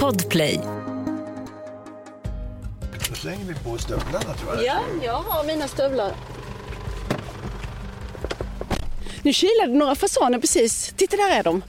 Podplay. 0.00 0.60
Då 3.08 3.14
slänger 3.14 3.44
vi 3.44 3.54
på 3.54 3.78
stövlarna 3.78 4.34
tror 4.34 4.54
jag. 4.54 4.64
Ja, 4.64 4.78
jag 5.02 5.12
har 5.12 5.44
mina 5.44 5.68
stövlar. 5.68 6.12
Nu 9.22 9.32
kilade 9.32 9.72
några 9.72 9.94
fasaner 9.94 10.38
precis. 10.38 10.92
Titta, 10.96 11.16
där 11.16 11.38
är 11.38 11.42
de. 11.42 11.62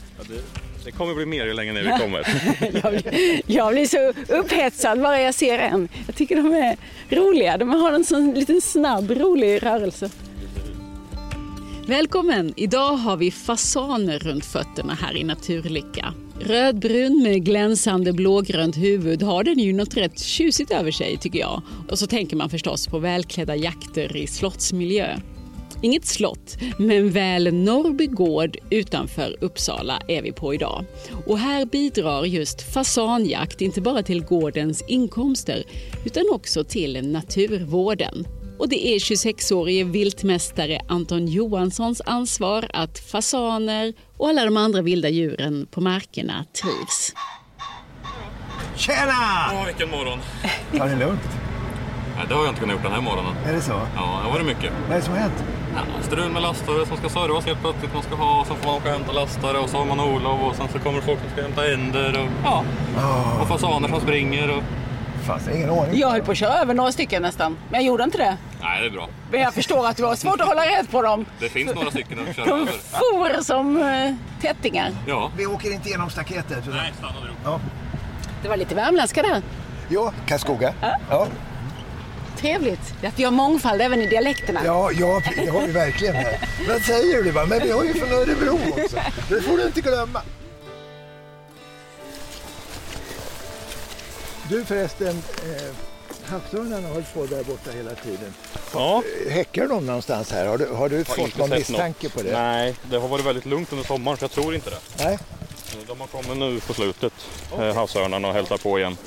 Det 0.85 0.91
kommer 0.91 1.15
bli 1.15 1.25
mer 1.25 1.45
ju 1.45 1.53
längre 1.53 1.73
ner 1.73 1.83
vi 1.83 1.99
kommer. 1.99 2.27
Jag 2.83 2.91
blir, 2.93 3.41
jag 3.51 3.73
blir 3.73 3.85
så 3.85 4.33
upphetsad 4.33 5.01
bara 5.01 5.21
jag 5.21 5.35
ser 5.35 5.59
en. 5.59 5.89
Jag 6.07 6.15
tycker 6.15 6.35
de 6.35 6.53
är 6.53 6.77
roliga. 7.09 7.57
De 7.57 7.69
har 7.69 7.91
en 7.91 8.05
sån 8.05 8.33
liten 8.33 8.61
snabb, 8.61 9.11
rolig 9.11 9.63
rörelse. 9.63 10.09
Välkommen! 11.87 12.53
Idag 12.55 12.91
har 12.91 13.17
vi 13.17 13.31
fasaner 13.31 14.19
runt 14.19 14.45
fötterna 14.45 14.93
här 14.93 15.17
i 15.17 15.23
Naturlycka. 15.23 16.13
Rödbrun 16.39 17.23
med 17.23 17.45
glänsande 17.45 18.13
blågrönt 18.13 18.77
huvud 18.77 19.23
har 19.23 19.43
den 19.43 19.59
ju 19.59 19.73
något 19.73 19.97
rätt 19.97 20.19
tjusigt 20.19 20.71
över 20.71 20.91
sig 20.91 21.17
tycker 21.17 21.39
jag. 21.39 21.61
Och 21.89 21.99
så 21.99 22.07
tänker 22.07 22.35
man 22.35 22.49
förstås 22.49 22.87
på 22.87 22.99
välklädda 22.99 23.55
jakter 23.55 24.17
i 24.17 24.27
slottsmiljö. 24.27 25.19
Inget 25.81 26.05
slott, 26.05 26.57
men 26.79 27.11
väl 27.11 27.53
Norrby 27.53 28.07
gård 28.07 28.57
utanför 28.69 29.35
Uppsala 29.41 30.01
är 30.07 30.21
vi 30.21 30.31
på 30.31 30.53
idag. 30.53 30.85
Och 31.25 31.39
här 31.39 31.65
bidrar 31.65 32.25
just 32.25 32.73
fasanjakt 32.73 33.61
inte 33.61 33.81
bara 33.81 34.03
till 34.03 34.23
gårdens 34.23 34.83
inkomster 34.87 35.63
utan 36.05 36.23
också 36.31 36.63
till 36.63 37.11
naturvården. 37.11 38.27
Och 38.59 38.69
det 38.69 38.87
är 38.87 38.99
26-årige 38.99 39.83
viltmästare 39.83 40.79
Anton 40.87 41.27
Johanssons 41.27 42.01
ansvar 42.05 42.67
att 42.73 42.99
fasaner 42.99 43.93
och 44.17 44.27
alla 44.29 44.45
de 44.45 44.57
andra 44.57 44.81
vilda 44.81 45.09
djuren 45.09 45.67
på 45.71 45.81
markerna 45.81 46.45
trivs. 46.61 47.13
Tjena! 48.75 49.51
Åh, 49.53 49.65
vilken 49.65 49.89
morgon. 49.89 50.19
Ta 50.77 50.85
det 50.85 50.95
lugnt. 50.95 51.21
Nej, 52.17 52.25
det 52.27 52.33
har 52.33 52.41
jag 52.41 52.51
inte 52.51 52.59
kunnat 52.61 52.75
gjort 52.75 52.83
den 52.83 52.91
här 52.91 53.01
morgonen. 53.01 53.33
Är 53.45 53.53
det 53.53 53.61
så? 53.61 53.71
Ja, 53.71 53.87
det 53.95 53.97
har 53.97 54.31
varit 54.31 54.45
mycket. 54.45 54.71
Vad 54.87 54.91
är 54.91 54.95
det 54.95 55.05
som 55.05 55.13
har 55.13 55.19
hänt? 55.19 55.43
Ja, 55.75 56.03
strul 56.03 56.31
med 56.31 56.41
lastare 56.41 56.85
som 56.85 56.97
ska 56.97 57.09
servas 57.09 57.45
helt 57.45 57.61
plötsligt. 57.61 57.93
Man 57.93 58.03
ska 58.03 58.15
ha, 58.15 58.45
sen 58.47 58.55
får 58.55 58.65
man 58.65 58.75
åka 58.75 58.87
och 58.89 58.95
hämta 58.95 59.11
lastare 59.11 59.57
och 59.57 59.69
så 59.69 59.77
har 59.77 59.85
man 59.85 59.99
Olof 59.99 60.41
och 60.41 60.55
sen 60.55 60.67
så 60.73 60.79
kommer 60.79 61.01
folk 61.01 61.19
som 61.19 61.29
ska 61.29 61.41
hämta 61.41 61.73
änder 61.73 62.19
och 62.21 62.29
ja. 62.43 62.63
Och 63.41 63.47
fasaner 63.47 63.87
som 63.87 64.01
springer 64.01 64.49
och... 64.57 64.63
Fanns 65.25 65.47
ingen 65.47 65.69
ordning. 65.69 65.99
Jag 65.99 66.09
höll 66.09 66.21
på 66.21 66.31
att 66.31 66.37
köra 66.37 66.53
över 66.59 66.73
några 66.73 66.91
stycken 66.91 67.21
nästan, 67.21 67.57
men 67.69 67.79
jag 67.81 67.87
gjorde 67.87 68.03
inte 68.03 68.17
det. 68.17 68.37
Nej, 68.61 68.81
det 68.81 68.87
är 68.87 68.91
bra. 68.91 69.09
Men 69.31 69.41
jag 69.41 69.53
förstår 69.53 69.87
att 69.87 69.97
det 69.97 70.03
var 70.03 70.15
svårt 70.15 70.41
att 70.41 70.47
hålla 70.47 70.61
rätt 70.65 70.91
på 70.91 71.01
dem. 71.01 71.25
Det 71.39 71.49
finns 71.49 71.75
några 71.75 71.91
stycken 71.91 72.19
att 72.29 72.35
köra 72.35 72.45
De 72.45 72.61
över. 72.61 72.71
for 72.91 73.43
som 73.43 73.77
eh, 73.81 74.13
tättingar. 74.41 74.91
Ja. 75.07 75.31
Vi 75.37 75.45
åker 75.45 75.71
inte 75.73 75.89
igenom 75.89 76.09
staketet. 76.09 76.63
Nej, 76.67 76.93
stanna 76.97 77.13
du. 77.21 77.29
Ja. 77.43 77.59
Det 78.43 78.49
var 78.49 78.57
lite 78.57 78.75
värmländska 78.75 79.21
där. 79.23 79.41
Jo, 79.89 80.11
Karlskoga. 80.25 80.73
Ja. 81.09 81.27
Trevligt. 82.37 82.93
Att 83.07 83.19
vi 83.19 83.23
har 83.23 83.31
mångfald 83.31 83.81
även 83.81 84.01
i 84.01 84.07
dialekterna. 84.07 84.61
Ja, 84.65 84.91
ja, 84.91 85.21
det 85.35 85.49
har 85.51 85.61
vi 85.61 85.71
verkligen 85.71 86.15
här. 86.15 86.39
Vad 86.69 86.81
säger 86.81 87.23
du? 87.23 87.31
Men 87.31 87.59
vi 87.63 87.71
har 87.71 87.83
ju 87.83 87.93
från 87.93 88.09
Örebro 88.11 88.59
också. 88.83 88.97
Det 89.29 89.41
får 89.41 89.57
du 89.57 89.63
inte 89.65 89.81
glömma. 89.81 90.21
Du 94.49 94.65
förresten, 94.65 95.07
eh, 95.07 95.75
havsörnarna 96.25 96.87
har 96.87 96.93
hållit 96.93 97.13
på 97.13 97.25
där 97.25 97.43
borta 97.43 97.71
hela 97.71 97.95
tiden. 97.95 98.33
Ja. 98.73 99.03
Häckar 99.29 99.67
de 99.67 99.85
någonstans 99.85 100.31
här? 100.31 100.45
Har 100.45 100.57
du, 100.57 100.65
har 100.65 100.89
du 100.89 100.97
Har 100.97 101.03
fått 101.03 101.37
någon 101.37 101.49
misstanke 101.49 102.09
på 102.09 102.21
det? 102.21 102.31
Nej, 102.31 102.75
det 102.89 102.97
har 102.97 103.07
varit 103.07 103.25
väldigt 103.25 103.45
lugnt 103.45 103.71
under 103.71 103.85
sommaren 103.85 104.17
så 104.17 104.23
jag 104.23 104.31
tror 104.31 104.55
inte 104.55 104.69
det. 104.69 104.77
Nej. 104.99 105.19
De 105.87 105.99
har 105.99 106.07
kommit 106.07 106.37
nu 106.37 106.59
på 106.59 106.73
slutet, 106.73 107.13
okay. 107.51 107.71
havsörnarna 107.71 108.27
och 108.27 108.33
hälsar 108.33 108.57
på 108.57 108.79
igen. 108.79 108.97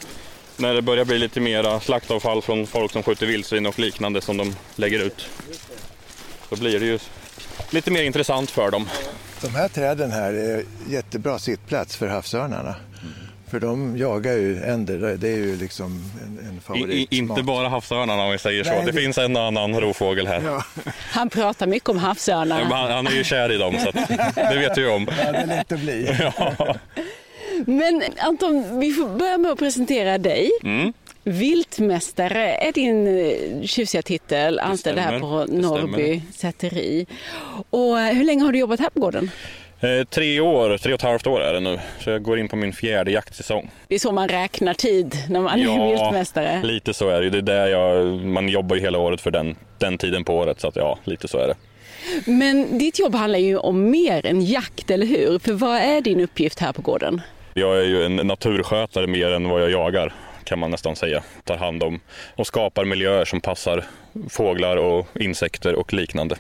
När 0.57 0.75
det 0.75 0.83
börjar 0.83 1.05
bli 1.05 1.19
lite 1.19 1.41
mera 1.41 1.81
slaktavfall 1.81 2.43
från 2.43 2.67
folk 2.67 2.93
som 2.93 3.03
skjuter 3.03 3.27
vildsvin 3.27 3.67
och 3.67 3.79
liknande 3.79 4.21
som 4.21 4.37
de 4.37 4.57
lägger 4.77 4.99
ut. 4.99 5.29
Då 6.49 6.57
blir 6.57 6.81
det 6.81 6.87
ju 6.87 6.99
lite 7.71 7.91
mer 7.91 8.03
intressant 8.03 8.51
för 8.51 8.71
dem. 8.71 8.89
De 9.41 9.49
här 9.49 9.69
träden 9.69 10.11
här 10.11 10.33
är 10.33 10.65
jättebra 10.89 11.39
sittplats 11.39 11.97
för 11.97 12.07
havsörnarna. 12.07 12.77
För 13.51 13.61
de 13.61 13.97
jagar 13.97 14.33
ju 14.33 14.63
änder, 14.63 15.17
det 15.17 15.29
är 15.29 15.37
ju 15.37 15.57
liksom 15.57 16.05
en, 16.23 16.49
en 16.49 16.61
favorit. 16.61 17.13
I, 17.13 17.17
inte 17.17 17.43
bara 17.43 17.69
havsörnarna 17.69 18.23
om 18.25 18.31
vi 18.33 18.39
säger 18.39 18.65
så. 18.65 18.71
Nej, 18.71 18.81
det, 18.87 18.93
det- 18.93 19.01
finns 19.01 19.19
en 19.19 19.37
och 19.37 19.43
annan 19.43 19.81
rovfågel 19.81 20.27
här. 20.27 20.43
Ja, 20.45 20.65
Han 21.11 21.31
pratar 21.31 21.67
mycket 21.67 21.89
om 21.89 21.99
havsörnar. 21.99 22.61
Han, 22.63 22.91
han 22.93 23.07
är 23.07 23.11
ju 23.11 23.25
kär 23.25 23.53
i 23.53 23.57
dem 23.59 23.75
så 23.83 23.89
att, 23.89 24.09
det 24.35 24.59
vet 24.59 24.79
vi 24.79 24.83
ju 24.83 24.89
om. 24.89 25.07
ja, 25.25 25.33
det 25.33 25.39
är 25.39 25.47
lätt 25.47 25.73
att 25.73 25.81
bli. 25.81 26.17
Ja. 26.39 26.75
Men 27.67 28.03
Anton, 28.19 28.81
vi 28.81 28.93
får 28.93 29.09
börja 29.19 29.39
med 29.39 29.51
att 29.53 29.59
presentera 29.59 30.19
dig. 30.19 30.51
Mm. 30.63 30.93
Viltmästare 31.25 32.55
är 32.55 32.73
din 32.73 33.07
eh, 33.07 33.67
tjusiga 33.67 34.03
titel, 34.03 34.59
anställd 34.59 34.99
här 34.99 35.21
på 35.21 35.47
Norrby 35.49 36.23
säteri. 36.35 37.07
Och 37.71 38.01
eh, 38.01 38.15
hur 38.15 38.25
länge 38.25 38.45
har 38.45 38.53
du 38.53 38.59
jobbat 38.59 38.81
här 38.81 38.91
på 38.91 39.01
gården? 39.01 39.31
Eh, 39.81 40.05
tre 40.05 40.41
år, 40.41 40.79
tre 40.79 40.93
och 40.93 40.99
ett 40.99 41.03
halvt 41.03 41.27
år 41.27 41.41
är 41.41 41.53
det 41.53 41.61
nu. 41.61 41.79
Så 42.01 42.11
jag 42.11 42.23
går 42.23 42.39
in 42.39 42.49
på 42.49 42.57
min 42.57 42.73
fjärde 42.73 43.11
jaktsäsong. 43.11 43.71
Det 43.89 43.95
är 43.95 43.99
så 43.99 44.13
man 44.13 44.29
räknar 44.29 44.75
tid 44.75 45.17
när 45.29 45.41
man 45.41 45.61
är 45.61 45.89
viltmästare. 45.89 46.63
lite 46.63 46.95
så 46.95 47.09
är 47.09 47.23
det. 47.23 47.31
Det 47.31 47.39
är 47.39 47.43
där 47.43 47.67
jag, 47.67 48.07
man 48.07 48.49
jobbar 48.49 48.77
ju 48.77 48.83
hela 48.83 48.99
året 48.99 49.21
för 49.21 49.31
den, 49.31 49.57
den 49.79 49.99
tiden 49.99 50.25
på 50.25 50.37
året. 50.37 50.61
Så 50.61 50.69
att 50.69 50.77
ja, 50.77 50.99
lite 51.05 51.29
så 51.29 51.39
är 51.39 51.49
det. 51.49 51.55
Men 52.31 52.79
ditt 52.79 52.99
jobb 52.99 53.15
handlar 53.15 53.39
ju 53.39 53.57
om 53.57 53.91
mer 53.91 54.27
än 54.27 54.45
jakt, 54.45 54.91
eller 54.91 55.07
hur? 55.07 55.39
För 55.39 55.53
vad 55.53 55.77
är 55.77 56.01
din 56.01 56.21
uppgift 56.21 56.61
här 56.61 56.73
på 56.73 56.83
gården? 56.83 57.21
Jag 57.55 57.79
är 57.79 57.85
ju 57.85 58.05
en 58.05 58.17
naturskötare 58.17 59.07
mer 59.07 59.33
än 59.33 59.49
vad 59.49 59.63
jag 59.63 59.71
jagar 59.71 60.13
kan 60.45 60.59
man 60.59 60.71
nästan 60.71 60.97
säga. 60.97 61.23
Tar 61.45 61.57
hand 61.57 61.83
om 61.83 62.01
och 62.37 62.47
skapar 62.47 62.85
miljöer 62.85 63.25
som 63.25 63.41
passar 63.41 63.85
fåglar 64.29 64.77
och 64.77 65.07
insekter 65.15 65.75
och 65.75 65.93
liknande. 65.93 66.37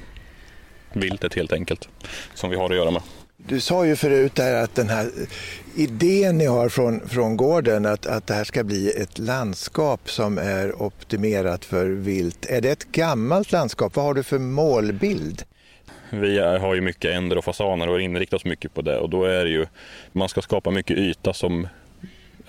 Viltet 0.93 1.34
helt 1.34 1.53
enkelt, 1.53 1.88
som 2.34 2.50
vi 2.50 2.56
har 2.56 2.71
att 2.71 2.77
göra 2.77 2.91
med. 2.91 3.03
Du 3.48 3.60
sa 3.60 3.86
ju 3.86 3.97
förut 3.97 4.34
där 4.34 4.64
att 4.64 4.75
den 4.75 4.88
här 4.88 5.10
idén 5.76 6.38
ni 6.38 6.47
har 6.47 6.69
från, 6.69 7.09
från 7.09 7.36
gården 7.36 7.86
att, 7.86 8.06
att 8.06 8.26
det 8.26 8.34
här 8.34 8.44
ska 8.44 8.64
bli 8.64 8.91
ett 8.91 9.19
landskap 9.19 10.10
som 10.10 10.38
är 10.38 10.82
optimerat 10.82 11.64
för 11.64 11.86
vilt. 11.86 12.47
Är 12.47 12.60
det 12.60 12.70
ett 12.70 12.92
gammalt 12.92 13.53
landskap? 13.53 13.97
Vad 13.97 14.04
har 14.04 14.14
du 14.14 14.22
för 14.22 14.38
målbild? 14.38 15.42
Vi 16.10 16.38
har 16.38 16.75
ju 16.75 16.81
mycket 16.81 17.14
änder 17.14 17.38
och 17.38 17.44
fasaner 17.44 17.88
och 17.88 18.00
inriktar 18.00 18.36
oss 18.36 18.44
mycket 18.44 18.75
på 18.75 18.82
det 18.82 18.98
och 18.98 19.10
då 19.10 19.25
är 19.25 19.44
det 19.44 19.50
ju, 19.50 19.66
man 20.12 20.28
ska 20.28 20.42
skapa 20.42 20.70
mycket 20.70 20.98
yta 20.98 21.34
som 21.34 21.69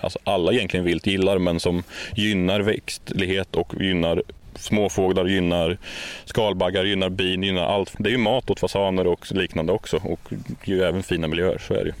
alltså 0.00 0.18
alla 0.24 0.52
egentligen 0.52 0.86
vilt 0.86 1.06
gillar 1.06 1.38
men 1.38 1.60
som 1.60 1.82
gynnar 2.14 2.60
växtlighet 2.60 3.56
och 3.56 3.74
gynnar 3.80 4.22
småfåglar, 4.60 5.26
gynnar 5.26 5.78
skalbaggar, 6.24 6.84
gynnar 6.84 7.08
bin, 7.08 7.42
gynnar 7.42 7.66
allt. 7.66 7.94
Det 7.98 8.08
är 8.08 8.12
ju 8.12 8.18
mat 8.18 8.50
åt 8.50 8.60
fasaner 8.60 9.06
och 9.06 9.32
liknande 9.32 9.72
också 9.72 10.00
och 10.04 10.20
ju 10.64 10.82
även 10.82 11.02
fina 11.02 11.28
miljöer, 11.28 11.58
så 11.58 11.74
är 11.74 11.78
det 11.78 11.86
ju. 11.86 11.92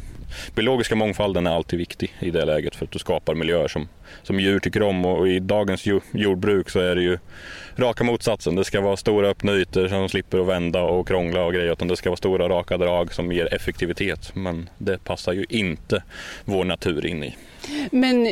Biologiska 0.54 0.96
mångfalden 0.96 1.46
är 1.46 1.50
alltid 1.50 1.78
viktig 1.78 2.14
i 2.20 2.30
det 2.30 2.44
läget 2.44 2.76
för 2.76 2.84
att 2.84 2.90
du 2.90 2.98
skapar 2.98 3.34
miljöer 3.34 3.68
som, 3.68 3.88
som 4.22 4.40
djur 4.40 4.58
tycker 4.58 4.82
om 4.82 5.04
och 5.04 5.28
i 5.28 5.40
dagens 5.40 5.84
jordbruk 6.12 6.70
så 6.70 6.80
är 6.80 6.94
det 6.94 7.02
ju 7.02 7.18
raka 7.76 8.04
motsatsen. 8.04 8.54
Det 8.56 8.64
ska 8.64 8.80
vara 8.80 8.96
stora 8.96 9.28
öppna 9.28 9.52
ytor 9.52 9.88
som 9.88 10.08
slipper 10.08 10.38
att 10.38 10.46
vända 10.46 10.82
och 10.82 11.08
krångla 11.08 11.44
och 11.44 11.54
grejer 11.54 11.72
utan 11.72 11.88
det 11.88 11.96
ska 11.96 12.10
vara 12.10 12.16
stora 12.16 12.48
raka 12.48 12.78
drag 12.78 13.14
som 13.14 13.32
ger 13.32 13.54
effektivitet. 13.54 14.34
Men 14.34 14.68
det 14.78 15.04
passar 15.04 15.32
ju 15.32 15.46
inte 15.48 16.02
vår 16.44 16.64
natur 16.64 17.06
in 17.06 17.24
i. 17.24 17.36
Men 17.90 18.24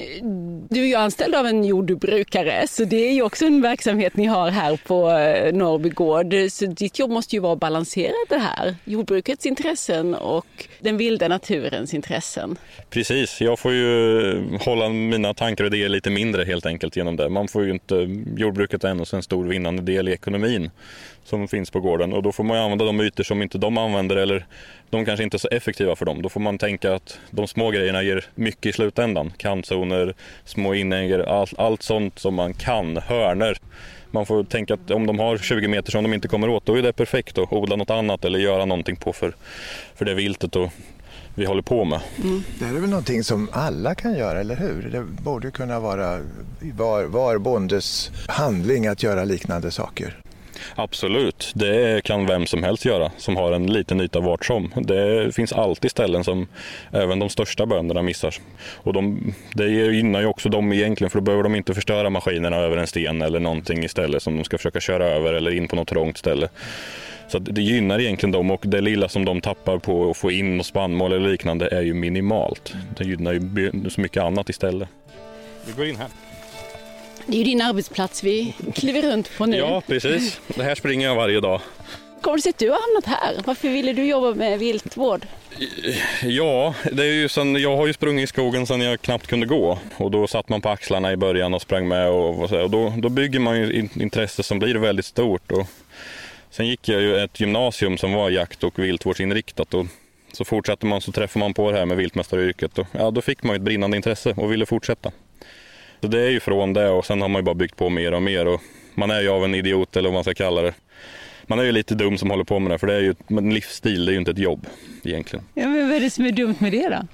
du 0.68 0.80
är 0.80 0.86
ju 0.86 0.94
anställd 0.94 1.34
av 1.34 1.46
en 1.46 1.64
jordbrukare 1.64 2.66
så 2.68 2.84
det 2.84 3.08
är 3.08 3.12
ju 3.12 3.22
också 3.22 3.46
en 3.46 3.62
verksamhet 3.62 4.16
ni 4.16 4.26
har 4.26 4.50
här 4.50 4.76
på 4.86 5.10
eh, 5.10 5.54
Norrby 5.54 5.88
gård. 5.88 6.34
Så 6.50 6.66
ditt 6.66 6.98
jobb 6.98 7.10
måste 7.10 7.36
ju 7.36 7.40
vara 7.40 7.52
att 7.52 7.60
balansera 7.60 8.12
det 8.28 8.38
här. 8.38 8.74
Jordbrukets 8.84 9.46
intressen 9.46 10.14
och 10.14 10.46
den 10.80 10.96
vilda 10.96 11.28
naturens 11.28 11.94
intressen. 11.94 12.56
Precis, 12.90 13.40
jag 13.40 13.58
får 13.58 13.72
ju 13.72 14.58
hålla 14.60 14.88
mina 14.88 15.34
tankar 15.34 15.64
och 15.68 15.74
idéer 15.74 15.88
lite 15.88 16.10
mindre 16.10 16.44
helt 16.44 16.66
enkelt 16.66 16.96
genom 16.96 17.16
det. 17.16 17.28
Man 17.28 17.48
får 17.48 17.64
ju 17.64 17.70
inte, 17.70 17.94
jordbruket 18.36 18.84
är 18.84 18.88
ändå 18.88 19.04
en 19.12 19.22
stor 19.22 19.46
vinnande 19.46 19.82
del 19.82 20.08
i 20.08 20.12
ekonomin 20.12 20.70
som 21.24 21.48
finns 21.48 21.70
på 21.70 21.80
gården 21.80 22.12
och 22.12 22.22
då 22.22 22.32
får 22.32 22.44
man 22.44 22.56
ju 22.56 22.62
använda 22.62 22.84
de 22.84 23.00
ytor 23.00 23.24
som 23.24 23.42
inte 23.42 23.58
de 23.58 23.78
använder 23.78 24.16
eller 24.16 24.46
de 24.90 25.04
kanske 25.04 25.24
inte 25.24 25.36
är 25.36 25.38
så 25.38 25.48
effektiva 25.48 25.96
för 25.96 26.06
dem. 26.06 26.22
Då 26.22 26.28
får 26.28 26.40
man 26.40 26.58
tänka 26.58 26.94
att 26.94 27.18
de 27.30 27.48
små 27.48 27.70
grejerna 27.70 28.02
ger 28.02 28.24
mycket 28.34 28.66
i 28.66 28.72
slutändan. 28.72 29.32
Kantzoner, 29.36 30.14
små 30.44 30.74
inägor, 30.74 31.22
allt, 31.22 31.58
allt 31.58 31.82
sånt 31.82 32.18
som 32.18 32.34
man 32.34 32.54
kan, 32.54 32.96
hörner. 32.96 33.58
Man 34.10 34.26
får 34.26 34.44
tänka 34.44 34.74
att 34.74 34.90
om 34.90 35.06
de 35.06 35.18
har 35.18 35.38
20 35.38 35.68
meter 35.68 35.90
som 35.90 36.02
de 36.02 36.14
inte 36.14 36.28
kommer 36.28 36.48
åt, 36.48 36.66
då 36.66 36.74
är 36.74 36.82
det 36.82 36.92
perfekt 36.92 37.38
att 37.38 37.52
odla 37.52 37.76
något 37.76 37.90
annat 37.90 38.24
eller 38.24 38.38
göra 38.38 38.64
någonting 38.64 38.96
på 38.96 39.12
för, 39.12 39.34
för 39.94 40.04
det 40.04 40.14
viltet 40.14 40.56
och 40.56 40.72
vi 41.38 41.44
håller 41.44 41.62
på 41.62 41.84
med. 41.84 42.00
Det 42.58 42.64
här 42.64 42.74
är 42.74 42.80
väl 42.80 42.90
någonting 42.90 43.24
som 43.24 43.48
alla 43.52 43.94
kan 43.94 44.14
göra, 44.14 44.40
eller 44.40 44.56
hur? 44.56 44.90
Det 44.92 45.02
borde 45.22 45.50
kunna 45.50 45.80
vara 45.80 46.20
var, 46.60 47.04
var 47.04 47.38
bondes 47.38 48.10
handling 48.28 48.86
att 48.86 49.02
göra 49.02 49.24
liknande 49.24 49.70
saker. 49.70 50.16
Absolut, 50.74 51.52
det 51.54 52.04
kan 52.04 52.26
vem 52.26 52.46
som 52.46 52.62
helst 52.62 52.84
göra 52.84 53.10
som 53.16 53.36
har 53.36 53.52
en 53.52 53.66
liten 53.66 54.00
yta 54.00 54.20
vart 54.20 54.44
som. 54.44 54.72
Det 54.76 55.34
finns 55.34 55.52
alltid 55.52 55.90
ställen 55.90 56.24
som 56.24 56.46
även 56.90 57.18
de 57.18 57.28
största 57.28 57.66
bönderna 57.66 58.02
missar. 58.02 58.34
Och 58.74 58.92
de, 58.92 59.34
det 59.54 59.68
gynnar 59.68 60.20
ju 60.20 60.26
också 60.26 60.48
dem 60.48 60.72
egentligen 60.72 61.10
för 61.10 61.18
då 61.18 61.24
behöver 61.24 61.42
de 61.42 61.54
inte 61.54 61.74
förstöra 61.74 62.10
maskinerna 62.10 62.56
över 62.56 62.76
en 62.76 62.86
sten 62.86 63.22
eller 63.22 63.40
någonting 63.40 63.84
istället 63.84 64.22
som 64.22 64.36
de 64.36 64.44
ska 64.44 64.58
försöka 64.58 64.80
köra 64.80 65.06
över 65.06 65.32
eller 65.32 65.50
in 65.50 65.68
på 65.68 65.76
något 65.76 65.88
trångt 65.88 66.18
ställe. 66.18 66.48
Så 67.28 67.38
det 67.38 67.62
gynnar 67.62 68.00
egentligen 68.00 68.32
dem 68.32 68.50
och 68.50 68.62
det 68.66 68.80
lilla 68.80 69.08
som 69.08 69.24
de 69.24 69.40
tappar 69.40 69.78
på 69.78 70.10
att 70.10 70.16
få 70.16 70.30
in 70.30 70.64
spannmål 70.64 71.12
eller 71.12 71.30
liknande 71.30 71.68
är 71.68 71.82
ju 71.82 71.94
minimalt. 71.94 72.74
Det 72.96 73.04
gynnar 73.04 73.32
ju 73.32 73.90
så 73.90 74.00
mycket 74.00 74.22
annat 74.22 74.48
istället. 74.48 74.88
Vi 75.66 75.72
går 75.72 75.86
in 75.86 75.96
här. 75.96 76.08
Det 77.26 77.34
är 77.34 77.38
ju 77.38 77.44
din 77.44 77.62
arbetsplats 77.62 78.24
vi 78.24 78.54
kliver 78.74 79.02
runt 79.02 79.38
på 79.38 79.46
nu. 79.46 79.56
Ja, 79.56 79.82
precis. 79.86 80.40
Det 80.56 80.62
här 80.62 80.74
springer 80.74 81.06
jag 81.06 81.14
varje 81.16 81.40
dag. 81.40 81.60
Kommer 82.20 82.36
det 82.36 82.42
sig 82.42 82.50
att 82.50 82.58
du 82.58 82.70
har 82.70 82.78
hamnat 82.80 83.20
här? 83.20 83.42
Varför 83.44 83.68
ville 83.68 83.92
du 83.92 84.04
jobba 84.04 84.34
med 84.34 84.58
viltvård? 84.58 85.26
Ja, 86.22 86.74
det 86.92 87.02
är 87.02 87.12
ju 87.12 87.28
sen, 87.28 87.56
jag 87.56 87.76
har 87.76 87.86
ju 87.86 87.92
sprungit 87.92 88.24
i 88.24 88.26
skogen 88.26 88.66
sedan 88.66 88.80
jag 88.80 89.00
knappt 89.00 89.26
kunde 89.26 89.46
gå. 89.46 89.78
Och 89.96 90.10
då 90.10 90.26
satt 90.26 90.48
man 90.48 90.60
på 90.60 90.68
axlarna 90.68 91.12
i 91.12 91.16
början 91.16 91.54
och 91.54 91.62
sprang 91.62 91.88
med. 91.88 92.08
Och, 92.08 92.52
och, 92.52 92.70
då, 92.70 92.92
då 92.96 93.08
bygger 93.08 93.38
man 93.38 93.58
ju 93.60 93.88
intresse 93.94 94.42
som 94.42 94.58
blir 94.58 94.74
väldigt 94.74 95.06
stort. 95.06 95.52
Och 95.52 95.66
sen 96.50 96.66
gick 96.66 96.88
jag 96.88 97.00
ju 97.00 97.16
ett 97.16 97.40
gymnasium 97.40 97.98
som 97.98 98.12
var 98.12 98.30
jakt 98.30 98.64
och 98.64 98.78
viltvårdsinriktat. 98.78 99.74
Och 99.74 99.86
så 100.32 100.44
fortsatte 100.44 100.86
man 100.86 101.00
så 101.00 101.12
träffade 101.12 101.44
man 101.44 101.54
på 101.54 101.70
det 101.70 101.78
här 101.78 101.86
med 101.86 101.96
viltmästaryrket. 101.96 102.78
Och, 102.78 102.86
ja, 102.92 103.10
då 103.10 103.20
fick 103.20 103.42
man 103.42 103.56
ett 103.56 103.62
brinnande 103.62 103.96
intresse 103.96 104.34
och 104.36 104.52
ville 104.52 104.66
fortsätta. 104.66 105.10
Så 106.00 106.08
det 106.08 106.20
är 106.20 106.30
ju 106.30 106.40
från 106.40 106.72
det 106.72 106.88
och 106.88 107.06
sen 107.06 107.22
har 107.22 107.28
man 107.28 107.40
ju 107.40 107.44
bara 107.44 107.54
byggt 107.54 107.76
på 107.76 107.88
mer 107.90 108.14
och 108.14 108.22
mer. 108.22 108.46
Och 108.46 108.60
man 108.94 109.10
är 109.10 109.20
ju 109.20 109.28
av 109.28 109.44
en 109.44 109.54
idiot 109.54 109.96
eller 109.96 110.08
vad 110.08 110.14
man 110.14 110.24
ska 110.24 110.34
kalla 110.34 110.62
det. 110.62 110.74
Man 111.46 111.58
är 111.58 111.62
ju 111.62 111.72
lite 111.72 111.94
dum 111.94 112.18
som 112.18 112.30
håller 112.30 112.44
på 112.44 112.58
med 112.58 112.70
det 112.70 112.78
för 112.78 112.86
det 112.86 112.94
är 112.94 113.00
ju 113.00 113.14
en 113.28 113.54
livsstil, 113.54 114.04
det 114.04 114.10
är 114.10 114.12
ju 114.12 114.18
inte 114.18 114.30
ett 114.30 114.38
jobb 114.38 114.66
egentligen. 115.04 115.44
Ja, 115.54 115.68
men 115.68 115.88
vad 115.88 115.96
är 115.96 116.00
det 116.00 116.10
som 116.10 116.26
är 116.26 116.32
dumt 116.32 116.56
med 116.58 116.72
det 116.72 116.88
då? 116.88 117.06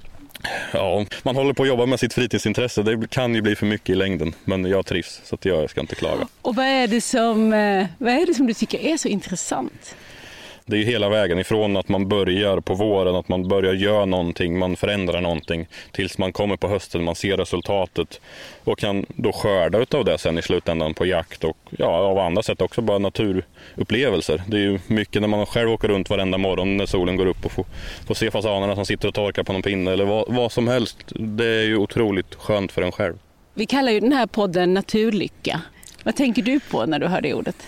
Ja, 0.73 1.05
man 1.23 1.35
håller 1.35 1.53
på 1.53 1.63
att 1.63 1.69
jobba 1.69 1.85
med 1.85 1.99
sitt 1.99 2.13
fritidsintresse. 2.13 2.83
Det 2.83 3.09
kan 3.09 3.35
ju 3.35 3.41
bli 3.41 3.55
för 3.55 3.65
mycket 3.65 3.89
i 3.89 3.95
längden, 3.95 4.35
men 4.43 4.65
jag 4.65 4.85
trivs 4.85 5.21
så 5.23 5.35
att 5.35 5.45
jag 5.45 5.69
ska 5.69 5.81
inte 5.81 5.95
klaga. 5.95 6.27
Och 6.41 6.55
vad 6.55 6.65
är 6.65 6.87
det 6.87 7.01
som, 7.01 7.53
eh, 7.53 7.85
vad 7.97 8.13
är 8.13 8.25
det 8.25 8.33
som 8.33 8.47
du 8.47 8.53
tycker 8.53 8.79
är 8.79 8.97
så 8.97 9.07
intressant? 9.07 9.95
Det 10.67 10.75
är 10.75 10.79
ju 10.79 10.85
hela 10.85 11.09
vägen 11.09 11.39
ifrån 11.39 11.77
att 11.77 11.89
man 11.89 12.07
börjar 12.07 12.59
på 12.59 12.73
våren, 12.73 13.15
att 13.15 13.27
man 13.27 13.47
börjar 13.47 13.73
göra 13.73 14.05
någonting, 14.05 14.59
man 14.59 14.75
förändrar 14.75 15.21
någonting 15.21 15.67
tills 15.91 16.17
man 16.17 16.33
kommer 16.33 16.57
på 16.57 16.67
hösten, 16.67 17.03
man 17.03 17.15
ser 17.15 17.37
resultatet 17.37 18.21
och 18.63 18.79
kan 18.79 19.05
då 19.15 19.31
skörda 19.31 19.79
utav 19.79 20.05
det 20.05 20.17
sen 20.17 20.37
i 20.37 20.41
slutändan 20.41 20.93
på 20.93 21.05
jakt 21.05 21.43
och 21.43 21.57
ja, 21.69 21.87
av 21.87 22.19
andra 22.19 22.43
sätt 22.43 22.61
också 22.61 22.81
bara 22.81 22.97
naturupplevelser. 22.97 24.43
Det 24.47 24.57
är 24.57 24.61
ju 24.61 24.79
mycket 24.87 25.21
när 25.21 25.27
man 25.27 25.45
själv 25.45 25.71
åker 25.71 25.87
runt 25.87 26.09
varenda 26.09 26.37
morgon 26.37 26.77
när 26.77 26.85
solen 26.85 27.15
går 27.15 27.25
upp 27.25 27.45
och 27.45 27.51
får, 27.51 27.65
får 28.07 28.15
se 28.15 28.31
fasanerna 28.31 28.75
som 28.75 28.85
sitter 28.85 29.07
och 29.07 29.13
torkar 29.13 29.43
på 29.43 29.53
någon 29.53 29.61
pinne 29.61 29.91
eller 29.91 30.05
vad, 30.05 30.33
vad 30.33 30.51
som 30.51 30.67
helst. 30.67 30.97
Det 31.15 31.47
är 31.47 31.63
ju 31.63 31.77
otroligt 31.77 32.35
skönt 32.35 32.71
för 32.71 32.81
en 32.81 32.91
själv. 32.91 33.15
Vi 33.53 33.65
kallar 33.65 33.91
ju 33.91 33.99
den 33.99 34.13
här 34.13 34.27
podden 34.27 34.73
Naturlycka. 34.73 35.61
Vad 36.03 36.15
tänker 36.15 36.41
du 36.41 36.59
på 36.59 36.85
när 36.85 36.99
du 36.99 37.07
hör 37.07 37.21
det 37.21 37.33
ordet? 37.33 37.67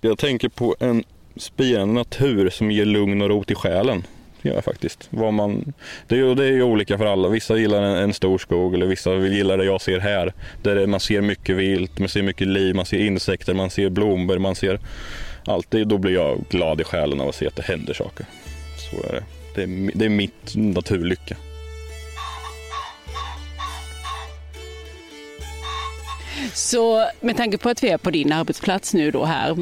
Jag 0.00 0.18
tänker 0.18 0.48
på 0.48 0.76
en 0.80 1.04
spirande 1.40 1.94
natur 1.94 2.50
som 2.50 2.70
ger 2.70 2.84
lugn 2.84 3.22
och 3.22 3.28
ro 3.28 3.44
till 3.44 3.56
själen. 3.56 4.06
Det 4.42 4.48
gör 4.48 4.56
jag 4.56 4.64
faktiskt. 4.64 5.08
Vad 5.10 5.32
man, 5.32 5.72
det, 6.08 6.18
är, 6.18 6.34
det 6.34 6.44
är 6.44 6.52
ju 6.52 6.62
olika 6.62 6.98
för 6.98 7.06
alla. 7.06 7.28
Vissa 7.28 7.56
gillar 7.56 7.82
en, 7.82 7.96
en 7.96 8.14
stor 8.14 8.38
skog 8.38 8.74
eller 8.74 8.86
vissa 8.86 9.14
gillar 9.14 9.58
det 9.58 9.64
jag 9.64 9.80
ser 9.80 9.98
här. 10.00 10.32
Där 10.62 10.86
man 10.86 11.00
ser 11.00 11.20
mycket 11.20 11.56
vilt, 11.56 11.98
man 11.98 12.08
ser 12.08 12.22
mycket 12.22 12.46
liv, 12.46 12.74
man 12.74 12.86
ser 12.86 12.98
insekter, 12.98 13.54
man 13.54 13.70
ser 13.70 13.90
blommor, 13.90 14.38
man 14.38 14.54
ser 14.54 14.80
allt. 15.44 15.70
Det, 15.70 15.84
då 15.84 15.98
blir 15.98 16.14
jag 16.14 16.44
glad 16.50 16.80
i 16.80 16.84
själen 16.84 17.20
av 17.20 17.28
att 17.28 17.34
se 17.34 17.46
att 17.46 17.56
det 17.56 17.62
händer 17.62 17.94
saker. 17.94 18.26
Så 18.90 18.96
är 19.08 19.12
det. 19.12 19.24
Det 19.54 19.62
är, 19.62 19.90
det 19.94 20.04
är 20.04 20.08
mitt 20.08 20.56
naturlycka. 20.56 21.36
Så 26.54 27.06
med 27.20 27.36
tanke 27.36 27.58
på 27.58 27.68
att 27.68 27.84
vi 27.84 27.88
är 27.88 27.98
på 27.98 28.10
din 28.10 28.32
arbetsplats 28.32 28.94
nu 28.94 29.10
då 29.10 29.24
här, 29.24 29.56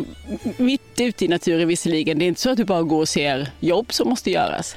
mitt 0.56 1.00
ute 1.00 1.25
i 1.25 1.29
naturen 1.29 1.69
visserligen, 1.69 2.19
det 2.19 2.25
är 2.25 2.26
inte 2.26 2.40
så 2.40 2.50
att 2.50 2.56
du 2.56 2.64
bara 2.64 2.82
går 2.82 3.00
och 3.00 3.08
ser 3.08 3.50
jobb 3.61 3.93
som 3.93 4.08
måste 4.08 4.31
göras? 4.31 4.76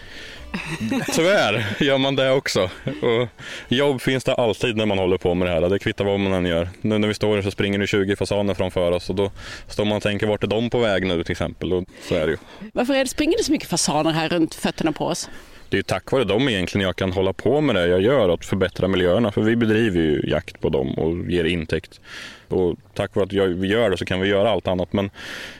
Tyvärr 1.13 1.65
gör 1.79 1.97
man 1.97 2.15
det 2.15 2.31
också. 2.31 2.69
Och 2.85 3.27
jobb 3.67 4.01
finns 4.01 4.23
det 4.23 4.33
alltid 4.33 4.77
när 4.77 4.85
man 4.85 4.97
håller 4.97 5.17
på 5.17 5.33
med 5.33 5.47
det 5.47 5.53
här. 5.53 5.69
Det 5.69 5.79
kvittar 5.79 6.05
vad 6.05 6.19
man 6.19 6.33
än 6.33 6.45
gör. 6.45 6.69
Nu 6.81 6.97
när 6.97 7.07
vi 7.07 7.13
står 7.13 7.35
här 7.35 7.41
så 7.41 7.51
springer 7.51 7.79
det 7.79 7.87
20 7.87 8.15
fasaner 8.15 8.53
framför 8.53 8.91
oss 8.91 9.09
och 9.09 9.15
då 9.15 9.31
står 9.67 9.85
man 9.85 9.97
och 9.97 10.03
tänker 10.03 10.27
vart 10.27 10.43
är 10.43 10.47
de 10.47 10.69
på 10.69 10.79
väg 10.79 11.07
nu 11.07 11.23
till 11.23 11.31
exempel. 11.31 11.73
Och 11.73 11.85
så 12.07 12.15
är 12.15 12.25
det 12.25 12.31
ju. 12.31 12.37
Varför 12.73 12.93
är 12.93 12.99
det, 12.99 13.09
springer 13.09 13.37
det 13.37 13.43
så 13.43 13.51
mycket 13.51 13.69
fasaner 13.69 14.11
här 14.11 14.29
runt 14.29 14.55
fötterna 14.55 14.91
på 14.91 15.05
oss? 15.05 15.29
Det 15.71 15.77
är 15.77 15.83
tack 15.83 16.11
vare 16.11 16.23
dem 16.23 16.49
egentligen 16.49 16.85
jag 16.85 16.95
kan 16.95 17.11
hålla 17.11 17.33
på 17.33 17.61
med 17.61 17.75
det 17.75 17.87
jag 17.87 18.01
gör, 18.01 18.29
att 18.29 18.45
förbättra 18.45 18.87
miljöerna. 18.87 19.31
För 19.31 19.41
vi 19.41 19.55
bedriver 19.55 20.01
ju 20.01 20.21
jakt 20.27 20.61
på 20.61 20.69
dem 20.69 20.93
och 20.93 21.31
ger 21.31 21.43
intäkt. 21.43 21.99
Och 22.47 22.75
tack 22.93 23.15
vare 23.15 23.25
att 23.25 23.33
vi 23.33 23.67
gör 23.67 23.89
det 23.89 23.97
så 23.97 24.05
kan 24.05 24.19
vi 24.19 24.27
göra 24.27 24.49
allt 24.49 24.67
annat. 24.67 24.93
Men 24.93 25.09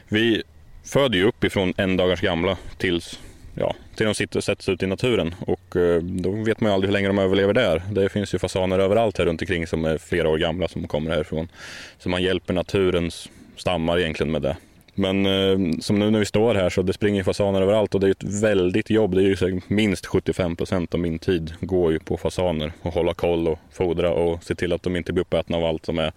vi 0.08 0.44
föder 0.84 1.18
ju 1.18 1.24
upp 1.24 1.44
ifrån 1.44 1.74
en 1.78 1.98
dagars 1.98 2.22
gamla 2.22 2.58
tills 2.78 3.20
ja, 3.56 3.76
till 3.96 4.06
de 4.06 4.16
sitter 4.16 4.38
och 4.40 4.44
sätts 4.44 4.70
ut 4.70 4.84
i 4.84 4.88
naturen. 4.88 5.36
Och 5.40 5.76
eh, 5.76 6.02
då 6.02 6.32
vet 6.32 6.62
man 6.62 6.72
ju 6.72 6.74
aldrig 6.74 6.88
hur 6.88 6.94
länge 6.94 7.08
de 7.08 7.20
överlever 7.20 7.54
där. 7.54 7.84
Det 7.92 8.10
finns 8.10 8.34
ju 8.34 8.40
fasaner 8.40 8.80
överallt 8.80 9.18
här 9.18 9.26
runt 9.26 9.42
omkring 9.42 9.68
som 9.68 9.86
är 9.86 9.98
flera 9.98 10.30
år 10.30 10.38
gamla 10.38 10.68
som 10.68 10.88
kommer 10.88 11.12
härifrån. 11.12 11.48
Så 12.00 12.10
man 12.10 12.24
hjälper 12.24 12.54
naturens 12.54 13.30
stammar 13.56 14.00
egentligen 14.00 14.32
med 14.32 14.42
det. 14.42 14.58
Men 14.96 15.26
eh, 15.26 15.80
som 15.80 16.00
nu 16.00 16.12
när 16.12 16.20
vi 16.20 16.26
står 16.26 16.56
här 16.56 16.70
så 16.70 16.82
det 16.82 16.94
springer 16.94 17.24
fasaner 17.24 17.62
överallt 17.62 17.96
och 17.96 18.02
det 18.02 18.08
är 18.08 18.12
ett 18.12 18.24
väldigt 18.24 18.90
jobb. 18.90 19.16
Det 19.16 19.22
är 19.22 19.46
ju 19.46 19.62
minst 19.68 20.06
75 20.06 20.56
procent 20.56 20.94
av 20.94 21.00
min 21.00 21.20
tid 21.20 21.54
går 21.62 21.92
ju 21.92 22.00
på 22.00 22.18
fasaner 22.18 22.74
och 22.82 22.94
hålla 22.94 23.14
koll 23.14 23.48
och 23.48 23.60
fodra 23.72 24.14
och 24.14 24.44
se 24.44 24.56
till 24.56 24.74
att 24.74 24.84
de 24.84 24.96
inte 24.96 25.14
blir 25.14 25.22
uppätna 25.22 25.58
av 25.58 25.66
allt 25.66 25.86
som 25.86 26.00
är. 26.00 26.12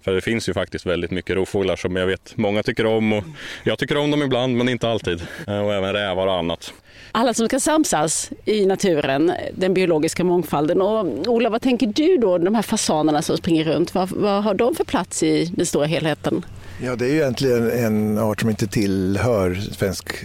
För 0.00 0.12
det 0.12 0.20
finns 0.20 0.48
ju 0.48 0.54
faktiskt 0.54 0.86
väldigt 0.86 1.10
mycket 1.10 1.36
rovfåglar 1.36 1.76
som 1.76 1.96
jag 1.96 2.06
vet 2.06 2.36
många 2.36 2.62
tycker 2.62 2.86
om 2.86 3.12
och 3.12 3.24
jag 3.64 3.78
tycker 3.78 3.96
om 3.96 4.10
dem 4.10 4.22
ibland 4.22 4.56
men 4.56 4.68
inte 4.68 4.88
alltid. 4.88 5.22
Eh, 5.46 5.58
och 5.58 5.74
även 5.74 5.92
rävar 5.92 6.26
och 6.26 6.34
annat. 6.34 6.72
Alla 7.12 7.34
som 7.34 7.48
ska 7.48 7.60
samsas 7.60 8.30
i 8.44 8.66
naturen, 8.66 9.32
den 9.54 9.74
biologiska 9.74 10.24
mångfalden. 10.24 10.82
Och 10.82 11.06
Ola, 11.28 11.50
vad 11.50 11.62
tänker 11.62 11.86
du 11.86 12.16
då, 12.16 12.38
de 12.38 12.54
här 12.54 12.62
fasanerna 12.62 13.22
som 13.22 13.36
springer 13.36 13.64
runt, 13.64 13.94
vad, 13.94 14.10
vad 14.10 14.44
har 14.44 14.54
de 14.54 14.74
för 14.74 14.84
plats 14.84 15.22
i 15.22 15.44
den 15.44 15.66
stora 15.66 15.86
helheten? 15.86 16.44
Ja, 16.82 16.96
det 16.96 17.04
är 17.04 17.08
ju 17.08 17.16
egentligen 17.16 17.70
en 17.70 18.18
art 18.18 18.40
som 18.40 18.50
inte 18.50 18.66
tillhör 18.66 19.54
svensk 19.54 20.24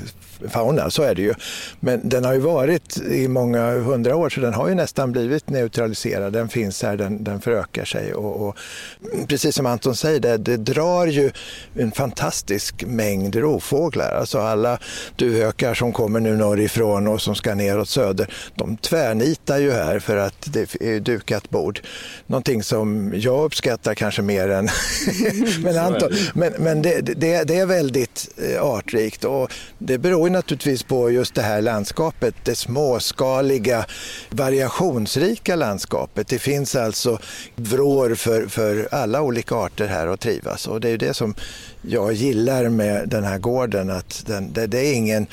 fauna, 0.50 0.90
så 0.90 1.04
är 1.04 1.16
det 1.16 1.22
ju. 1.22 1.34
Men 1.80 2.10
den 2.10 2.26
har 2.26 2.34
ju 2.34 2.40
varit 2.40 2.98
i 2.98 3.28
många 3.28 3.72
hundra 3.72 4.16
år 4.16 4.30
så 4.30 4.42
den 4.42 4.54
har 4.54 4.70
ju 4.70 4.76
nästan 4.76 5.12
blivit 5.12 5.50
neutraliserad. 5.50 6.34
Den 6.34 6.50
finns 6.50 6.84
här, 6.84 6.98
den, 6.98 7.24
den 7.24 7.42
förökar 7.42 7.86
sig 7.86 8.14
och, 8.14 8.48
och 8.48 8.58
precis 9.28 9.56
som 9.56 9.66
Anton 9.66 9.96
säger, 9.96 10.20
det, 10.20 10.38
det, 10.38 10.58
drar 10.58 11.08
ju 11.08 11.32
en 11.76 11.92
fantastisk 11.92 12.84
mängd 12.88 13.36
rovfåglar. 13.36 14.12
Alltså 14.12 14.40
alla 14.40 14.80
duvhökar 15.16 15.74
som 15.74 15.94
kommer 15.94 16.20
nu 16.20 16.38
norrifrån 16.38 17.08
och 17.08 17.22
som 17.22 17.36
ska 17.36 17.56
neråt 17.56 17.90
söder, 17.90 18.34
de 18.56 18.78
tvärnitar 18.78 19.58
ju 19.58 19.72
här 19.72 20.00
för 20.00 20.18
att 20.18 20.54
det 20.54 20.82
är 20.82 21.00
dukat 21.00 21.50
bord. 21.50 21.80
Någonting 22.28 22.64
som 22.64 23.14
jag 23.16 23.46
uppskattar 23.46 23.96
kanske 23.96 24.22
mer 24.22 24.50
än 24.50 24.70
men 25.64 25.78
Anton. 25.78 26.12
Men, 26.34 26.54
men 26.60 26.82
det, 26.82 27.02
det, 27.02 27.44
det 27.44 27.58
är 27.58 27.66
väldigt 27.66 28.30
eh, 28.38 28.64
artrikt 28.64 29.24
och 29.24 29.54
det 29.78 29.98
beror 29.98 30.30
naturligtvis 30.32 30.84
på 30.84 31.12
just 31.12 31.36
det 31.36 31.42
här 31.42 31.62
landskapet, 31.62 32.36
det 32.44 32.56
småskaliga, 32.56 33.86
variationsrika 34.30 35.56
landskapet. 35.56 36.28
Det 36.28 36.40
finns 36.40 36.76
alltså 36.76 37.20
vrår 37.56 38.16
för, 38.16 38.48
för 38.48 38.88
alla 38.92 39.22
olika 39.22 39.56
arter 39.56 39.88
här 39.88 40.08
att 40.08 40.20
trivas 40.20 40.68
och 40.68 40.82
det 40.82 40.90
är 40.90 40.98
det 40.98 41.14
som 41.14 41.36
jag 41.82 42.14
gillar 42.14 42.70
med 42.70 43.10
den 43.10 43.24
här 43.24 43.38
gården, 43.38 43.90
att 43.90 44.24
den, 44.28 44.54
det, 44.54 44.68
det 44.68 44.80
är 44.80 44.94
ingen 44.94 45.28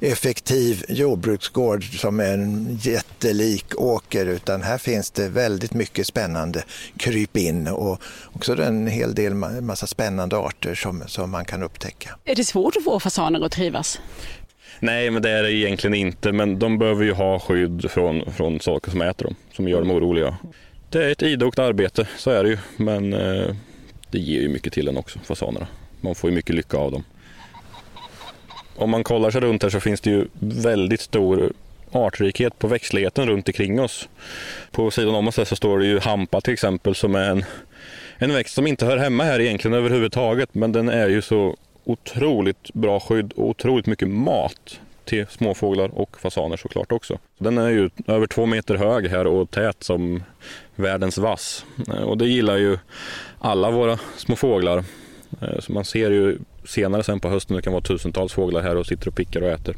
effektiv 0.00 0.84
jordbruksgård 0.88 1.84
som 2.00 2.20
är 2.20 2.32
en 2.32 2.78
jättelik 2.82 3.80
åker 3.80 4.26
utan 4.26 4.62
här 4.62 4.78
finns 4.78 5.10
det 5.10 5.28
väldigt 5.28 5.74
mycket 5.74 6.06
spännande 6.06 6.62
krypin 6.96 7.68
och 7.68 8.02
också 8.32 8.62
en 8.62 8.86
hel 8.86 9.14
del 9.14 9.34
massa 9.34 9.86
spännande 9.86 10.36
arter 10.36 10.74
som, 10.74 11.02
som 11.06 11.30
man 11.30 11.44
kan 11.44 11.62
upptäcka. 11.62 12.18
Är 12.24 12.34
det 12.34 12.44
svårt 12.44 12.76
att 12.76 12.84
få 12.84 13.00
fasaner 13.00 13.44
att 13.44 13.52
trivas? 13.52 14.00
Nej, 14.84 15.10
men 15.10 15.22
det 15.22 15.30
är 15.30 15.42
det 15.42 15.52
egentligen 15.52 15.94
inte. 15.94 16.32
Men 16.32 16.58
de 16.58 16.78
behöver 16.78 17.04
ju 17.04 17.12
ha 17.12 17.38
skydd 17.38 17.90
från, 17.90 18.32
från 18.32 18.60
saker 18.60 18.90
som 18.90 19.02
äter 19.02 19.24
dem, 19.24 19.34
som 19.52 19.68
gör 19.68 19.78
dem 19.78 19.90
oroliga. 19.90 20.36
Det 20.90 21.04
är 21.04 21.10
ett 21.10 21.22
idogt 21.22 21.58
arbete, 21.58 22.08
så 22.16 22.30
är 22.30 22.44
det 22.44 22.50
ju. 22.50 22.58
Men 22.76 23.12
eh, 23.12 23.54
det 24.10 24.18
ger 24.18 24.40
ju 24.40 24.48
mycket 24.48 24.72
till 24.72 24.88
en 24.88 24.96
också, 24.96 25.18
fasanerna. 25.18 25.66
Man 26.00 26.14
får 26.14 26.30
ju 26.30 26.36
mycket 26.36 26.54
lycka 26.54 26.76
av 26.76 26.92
dem. 26.92 27.04
Om 28.76 28.90
man 28.90 29.04
kollar 29.04 29.30
sig 29.30 29.40
runt 29.40 29.62
här 29.62 29.70
så 29.70 29.80
finns 29.80 30.00
det 30.00 30.10
ju 30.10 30.26
väldigt 30.38 31.00
stor 31.00 31.52
artrikhet 31.92 32.58
på 32.58 32.68
växtligheten 32.68 33.28
runt 33.28 33.48
omkring 33.48 33.80
oss. 33.80 34.08
På 34.70 34.90
sidan 34.90 35.14
om 35.14 35.28
oss 35.28 35.34
så 35.34 35.56
står 35.56 35.78
det 35.78 35.86
ju 35.86 36.00
hampa 36.00 36.40
till 36.40 36.52
exempel 36.52 36.94
som 36.94 37.14
är 37.14 37.30
en, 37.30 37.44
en 38.18 38.32
växt 38.32 38.54
som 38.54 38.66
inte 38.66 38.86
hör 38.86 38.96
hemma 38.96 39.24
här 39.24 39.40
egentligen 39.40 39.76
överhuvudtaget 39.76 40.54
men 40.54 40.72
den 40.72 40.88
är 40.88 41.08
ju 41.08 41.22
så 41.22 41.56
otroligt 41.84 42.72
bra 42.74 43.00
skydd 43.00 43.32
och 43.32 43.48
otroligt 43.48 43.86
mycket 43.86 44.08
mat 44.08 44.80
till 45.04 45.26
småfåglar 45.26 45.88
och 45.88 46.20
fasaner 46.20 46.56
såklart 46.56 46.92
också. 46.92 47.18
Den 47.38 47.58
är 47.58 47.68
ju 47.68 47.90
över 48.06 48.26
två 48.26 48.46
meter 48.46 48.74
hög 48.74 49.06
här 49.06 49.26
och 49.26 49.50
tät 49.50 49.82
som 49.82 50.22
världens 50.74 51.18
vass. 51.18 51.64
Eh, 51.88 52.02
och 52.02 52.18
det 52.18 52.26
gillar 52.26 52.56
ju 52.56 52.78
alla 53.38 53.70
våra 53.70 53.98
små 54.16 54.36
fåglar. 54.36 54.84
Eh, 55.40 55.58
så 55.60 55.72
man 55.72 55.84
ser 55.84 56.10
ju 56.10 56.38
senare 56.64 57.02
sen 57.02 57.20
på 57.20 57.28
hösten 57.28 57.56
det 57.56 57.62
kan 57.62 57.72
vara 57.72 57.82
tusentals 57.82 58.32
fåglar 58.32 58.62
här 58.62 58.76
och 58.76 58.86
sitter 58.86 59.08
och 59.08 59.14
pickar 59.14 59.42
och 59.42 59.48
äter. 59.48 59.76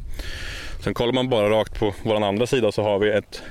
Sen 0.83 0.93
kollar 0.93 1.13
man 1.13 1.29
bara 1.29 1.49
rakt 1.49 1.79
på 1.79 1.93
vår 2.03 2.23
andra 2.23 2.47
sida 2.47 2.71
så 2.71 2.83
har 2.83 2.99
vi 2.99 3.11
ett, 3.11 3.41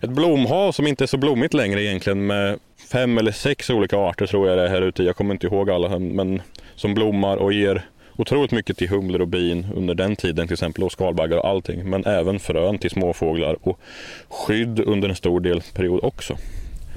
ett 0.00 0.10
blomhav 0.10 0.72
som 0.72 0.86
inte 0.86 1.04
är 1.04 1.06
så 1.06 1.16
blommigt 1.16 1.54
längre 1.54 1.82
egentligen 1.82 2.26
med 2.26 2.58
fem 2.92 3.18
eller 3.18 3.32
sex 3.32 3.70
olika 3.70 3.96
arter 3.96 4.26
tror 4.26 4.48
jag 4.48 4.58
det 4.58 4.64
är 4.64 4.68
här 4.68 4.82
ute. 4.82 5.02
Jag 5.02 5.16
kommer 5.16 5.34
inte 5.34 5.46
ihåg 5.46 5.70
alla 5.70 5.98
men 5.98 6.42
som 6.76 6.94
blommar 6.94 7.36
och 7.36 7.52
ger 7.52 7.82
otroligt 8.16 8.50
mycket 8.50 8.76
till 8.76 8.88
humlor 8.88 9.20
och 9.20 9.28
bin 9.28 9.66
under 9.74 9.94
den 9.94 10.16
tiden 10.16 10.46
till 10.46 10.54
exempel 10.54 10.84
och 10.84 10.92
skalbaggar 10.92 11.38
och 11.38 11.48
allting. 11.48 11.90
Men 11.90 12.04
även 12.06 12.38
frön 12.38 12.78
till 12.78 12.90
småfåglar 12.90 13.56
och 13.60 13.80
skydd 14.28 14.80
under 14.80 15.08
en 15.08 15.16
stor 15.16 15.40
del 15.40 15.60
period 15.74 16.00
också. 16.02 16.36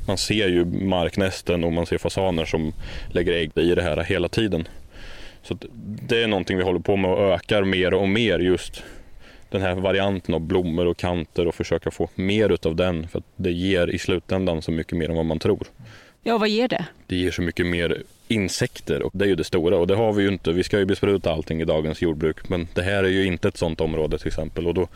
Man 0.07 0.17
ser 0.17 0.47
ju 0.47 0.65
marknästen 0.65 1.63
och 1.63 1.73
man 1.73 1.85
ser 1.85 1.97
fasaner 1.97 2.45
som 2.45 2.73
lägger 3.11 3.33
ägg 3.33 3.51
i 3.55 3.75
det 3.75 3.81
här 3.81 4.03
hela 4.03 4.27
tiden. 4.27 4.67
Så 5.43 5.57
det 6.07 6.23
är 6.23 6.27
någonting 6.27 6.57
vi 6.57 6.63
håller 6.63 6.79
på 6.79 6.95
med 6.95 7.11
och 7.11 7.33
ökar 7.33 7.63
mer 7.63 7.93
och 7.93 8.09
mer 8.09 8.39
just 8.39 8.83
den 9.53 9.61
här 9.61 9.75
varianten 9.75 10.35
av 10.35 10.41
blommor 10.41 10.85
och 10.85 10.97
kanter 10.97 11.47
och 11.47 11.55
försöka 11.55 11.91
få 11.91 12.09
mer 12.15 12.49
utav 12.49 12.75
den 12.75 13.07
för 13.07 13.19
att 13.19 13.25
det 13.35 13.51
ger 13.51 13.87
i 13.87 13.99
slutändan 13.99 14.61
så 14.61 14.71
mycket 14.71 14.97
mer 14.97 15.09
än 15.09 15.15
vad 15.15 15.25
man 15.25 15.39
tror. 15.39 15.67
Ja, 16.23 16.37
vad 16.37 16.49
ger 16.49 16.67
det? 16.67 16.85
Det 17.07 17.15
ger 17.15 17.31
så 17.31 17.41
mycket 17.41 17.65
mer 17.65 18.03
insekter 18.27 19.03
och 19.03 19.11
det 19.13 19.25
är 19.25 19.29
ju 19.29 19.35
det 19.35 19.43
stora 19.43 19.77
och 19.77 19.87
det 19.87 19.95
har 19.95 20.13
vi 20.13 20.23
ju 20.23 20.29
inte. 20.29 20.51
Vi 20.51 20.63
ska 20.63 20.79
ju 20.79 20.85
bespruta 20.85 21.31
allting 21.31 21.61
i 21.61 21.65
dagens 21.65 22.01
jordbruk 22.01 22.49
men 22.49 22.67
det 22.73 22.81
här 22.81 23.03
är 23.03 23.09
ju 23.09 23.25
inte 23.25 23.47
ett 23.47 23.57
sådant 23.57 23.81
område 23.81 24.17
till 24.17 24.27
exempel 24.27 24.67
och 24.67 24.73
då 24.73 24.87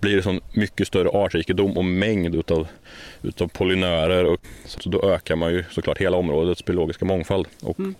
blir 0.00 0.16
det 0.16 0.22
så 0.22 0.40
mycket 0.52 0.86
större 0.86 1.08
artrikedom 1.08 1.76
och 1.76 1.84
mängd 1.84 2.34
utav, 2.34 2.66
utav 3.22 3.48
pollinörer 3.48 4.24
och 4.24 4.40
så 4.66 4.88
då 4.88 5.02
ökar 5.02 5.36
man 5.36 5.52
ju 5.52 5.64
såklart 5.70 5.98
hela 5.98 6.16
områdets 6.16 6.64
biologiska 6.64 7.04
mångfald. 7.04 7.46
Och 7.62 7.78
mm. 7.78 7.94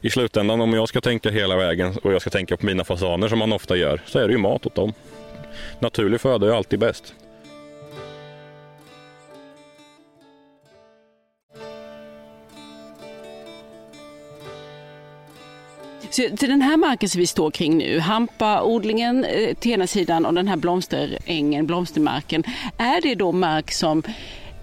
I 0.00 0.10
slutändan 0.10 0.60
om 0.60 0.72
jag 0.72 0.88
ska 0.88 1.00
tänka 1.00 1.30
hela 1.30 1.56
vägen 1.56 1.94
och 2.02 2.12
jag 2.12 2.20
ska 2.20 2.30
tänka 2.30 2.56
på 2.56 2.66
mina 2.66 2.84
fasaner 2.84 3.28
som 3.28 3.38
man 3.38 3.52
ofta 3.52 3.76
gör 3.76 4.00
så 4.06 4.18
är 4.18 4.26
det 4.26 4.32
ju 4.32 4.38
mat 4.38 4.66
åt 4.66 4.74
dem. 4.74 4.92
Naturlig 5.78 6.20
föda 6.20 6.46
är 6.46 6.50
alltid 6.50 6.78
bäst. 6.78 7.14
Så 16.10 16.36
till 16.36 16.48
den 16.48 16.62
här 16.62 16.76
marken 16.76 17.08
som 17.08 17.20
vi 17.20 17.26
står 17.26 17.50
kring 17.50 17.78
nu, 17.78 17.98
hampaodlingen 17.98 19.24
eh, 19.24 19.54
till 19.54 19.72
ena 19.72 19.86
sidan 19.86 20.26
och 20.26 20.34
den 20.34 20.48
här 20.48 20.56
blomsterängen, 20.56 21.66
blomstermarken, 21.66 22.44
är 22.78 23.00
det 23.00 23.14
då 23.14 23.32
mark 23.32 23.72
som 23.72 24.02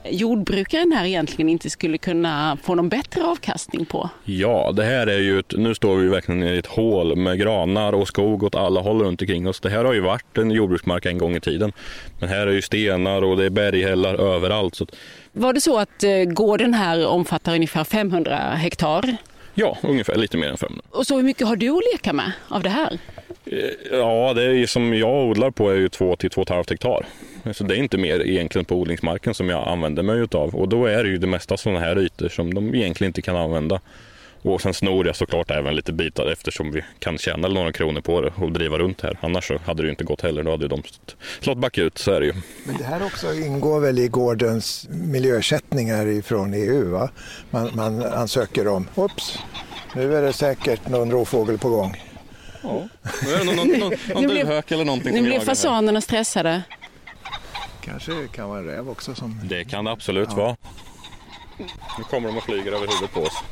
jordbrukaren 0.09 0.91
här 0.91 1.05
egentligen 1.05 1.49
inte 1.49 1.69
skulle 1.69 1.97
kunna 1.97 2.57
få 2.63 2.75
någon 2.75 2.89
bättre 2.89 3.23
avkastning 3.23 3.85
på? 3.85 4.09
Ja, 4.23 4.71
det 4.75 4.83
här 4.83 5.07
är 5.07 5.19
ju 5.19 5.39
ett, 5.39 5.53
nu 5.57 5.75
står 5.75 5.95
vi 5.95 6.07
verkligen 6.07 6.43
i 6.43 6.57
ett 6.57 6.65
hål 6.65 7.15
med 7.15 7.39
granar 7.39 7.93
och 7.93 8.07
skog 8.07 8.43
åt 8.43 8.55
alla 8.55 8.81
håll 8.81 9.01
runt 9.01 9.21
omkring 9.21 9.47
oss. 9.47 9.59
Det 9.59 9.69
här 9.69 9.85
har 9.85 9.93
ju 9.93 9.99
varit 9.99 10.37
en 10.37 10.51
jordbruksmark 10.51 11.05
en 11.05 11.17
gång 11.17 11.35
i 11.35 11.39
tiden. 11.39 11.71
Men 12.19 12.29
här 12.29 12.47
är 12.47 12.51
ju 12.51 12.61
stenar 12.61 13.21
och 13.21 13.37
det 13.37 13.45
är 13.45 13.49
berghällar 13.49 14.15
överallt. 14.15 14.75
Så 14.75 14.87
Var 15.31 15.53
det 15.53 15.61
så 15.61 15.77
att 15.79 16.03
eh, 16.03 16.23
gården 16.23 16.73
här 16.73 17.07
omfattar 17.07 17.55
ungefär 17.55 17.83
500 17.83 18.37
hektar? 18.37 19.17
Ja, 19.53 19.77
ungefär 19.81 20.15
lite 20.15 20.37
mer 20.37 20.47
än 20.47 20.57
500. 20.57 20.85
Och 20.89 21.07
så 21.07 21.15
hur 21.15 21.23
mycket 21.23 21.47
har 21.47 21.55
du 21.55 21.69
att 21.69 21.83
leka 21.93 22.13
med 22.13 22.31
av 22.47 22.63
det 22.63 22.69
här? 22.69 22.99
Eh, 23.45 23.57
ja, 23.91 24.33
det 24.33 24.43
är 24.43 24.65
som 24.65 24.93
jag 24.93 25.29
odlar 25.29 25.51
på 25.51 25.69
är 25.69 25.75
ju 25.75 25.89
2 25.89 26.15
till 26.15 26.29
2,5 26.29 26.69
hektar. 26.69 27.05
Så 27.53 27.63
det 27.63 27.75
är 27.75 27.77
inte 27.77 27.97
mer 27.97 28.19
egentligen 28.19 28.65
på 28.65 28.75
odlingsmarken 28.75 29.33
som 29.33 29.49
jag 29.49 29.67
använder 29.67 30.03
mig 30.03 30.19
utav. 30.19 30.55
Och 30.55 30.69
då 30.69 30.85
är 30.85 31.03
det 31.03 31.09
ju 31.09 31.17
det 31.17 31.27
mesta 31.27 31.57
sådana 31.57 31.79
här 31.79 31.99
ytor 31.99 32.29
som 32.29 32.53
de 32.53 32.75
egentligen 32.75 33.09
inte 33.09 33.21
kan 33.21 33.35
använda. 33.35 33.79
Och 34.43 34.61
sen 34.61 34.73
snor 34.73 35.07
jag 35.07 35.15
såklart 35.15 35.51
även 35.51 35.75
lite 35.75 35.93
bitar 35.93 36.31
eftersom 36.31 36.71
vi 36.71 36.83
kan 36.99 37.17
tjäna 37.17 37.47
några 37.47 37.71
kronor 37.71 38.01
på 38.01 38.21
det 38.21 38.33
och 38.35 38.51
driva 38.51 38.77
runt 38.77 39.01
här. 39.01 39.17
Annars 39.21 39.47
så 39.47 39.57
hade 39.65 39.81
det 39.81 39.85
ju 39.85 39.89
inte 39.89 40.03
gått 40.03 40.21
heller. 40.21 40.43
Då 40.43 40.51
hade 40.51 40.67
de 40.67 40.83
slått 41.41 41.57
back 41.57 41.77
ut, 41.77 41.97
så 41.97 42.11
är 42.11 42.19
det 42.19 42.25
ju. 42.25 42.33
Men 42.65 42.77
det 42.77 42.83
här 42.83 43.05
också 43.05 43.33
ingår 43.33 43.79
väl 43.79 43.99
i 43.99 44.07
gårdens 44.07 44.87
miljöersättningar 44.89 46.21
från 46.21 46.53
EU? 46.53 46.91
Va? 46.91 47.09
Man, 47.49 47.69
man 47.73 48.03
ansöker 48.03 48.67
om, 48.67 48.87
oops, 48.95 49.39
nu 49.95 50.15
är 50.15 50.21
det 50.21 50.33
säkert 50.33 50.89
någon 50.89 51.11
rovfågel 51.11 51.57
på 51.57 51.69
gång. 51.69 51.97
Ja, 52.63 52.87
nu 53.23 53.33
är 53.33 53.39
det 53.39 53.45
någon, 53.45 53.55
någon, 53.55 53.79
någon, 53.79 53.93
någon 54.13 54.35
duvhök 54.35 54.71
eller 54.71 54.85
någonting 54.85 55.13
Nu 55.13 55.21
blir 55.21 55.39
fasanerna 55.39 56.01
stressade. 56.01 56.63
Kanske 57.81 58.27
kan 58.27 58.49
vara 58.49 58.59
en 58.59 58.65
räv 58.65 58.89
också 58.89 59.15
som... 59.15 59.39
Det 59.43 59.65
kan 59.65 59.85
det 59.85 59.91
absolut 59.91 60.29
ja. 60.31 60.35
vara. 60.35 60.55
Nu 61.97 62.03
kommer 62.09 62.27
de 62.27 62.37
och 62.37 62.43
flyger 62.43 62.71
över 62.71 62.87
huvudet 62.87 63.13
på 63.13 63.21
oss. 63.21 63.43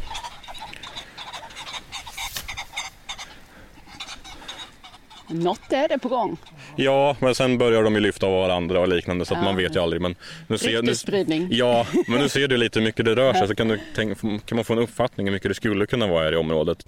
Något 5.28 5.74
är 5.74 5.88
det 5.88 5.98
på 5.98 6.10
gång. 6.10 6.38
Ja, 6.76 7.16
men 7.20 7.36
sen 7.36 7.58
börjar 7.58 7.84
de 7.84 7.96
ju 7.96 8.02
lyfta 8.02 8.26
av 8.26 8.34
varandra 8.34 8.80
och 8.80 8.88
liknande 8.88 9.26
så 9.26 9.34
att 9.34 9.40
ja. 9.40 9.46
man 9.46 9.56
vet 9.56 9.76
ju 9.76 9.80
aldrig. 9.80 10.02
Men 10.02 10.16
nu 10.48 10.58
ser, 10.58 10.82
nu, 11.28 11.48
ja, 11.52 11.86
men 12.08 12.20
nu 12.20 12.30
ser 12.30 12.48
du 12.48 12.58
lite 12.58 12.80
hur 12.80 12.86
mycket 12.86 13.06
det 13.06 13.16
rör 13.16 13.34
sig 13.34 13.48
så 13.48 13.56
kan, 13.56 13.68
du 13.68 13.80
tänka, 13.96 14.16
kan 14.46 14.56
man 14.56 14.66
få 14.66 14.74
en 14.74 14.80
uppfattning 14.80 15.28
hur 15.28 15.34
mycket 15.34 15.50
det 15.50 15.56
skulle 15.56 15.86
kunna 15.86 16.08
vara 16.08 16.24
här 16.24 16.34
i 16.34 16.36
området. 16.36 16.86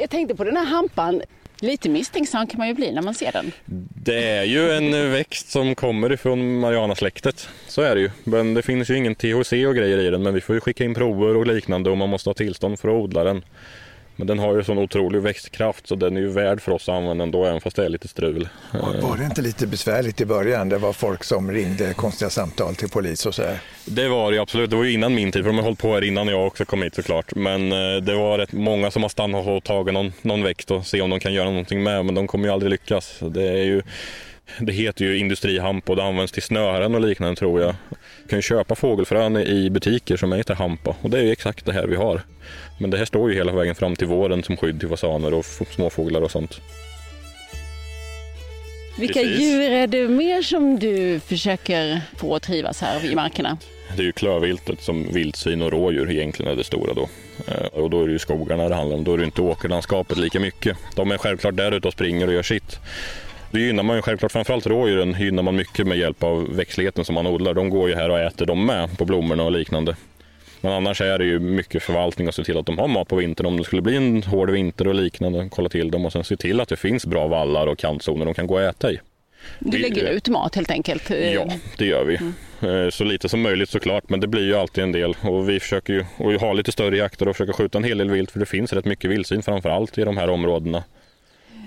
Jag 0.00 0.10
tänkte 0.10 0.34
på 0.34 0.44
den 0.44 0.56
här 0.56 0.64
hampan. 0.64 1.22
Lite 1.60 1.88
misstänksam 1.88 2.46
kan 2.46 2.58
man 2.58 2.68
ju 2.68 2.74
bli 2.74 2.92
när 2.92 3.02
man 3.02 3.14
ser 3.14 3.32
den. 3.32 3.52
Det 4.04 4.28
är 4.28 4.44
ju 4.44 4.70
en 4.70 5.12
växt 5.12 5.50
som 5.50 5.74
kommer 5.74 6.12
ifrån 6.12 6.60
Marianasläktet. 6.60 7.48
Så 7.68 7.82
är 7.82 7.94
det 7.94 8.00
ju. 8.00 8.10
Men 8.24 8.54
det 8.54 8.62
finns 8.62 8.90
ju 8.90 8.96
ingen 8.96 9.14
THC 9.14 9.52
och 9.52 9.74
grejer 9.74 9.98
i 9.98 10.10
den. 10.10 10.22
Men 10.22 10.34
vi 10.34 10.40
får 10.40 10.54
ju 10.54 10.60
skicka 10.60 10.84
in 10.84 10.94
prover 10.94 11.36
och 11.36 11.46
liknande 11.46 11.90
och 11.90 11.96
man 11.96 12.08
måste 12.08 12.28
ha 12.28 12.34
tillstånd 12.34 12.78
för 12.78 12.88
att 12.88 12.94
odla 12.94 13.24
den. 13.24 13.42
Men 14.18 14.26
den 14.26 14.38
har 14.38 14.56
ju 14.56 14.64
sån 14.64 14.78
otrolig 14.78 15.22
växtkraft 15.22 15.86
så 15.86 15.94
den 15.94 16.16
är 16.16 16.20
ju 16.20 16.28
värd 16.28 16.60
för 16.60 16.72
oss 16.72 16.88
att 16.88 16.94
använda 16.94 17.24
ändå 17.24 17.44
även 17.44 17.60
fast 17.60 17.76
det 17.76 17.84
är 17.84 17.88
lite 17.88 18.08
strul. 18.08 18.48
Var 18.72 19.16
det 19.16 19.24
inte 19.24 19.42
lite 19.42 19.66
besvärligt 19.66 20.20
i 20.20 20.26
början? 20.26 20.68
Det 20.68 20.78
var 20.78 20.92
folk 20.92 21.24
som 21.24 21.52
ringde 21.52 21.94
konstiga 21.94 22.30
samtal 22.30 22.74
till 22.74 22.88
polis 22.88 23.26
och 23.26 23.34
så 23.34 23.42
här. 23.42 23.58
Det 23.84 24.08
var 24.08 24.32
det 24.32 24.38
absolut. 24.38 24.70
Det 24.70 24.76
var 24.76 24.84
ju 24.84 24.92
innan 24.92 25.14
min 25.14 25.32
tid 25.32 25.42
för 25.42 25.48
de 25.48 25.56
har 25.56 25.64
hållit 25.64 25.78
på 25.78 25.94
här 25.94 26.04
innan 26.04 26.28
jag 26.28 26.46
också 26.46 26.64
kom 26.64 26.82
hit 26.82 26.94
såklart. 26.94 27.34
Men 27.34 27.72
eh, 27.72 27.96
det 28.02 28.14
var 28.14 28.38
rätt 28.38 28.52
många 28.52 28.90
som 28.90 29.02
har 29.02 29.08
stannat 29.08 29.46
och 29.46 29.64
tagit 29.64 29.94
någon, 29.94 30.12
någon 30.22 30.42
växt 30.42 30.70
och 30.70 30.86
se 30.86 31.00
om 31.00 31.10
de 31.10 31.20
kan 31.20 31.32
göra 31.32 31.50
någonting 31.50 31.82
med 31.82 32.04
men 32.04 32.14
de 32.14 32.26
kommer 32.26 32.48
ju 32.48 32.52
aldrig 32.52 32.70
lyckas. 32.70 33.18
Det 33.20 33.48
är 33.48 33.64
ju 33.64 33.82
det 34.60 34.72
heter 34.72 35.04
ju 35.04 35.18
industrihampa 35.18 35.92
och 35.92 35.96
det 35.96 36.04
används 36.04 36.32
till 36.32 36.42
snören 36.42 36.94
och 36.94 37.00
liknande 37.00 37.36
tror 37.36 37.60
jag. 37.60 37.74
Du 38.22 38.28
kan 38.28 38.38
ju 38.38 38.42
köpa 38.42 38.74
fågelfrön 38.74 39.36
i 39.36 39.70
butiker 39.70 40.16
som 40.16 40.32
heter 40.32 40.54
hampa 40.54 40.96
och 41.00 41.10
det 41.10 41.18
är 41.18 41.22
ju 41.22 41.32
exakt 41.32 41.66
det 41.66 41.72
här 41.72 41.86
vi 41.86 41.96
har. 41.96 42.22
Men 42.80 42.90
det 42.90 42.98
här 42.98 43.04
står 43.04 43.30
ju 43.30 43.36
hela 43.36 43.52
vägen 43.52 43.74
fram 43.74 43.96
till 43.96 44.06
våren 44.06 44.42
som 44.42 44.56
skydd 44.56 44.80
till 44.80 44.88
fasaner 44.88 45.34
och 45.34 45.44
småfåglar 45.44 46.20
och 46.20 46.30
sånt. 46.30 46.60
Vilka 48.98 49.20
Precis. 49.20 49.40
djur 49.40 49.60
är 49.60 49.86
det 49.86 50.08
mer 50.08 50.42
som 50.42 50.78
du 50.78 51.20
försöker 51.20 52.00
få 52.16 52.34
att 52.34 52.42
trivas 52.42 52.80
här 52.80 53.04
i 53.04 53.14
markerna? 53.14 53.58
Det 53.96 54.02
är 54.02 54.06
ju 54.06 54.12
klövviltet 54.12 54.82
som 54.82 55.12
vildsvin 55.12 55.62
och 55.62 55.72
rådjur 55.72 56.10
egentligen 56.10 56.52
är 56.52 56.56
det 56.56 56.64
stora 56.64 56.94
då. 56.94 57.08
Eh, 57.46 57.66
och 57.66 57.90
då 57.90 58.02
är 58.02 58.06
det 58.06 58.12
ju 58.12 58.18
skogarna 58.18 58.68
det 58.68 58.74
handlar 58.74 58.96
om. 58.96 59.04
Då 59.04 59.14
är 59.14 59.18
det 59.18 59.24
inte 59.24 59.42
åkerlandskapet 59.42 60.18
lika 60.18 60.40
mycket. 60.40 60.76
De 60.96 61.10
är 61.10 61.18
självklart 61.18 61.56
där 61.56 61.72
ute 61.72 61.88
och 61.88 61.94
springer 61.94 62.26
och 62.26 62.32
gör 62.32 62.42
sitt. 62.42 62.78
Då 63.50 63.58
gynnar 63.58 63.82
man 63.82 63.96
ju 63.96 64.02
självklart 64.02 64.32
framförallt 64.32 64.66
rådjuren 64.66 65.16
gynnar 65.18 65.42
man 65.42 65.56
mycket 65.56 65.86
med 65.86 65.98
hjälp 65.98 66.22
av 66.22 66.56
växtligheten 66.56 67.04
som 67.04 67.14
man 67.14 67.26
odlar. 67.26 67.54
De 67.54 67.70
går 67.70 67.88
ju 67.88 67.94
här 67.94 68.10
och 68.10 68.18
äter 68.18 68.46
de 68.46 68.66
med 68.66 68.98
på 68.98 69.04
blommorna 69.04 69.44
och 69.44 69.52
liknande. 69.52 69.96
Men 70.60 70.72
annars 70.72 71.00
är 71.00 71.18
det 71.18 71.24
ju 71.24 71.38
mycket 71.38 71.82
förvaltning 71.82 72.28
att 72.28 72.34
se 72.34 72.44
till 72.44 72.58
att 72.58 72.66
de 72.66 72.78
har 72.78 72.88
mat 72.88 73.08
på 73.08 73.16
vintern. 73.16 73.46
Om 73.46 73.56
det 73.56 73.64
skulle 73.64 73.82
bli 73.82 73.96
en 73.96 74.22
hård 74.22 74.50
vinter 74.50 74.88
och 74.88 74.94
liknande, 74.94 75.48
kolla 75.50 75.68
till 75.68 75.90
dem 75.90 76.06
och 76.06 76.12
sen 76.12 76.24
se 76.24 76.36
till 76.36 76.60
att 76.60 76.68
det 76.68 76.76
finns 76.76 77.06
bra 77.06 77.26
vallar 77.26 77.66
och 77.66 77.78
kantzoner 77.78 78.24
de 78.24 78.34
kan 78.34 78.46
gå 78.46 78.54
och 78.54 78.62
äta 78.62 78.92
i. 78.92 79.00
Du 79.58 79.78
lägger 79.78 80.10
ut 80.10 80.28
mat 80.28 80.54
helt 80.54 80.70
enkelt? 80.70 81.10
Ja, 81.10 81.48
det 81.78 81.86
gör 81.86 82.04
vi. 82.04 82.16
Mm. 82.16 82.84
Eh, 82.84 82.90
så 82.90 83.04
lite 83.04 83.28
som 83.28 83.42
möjligt 83.42 83.70
såklart, 83.70 84.08
men 84.08 84.20
det 84.20 84.26
blir 84.26 84.44
ju 84.44 84.54
alltid 84.54 84.84
en 84.84 84.92
del. 84.92 85.16
Och 85.22 85.48
vi 85.48 85.60
försöker 85.60 85.92
ju 85.92 86.04
och 86.16 86.32
ha 86.32 86.52
lite 86.52 86.72
större 86.72 86.96
jakter 86.96 87.28
och 87.28 87.36
försöka 87.36 87.52
skjuta 87.52 87.78
en 87.78 87.84
hel 87.84 87.98
del 87.98 88.10
vilt, 88.10 88.30
för 88.30 88.38
det 88.40 88.46
finns 88.46 88.72
rätt 88.72 88.84
mycket 88.84 89.10
vildsvin 89.10 89.42
framför 89.42 89.68
allt 89.68 89.98
i 89.98 90.04
de 90.04 90.16
här 90.16 90.30
områdena. 90.30 90.82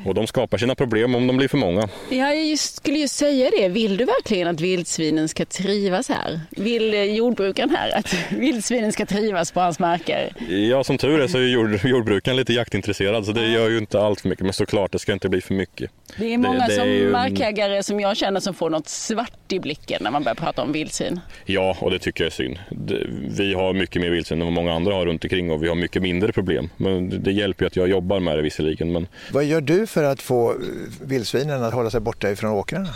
Och 0.06 0.14
de 0.14 0.28
skapar 0.28 0.58
sina 0.58 0.76
problem 0.76 1.16
om 1.16 1.28
de 1.28 1.38
blir 1.38 1.48
för 1.48 1.58
många. 1.58 1.90
Ja, 2.10 2.34
jag 2.34 2.60
skulle 2.60 2.98
ju 3.00 3.08
säga 3.08 3.50
det. 3.58 3.68
Vill 3.70 3.98
du 3.98 4.06
verkligen 4.06 4.48
att 4.48 4.62
vildsvinen 4.62 5.28
ska 5.30 5.46
trivas 5.46 6.10
här? 6.10 6.40
Vill 6.50 6.94
eh, 6.94 7.04
jordbrukaren 7.04 7.70
här 7.70 7.98
att 8.00 8.16
vildsvinen 8.30 8.92
ska 8.92 9.06
trivas 9.06 9.52
på 9.52 9.60
hans 9.60 9.80
marker? 9.80 10.34
Ja, 10.50 10.84
som 10.84 10.98
tur 10.98 11.20
är 11.22 11.28
så 11.28 11.38
är 11.38 11.42
jord, 11.42 11.80
jordbrukaren 11.86 12.38
lite 12.38 12.54
jaktintresserad 12.54 13.26
så 13.26 13.32
det 13.32 13.48
gör 13.48 13.70
ju 13.70 13.78
inte 13.78 14.02
allt 14.02 14.22
för 14.22 14.30
mycket. 14.30 14.44
Men 14.46 14.54
såklart, 14.54 14.92
det 14.92 15.00
ska 15.00 15.14
inte 15.14 15.30
bli 15.30 15.42
för 15.42 15.54
mycket. 15.54 15.92
Det 16.18 16.34
är 16.34 16.38
många 16.38 16.68
det 16.68 16.74
som 16.74 16.84
är 16.84 16.88
ju- 16.94 17.12
markägare 17.12 17.84
som 17.84 18.00
jag 18.00 18.18
känner 18.18 18.40
som 18.40 18.54
får 18.54 18.70
något 18.70 18.88
svart 18.90 19.52
i 19.52 19.60
blicken 19.60 19.98
när 20.04 20.12
man 20.12 20.24
börjar 20.24 20.36
prata 20.36 20.62
om 20.62 20.72
vildsvin. 20.72 21.20
Ja, 21.46 21.78
och 21.80 21.92
det 21.92 22.00
tycker 22.00 22.24
jag 22.24 22.32
är 22.32 22.36
synd. 22.36 22.60
Det, 22.70 23.08
vi 23.38 23.54
har 23.54 23.74
mycket 23.74 24.02
mer 24.02 24.10
vildsvin 24.10 24.40
än 24.42 24.46
vad 24.48 24.54
många 24.54 24.74
andra 24.74 24.94
har 24.94 25.06
runt 25.06 25.24
omkring 25.24 25.52
och 25.52 25.64
vi 25.64 25.68
har 25.68 25.76
mycket 25.76 26.02
mindre 26.02 26.32
problem. 26.32 26.70
Men 26.78 27.10
det, 27.10 27.18
det 27.18 27.32
hjälper 27.32 27.64
ju 27.64 27.68
att 27.68 27.76
jag 27.76 27.90
jobbar 27.90 28.20
med 28.20 28.38
det 28.38 28.42
visserligen. 28.42 28.92
Men 28.92 29.08
Vad 29.32 29.46
gör 29.46 29.62
du 29.62 29.88
för 29.92 30.04
att 30.04 30.22
få 30.22 30.56
vildsvinen 31.02 31.64
att 31.64 31.74
hålla 31.74 31.90
sig 31.90 32.00
borta 32.00 32.32
ifrån 32.32 32.52
åkrarna? 32.52 32.90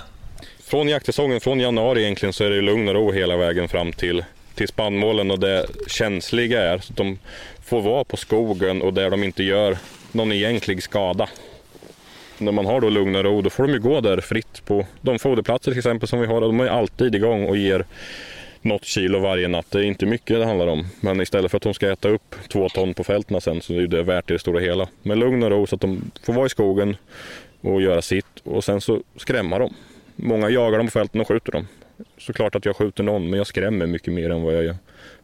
från 0.65 0.89
jaktsäsongen, 0.89 1.41
från 1.41 1.59
januari 1.59 2.03
egentligen, 2.03 2.33
så 2.33 2.43
är 2.43 2.49
det 2.49 2.61
lugn 2.61 2.87
och 2.87 2.93
ro 2.93 3.11
hela 3.11 3.37
vägen 3.37 3.67
fram 3.67 3.93
till, 3.93 4.23
till 4.55 4.67
spannmålen. 4.67 5.31
Och 5.31 5.39
det 5.39 5.65
känsliga 5.87 6.61
är 6.61 6.75
att 6.75 6.95
de 6.95 7.19
får 7.65 7.81
vara 7.81 8.03
på 8.03 8.17
skogen 8.17 8.81
och 8.81 8.93
där 8.93 9.09
de 9.09 9.23
inte 9.23 9.43
gör 9.43 9.77
någon 10.11 10.31
egentlig 10.31 10.83
skada. 10.83 11.29
När 12.37 12.51
man 12.51 12.65
har 12.65 12.81
då 12.81 12.89
lugn 12.89 13.15
och 13.15 13.23
ro, 13.23 13.41
då 13.41 13.49
får 13.49 13.63
de 13.63 13.73
ju 13.73 13.79
gå 13.79 14.01
där 14.01 14.21
fritt 14.21 14.65
på 14.65 14.85
de 15.01 15.19
foderplatser 15.19 15.71
till 15.71 15.79
exempel 15.79 16.07
som 16.07 16.19
vi 16.19 16.27
har. 16.27 16.41
De 16.41 16.59
är 16.59 16.67
alltid 16.67 17.15
igång 17.15 17.45
och 17.45 17.57
ger 17.57 17.85
något 18.65 18.85
kilo 18.85 19.19
varje 19.19 19.47
natt. 19.47 19.71
Det 19.71 19.79
är 19.79 19.83
inte 19.83 20.05
mycket 20.05 20.39
det 20.39 20.45
handlar 20.45 20.67
om. 20.67 20.85
Men 20.99 21.21
istället 21.21 21.51
för 21.51 21.57
att 21.57 21.63
de 21.63 21.73
ska 21.73 21.91
äta 21.91 22.09
upp 22.09 22.35
två 22.47 22.69
ton 22.69 22.93
på 22.93 23.03
fälten 23.03 23.41
sen 23.41 23.61
så 23.61 23.73
är 23.73 23.87
det 23.87 24.03
värt 24.03 24.29
i 24.29 24.33
det 24.33 24.39
stora 24.39 24.59
hela. 24.59 24.87
Men 25.03 25.19
lugn 25.19 25.43
och 25.43 25.51
ro 25.51 25.67
så 25.67 25.75
att 25.75 25.81
de 25.81 26.11
får 26.23 26.33
vara 26.33 26.45
i 26.45 26.49
skogen 26.49 26.95
och 27.61 27.81
göra 27.81 28.01
sitt 28.01 28.39
och 28.43 28.63
sen 28.63 28.81
så 28.81 29.01
skrämma 29.15 29.59
dem. 29.59 29.73
Många 30.15 30.49
jagar 30.49 30.77
dem 30.77 30.87
på 30.87 30.91
fälten 30.91 31.21
och 31.21 31.27
skjuter 31.27 31.51
dem. 31.51 31.67
Såklart 32.17 32.55
att 32.55 32.65
jag 32.65 32.75
skjuter 32.75 33.03
någon 33.03 33.29
men 33.29 33.37
jag 33.37 33.47
skrämmer 33.47 33.85
mycket 33.85 34.13
mer 34.13 34.29
än 34.29 34.41
vad 34.41 34.53
jag, 34.53 34.75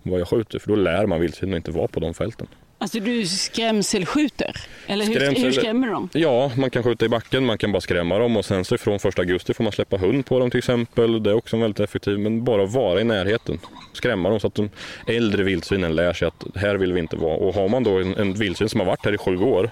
vad 0.03 0.19
jag 0.19 0.27
skjuter 0.27 0.59
för 0.59 0.67
då 0.67 0.75
lär 0.75 1.05
man 1.05 1.21
vildsvinen 1.21 1.53
att 1.53 1.57
inte 1.57 1.71
vara 1.71 1.87
på 1.87 1.99
de 1.99 2.13
fälten. 2.13 2.47
Alltså 2.81 2.99
du 2.99 3.25
skrämselskjuter? 3.25 4.55
Eller 4.87 5.05
hur, 5.05 5.13
Skrämsel- 5.19 5.43
hur 5.43 5.51
skrämmer 5.51 5.87
du 5.87 5.93
dem? 5.93 6.09
Ja, 6.13 6.51
man 6.57 6.69
kan 6.69 6.83
skjuta 6.83 7.05
i 7.05 7.09
backen, 7.09 7.45
man 7.45 7.57
kan 7.57 7.71
bara 7.71 7.81
skrämma 7.81 8.17
dem 8.19 8.37
och 8.37 8.45
sen 8.45 8.65
så 8.65 8.77
från 8.77 8.99
första 8.99 9.21
augusti 9.21 9.53
får 9.53 9.63
man 9.63 9.73
släppa 9.73 9.97
hund 9.97 10.25
på 10.25 10.39
dem 10.39 10.51
till 10.51 10.57
exempel. 10.57 11.23
Det 11.23 11.29
är 11.29 11.33
också 11.33 11.57
väldigt 11.57 11.79
effektivt, 11.79 12.19
men 12.19 12.43
bara 12.43 12.65
vara 12.65 13.01
i 13.01 13.03
närheten. 13.03 13.59
Skrämma 13.93 14.29
dem 14.29 14.39
så 14.39 14.47
att 14.47 14.55
de 14.55 14.69
äldre 15.07 15.43
vildsvinen 15.43 15.95
lär 15.95 16.13
sig 16.13 16.27
att 16.27 16.45
här 16.55 16.75
vill 16.75 16.93
vi 16.93 16.99
inte 16.99 17.15
vara. 17.15 17.35
Och 17.35 17.53
har 17.53 17.69
man 17.69 17.83
då 17.83 17.99
en, 17.99 18.15
en 18.15 18.33
vildsvin 18.33 18.69
som 18.69 18.79
har 18.79 18.87
varit 18.87 19.05
här 19.05 19.13
i 19.13 19.17
sju 19.17 19.37
år 19.37 19.71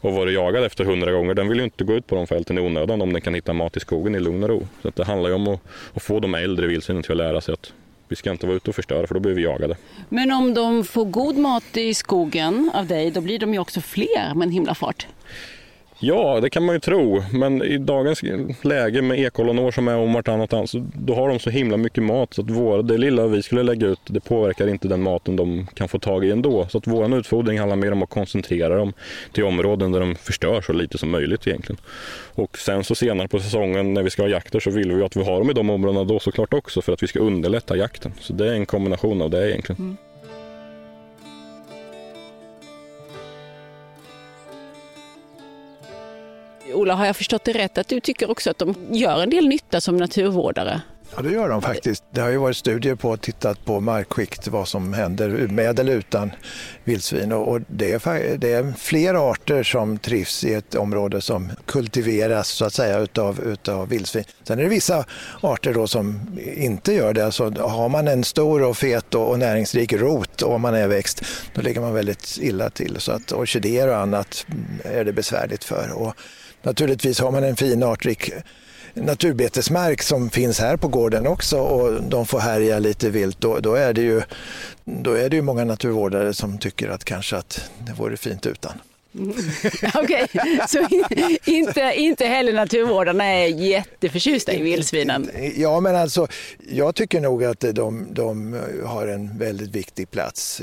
och 0.00 0.12
varit 0.12 0.34
jagad 0.34 0.64
efter 0.64 0.84
hundra 0.84 1.12
gånger, 1.12 1.34
den 1.34 1.48
vill 1.48 1.58
ju 1.58 1.64
inte 1.64 1.84
gå 1.84 1.92
ut 1.94 2.06
på 2.06 2.14
de 2.14 2.26
fälten 2.26 2.58
i 2.58 2.60
onödan 2.60 3.02
om 3.02 3.12
den 3.12 3.22
kan 3.22 3.34
hitta 3.34 3.52
mat 3.52 3.76
i 3.76 3.80
skogen 3.80 4.14
i 4.14 4.20
lugn 4.20 4.42
och 4.42 4.48
ro. 4.48 4.68
Så 4.82 4.90
det 4.94 5.04
handlar 5.04 5.28
ju 5.28 5.34
om 5.34 5.48
att, 5.48 5.60
att 5.94 6.02
få 6.02 6.20
de 6.20 6.34
äldre 6.34 6.66
vildsvinen 6.66 7.02
till 7.02 7.10
att 7.12 7.16
lära 7.16 7.40
sig 7.40 7.52
att 7.52 7.72
vi 8.08 8.16
ska 8.16 8.30
inte 8.30 8.46
vara 8.46 8.56
ute 8.56 8.70
och 8.70 8.76
förstöra 8.76 9.06
för 9.06 9.14
då 9.14 9.20
blir 9.20 9.34
vi 9.34 9.42
jagade. 9.42 9.76
Men 10.08 10.32
om 10.32 10.54
de 10.54 10.84
får 10.84 11.04
god 11.04 11.36
mat 11.36 11.76
i 11.76 11.94
skogen 11.94 12.70
av 12.74 12.86
dig, 12.86 13.10
då 13.10 13.20
blir 13.20 13.38
de 13.38 13.54
ju 13.54 13.60
också 13.60 13.80
fler 13.80 14.34
med 14.34 14.46
en 14.46 14.52
himla 14.52 14.74
fart. 14.74 15.06
Ja, 16.00 16.40
det 16.40 16.50
kan 16.50 16.64
man 16.64 16.74
ju 16.74 16.80
tro. 16.80 17.22
Men 17.32 17.62
i 17.62 17.78
dagens 17.78 18.22
läge 18.62 19.02
med 19.02 19.20
ekollonår 19.20 19.70
som 19.70 19.88
är 19.88 19.96
om 19.96 20.12
vartannat 20.12 20.52
annat, 20.52 20.70
så 20.70 20.86
då 20.94 21.14
har 21.14 21.28
de 21.28 21.38
så 21.38 21.50
himla 21.50 21.76
mycket 21.76 22.02
mat 22.02 22.34
så 22.34 22.42
att 22.42 22.50
vår, 22.50 22.82
det 22.82 22.98
lilla 22.98 23.26
vi 23.26 23.42
skulle 23.42 23.62
lägga 23.62 23.86
ut, 23.86 24.00
det 24.06 24.20
påverkar 24.20 24.68
inte 24.68 24.88
den 24.88 25.02
maten 25.02 25.36
de 25.36 25.66
kan 25.74 25.88
få 25.88 25.98
tag 25.98 26.24
i 26.24 26.30
ändå. 26.30 26.66
Så 26.68 26.78
att 26.78 26.86
vår 26.86 27.18
utfodring 27.18 27.58
handlar 27.58 27.76
mer 27.76 27.92
om 27.92 28.02
att 28.02 28.10
koncentrera 28.10 28.76
dem 28.76 28.92
till 29.32 29.44
områden 29.44 29.92
där 29.92 30.00
de 30.00 30.14
förstör 30.14 30.60
så 30.60 30.72
lite 30.72 30.98
som 30.98 31.10
möjligt 31.10 31.46
egentligen. 31.46 31.80
Och 32.34 32.58
sen 32.58 32.84
så 32.84 32.94
senare 32.94 33.28
på 33.28 33.40
säsongen 33.40 33.94
när 33.94 34.02
vi 34.02 34.10
ska 34.10 34.22
ha 34.22 34.28
jakter 34.28 34.60
så 34.60 34.70
vill 34.70 34.92
vi 34.92 34.96
ju 34.96 35.04
att 35.04 35.16
vi 35.16 35.24
har 35.24 35.38
dem 35.38 35.50
i 35.50 35.54
de 35.54 35.70
områdena 35.70 36.04
då 36.04 36.18
såklart 36.18 36.54
också 36.54 36.82
för 36.82 36.92
att 36.92 37.02
vi 37.02 37.06
ska 37.06 37.18
underlätta 37.18 37.76
jakten. 37.76 38.12
Så 38.20 38.32
det 38.32 38.48
är 38.48 38.52
en 38.52 38.66
kombination 38.66 39.22
av 39.22 39.30
det 39.30 39.50
egentligen. 39.50 39.82
Mm. 39.82 39.96
Ola, 46.74 46.94
har 46.94 47.06
jag 47.06 47.16
förstått 47.16 47.44
det 47.44 47.52
rätt 47.52 47.78
att 47.78 47.88
du 47.88 48.00
tycker 48.00 48.30
också 48.30 48.50
att 48.50 48.58
de 48.58 48.74
gör 48.90 49.22
en 49.22 49.30
del 49.30 49.48
nytta 49.48 49.80
som 49.80 49.96
naturvårdare? 49.96 50.80
Ja, 51.16 51.22
det 51.22 51.30
gör 51.30 51.48
de 51.48 51.62
faktiskt. 51.62 52.04
Det 52.10 52.20
har 52.20 52.28
ju 52.28 52.36
varit 52.36 52.56
studier 52.56 52.94
på 52.94 53.10
och 53.10 53.20
tittat 53.20 53.64
på 53.64 53.80
markskikt, 53.80 54.48
vad 54.48 54.68
som 54.68 54.92
händer 54.92 55.28
med 55.28 55.78
eller 55.78 55.92
utan 55.92 56.30
vildsvin. 56.84 57.32
Och 57.32 57.60
det 57.66 57.92
är, 57.92 58.36
det 58.36 58.52
är 58.52 58.72
fler 58.78 59.30
arter 59.30 59.62
som 59.62 59.98
trivs 59.98 60.44
i 60.44 60.54
ett 60.54 60.74
område 60.74 61.20
som 61.20 61.50
kultiveras 61.66 62.48
så 62.48 62.64
att 62.64 62.72
säga 62.72 62.98
utav, 62.98 63.40
utav 63.40 63.88
vildsvin. 63.88 64.24
Sen 64.42 64.58
är 64.58 64.62
det 64.62 64.68
vissa 64.68 65.04
arter 65.40 65.74
då 65.74 65.86
som 65.86 66.38
inte 66.54 66.92
gör 66.92 67.14
det. 67.14 67.24
Alltså, 67.24 67.50
har 67.50 67.88
man 67.88 68.08
en 68.08 68.24
stor 68.24 68.62
och 68.62 68.76
fet 68.76 69.14
och, 69.14 69.30
och 69.30 69.38
näringsrik 69.38 69.92
rot 69.92 70.42
och 70.42 70.60
man 70.60 70.74
är 70.74 70.88
växt, 70.88 71.22
då 71.54 71.60
ligger 71.60 71.80
man 71.80 71.94
väldigt 71.94 72.38
illa 72.40 72.70
till. 72.70 72.96
Så 72.98 73.12
att 73.12 73.32
orkidéer 73.32 73.88
och 73.88 73.96
annat 73.96 74.46
är 74.84 75.04
det 75.04 75.12
besvärligt 75.12 75.64
för. 75.64 75.92
Och 75.92 76.14
naturligtvis 76.62 77.20
har 77.20 77.30
man 77.30 77.44
en 77.44 77.56
fin 77.56 77.82
artrik 77.82 78.32
naturbetesmark 78.94 80.02
som 80.02 80.30
finns 80.30 80.60
här 80.60 80.76
på 80.76 80.88
gården 80.88 81.26
också 81.26 81.58
och 81.58 82.02
de 82.02 82.26
får 82.26 82.38
härja 82.38 82.78
lite 82.78 83.10
vilt, 83.10 83.40
då, 83.40 83.58
då, 83.58 83.74
är 83.74 83.92
det 83.92 84.02
ju, 84.02 84.22
då 84.84 85.12
är 85.12 85.28
det 85.28 85.36
ju 85.36 85.42
många 85.42 85.64
naturvårdare 85.64 86.34
som 86.34 86.58
tycker 86.58 86.88
att 86.88 87.04
kanske 87.04 87.36
att 87.36 87.70
det 87.86 87.92
vore 87.92 88.16
fint 88.16 88.46
utan. 88.46 88.72
Okej, 89.94 90.26
så 90.68 90.78
in- 90.90 91.36
inte, 91.44 91.92
inte 91.96 92.26
heller 92.26 92.52
naturvårdarna 92.52 93.24
är 93.24 93.46
jätteförtjusta 93.46 94.52
i 94.52 94.62
vildsvinen. 94.62 95.30
Ja, 95.56 95.80
men 95.80 95.96
alltså, 95.96 96.26
jag 96.70 96.94
tycker 96.94 97.20
nog 97.20 97.44
att 97.44 97.60
de, 97.60 98.06
de 98.10 98.60
har 98.84 99.06
en 99.06 99.38
väldigt 99.38 99.70
viktig 99.76 100.10
plats. 100.10 100.62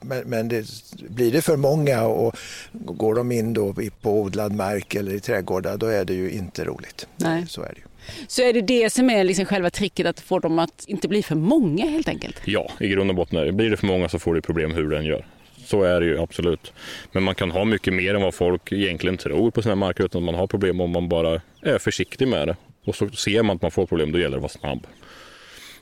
Men, 0.00 0.22
men 0.26 0.48
det, 0.48 0.66
blir 1.08 1.32
det 1.32 1.42
för 1.42 1.56
många 1.56 2.04
och 2.06 2.36
går 2.72 3.14
de 3.14 3.32
in 3.32 3.52
då 3.54 3.74
i- 3.82 3.90
på 3.90 4.20
odlad 4.20 4.52
mark 4.54 4.94
eller 4.94 5.14
i 5.14 5.20
trädgårdar, 5.20 5.76
då 5.76 5.86
är 5.86 6.04
det 6.04 6.14
ju 6.14 6.30
inte 6.30 6.64
roligt. 6.64 7.06
Nej. 7.16 7.44
Så 7.48 7.62
är 7.62 7.68
det 7.68 7.76
ju. 7.80 7.82
Så 8.28 8.42
är 8.42 8.52
det 8.52 8.60
det 8.60 8.90
som 8.92 9.10
är 9.10 9.24
liksom 9.24 9.44
själva 9.46 9.70
tricket, 9.70 10.06
att 10.06 10.20
få 10.20 10.38
dem 10.38 10.58
att 10.58 10.84
inte 10.86 11.08
bli 11.08 11.22
för 11.22 11.34
många 11.34 11.86
helt 11.90 12.08
enkelt? 12.08 12.36
Ja, 12.44 12.70
i 12.80 12.88
grund 12.88 13.10
och 13.10 13.16
botten 13.16 13.38
är 13.38 13.44
det. 13.44 13.52
Blir 13.52 13.70
det 13.70 13.76
för 13.76 13.86
många 13.86 14.08
så 14.08 14.18
får 14.18 14.34
du 14.34 14.40
problem 14.40 14.74
hur 14.74 14.90
den 14.90 15.04
gör. 15.04 15.26
Så 15.72 15.82
är 15.82 16.00
det 16.00 16.06
ju 16.06 16.20
absolut. 16.20 16.72
Men 17.12 17.22
man 17.22 17.34
kan 17.34 17.50
ha 17.50 17.64
mycket 17.64 17.94
mer 17.94 18.14
än 18.14 18.22
vad 18.22 18.34
folk 18.34 18.72
egentligen 18.72 19.16
tror 19.16 19.50
på 19.50 19.62
sina 19.62 19.74
marker 19.74 20.04
utan 20.04 20.22
att 20.22 20.24
man 20.24 20.34
har 20.34 20.46
problem 20.46 20.80
om 20.80 20.90
man 20.90 21.08
bara 21.08 21.40
är 21.62 21.78
försiktig 21.78 22.28
med 22.28 22.48
det. 22.48 22.56
Och 22.84 22.94
så 22.94 23.08
ser 23.08 23.42
man 23.42 23.56
att 23.56 23.62
man 23.62 23.70
får 23.70 23.86
problem, 23.86 24.12
då 24.12 24.18
gäller 24.18 24.30
det 24.30 24.46
att 24.46 24.62
vara 24.62 24.72
snabb. 24.72 24.86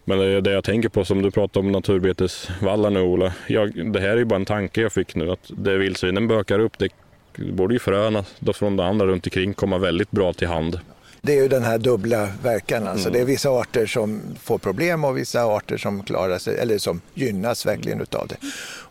Men 0.05 0.19
det 0.19 0.41
det 0.41 0.53
jag 0.53 0.65
tänker 0.65 0.89
på, 0.89 1.05
som 1.05 1.23
du 1.23 1.31
pratar 1.31 1.61
om 1.61 1.73
naturbetesvallar 1.73 2.91
nu 2.91 3.01
Ola. 3.01 3.33
Jag, 3.47 3.93
det 3.93 4.01
här 4.01 4.09
är 4.09 4.17
ju 4.17 4.25
bara 4.25 4.37
en 4.37 4.45
tanke 4.45 4.81
jag 4.81 4.93
fick 4.93 5.15
nu, 5.15 5.31
att 5.31 5.51
det 5.57 5.79
vildsvinen 5.79 6.29
bökar 6.29 6.59
upp, 6.59 6.79
det 6.79 6.89
borde 7.37 7.75
ju 7.75 7.81
fröna 7.81 8.25
från 8.55 8.77
det 8.77 8.85
andra 8.85 9.07
runt 9.07 9.27
omkring 9.27 9.55
komma 9.55 9.79
väldigt 9.79 10.11
bra 10.11 10.33
till 10.33 10.49
hand. 10.49 10.81
Det 11.23 11.33
är 11.33 11.43
ju 11.43 11.49
den 11.49 11.63
här 11.63 11.79
dubbla 11.79 12.29
verkan. 12.43 12.87
Alltså 12.87 13.11
Det 13.11 13.21
är 13.21 13.25
vissa 13.25 13.51
arter 13.51 13.87
som 13.87 14.23
får 14.43 14.59
problem 14.59 15.05
och 15.05 15.19
vissa 15.19 15.45
arter 15.45 15.77
som 15.77 16.03
klarar 16.03 16.39
sig, 16.39 16.59
eller 16.59 16.79
som 16.79 17.01
gynnas 17.15 17.67
verkligen 17.67 18.01
utav 18.01 18.27
det. 18.29 18.37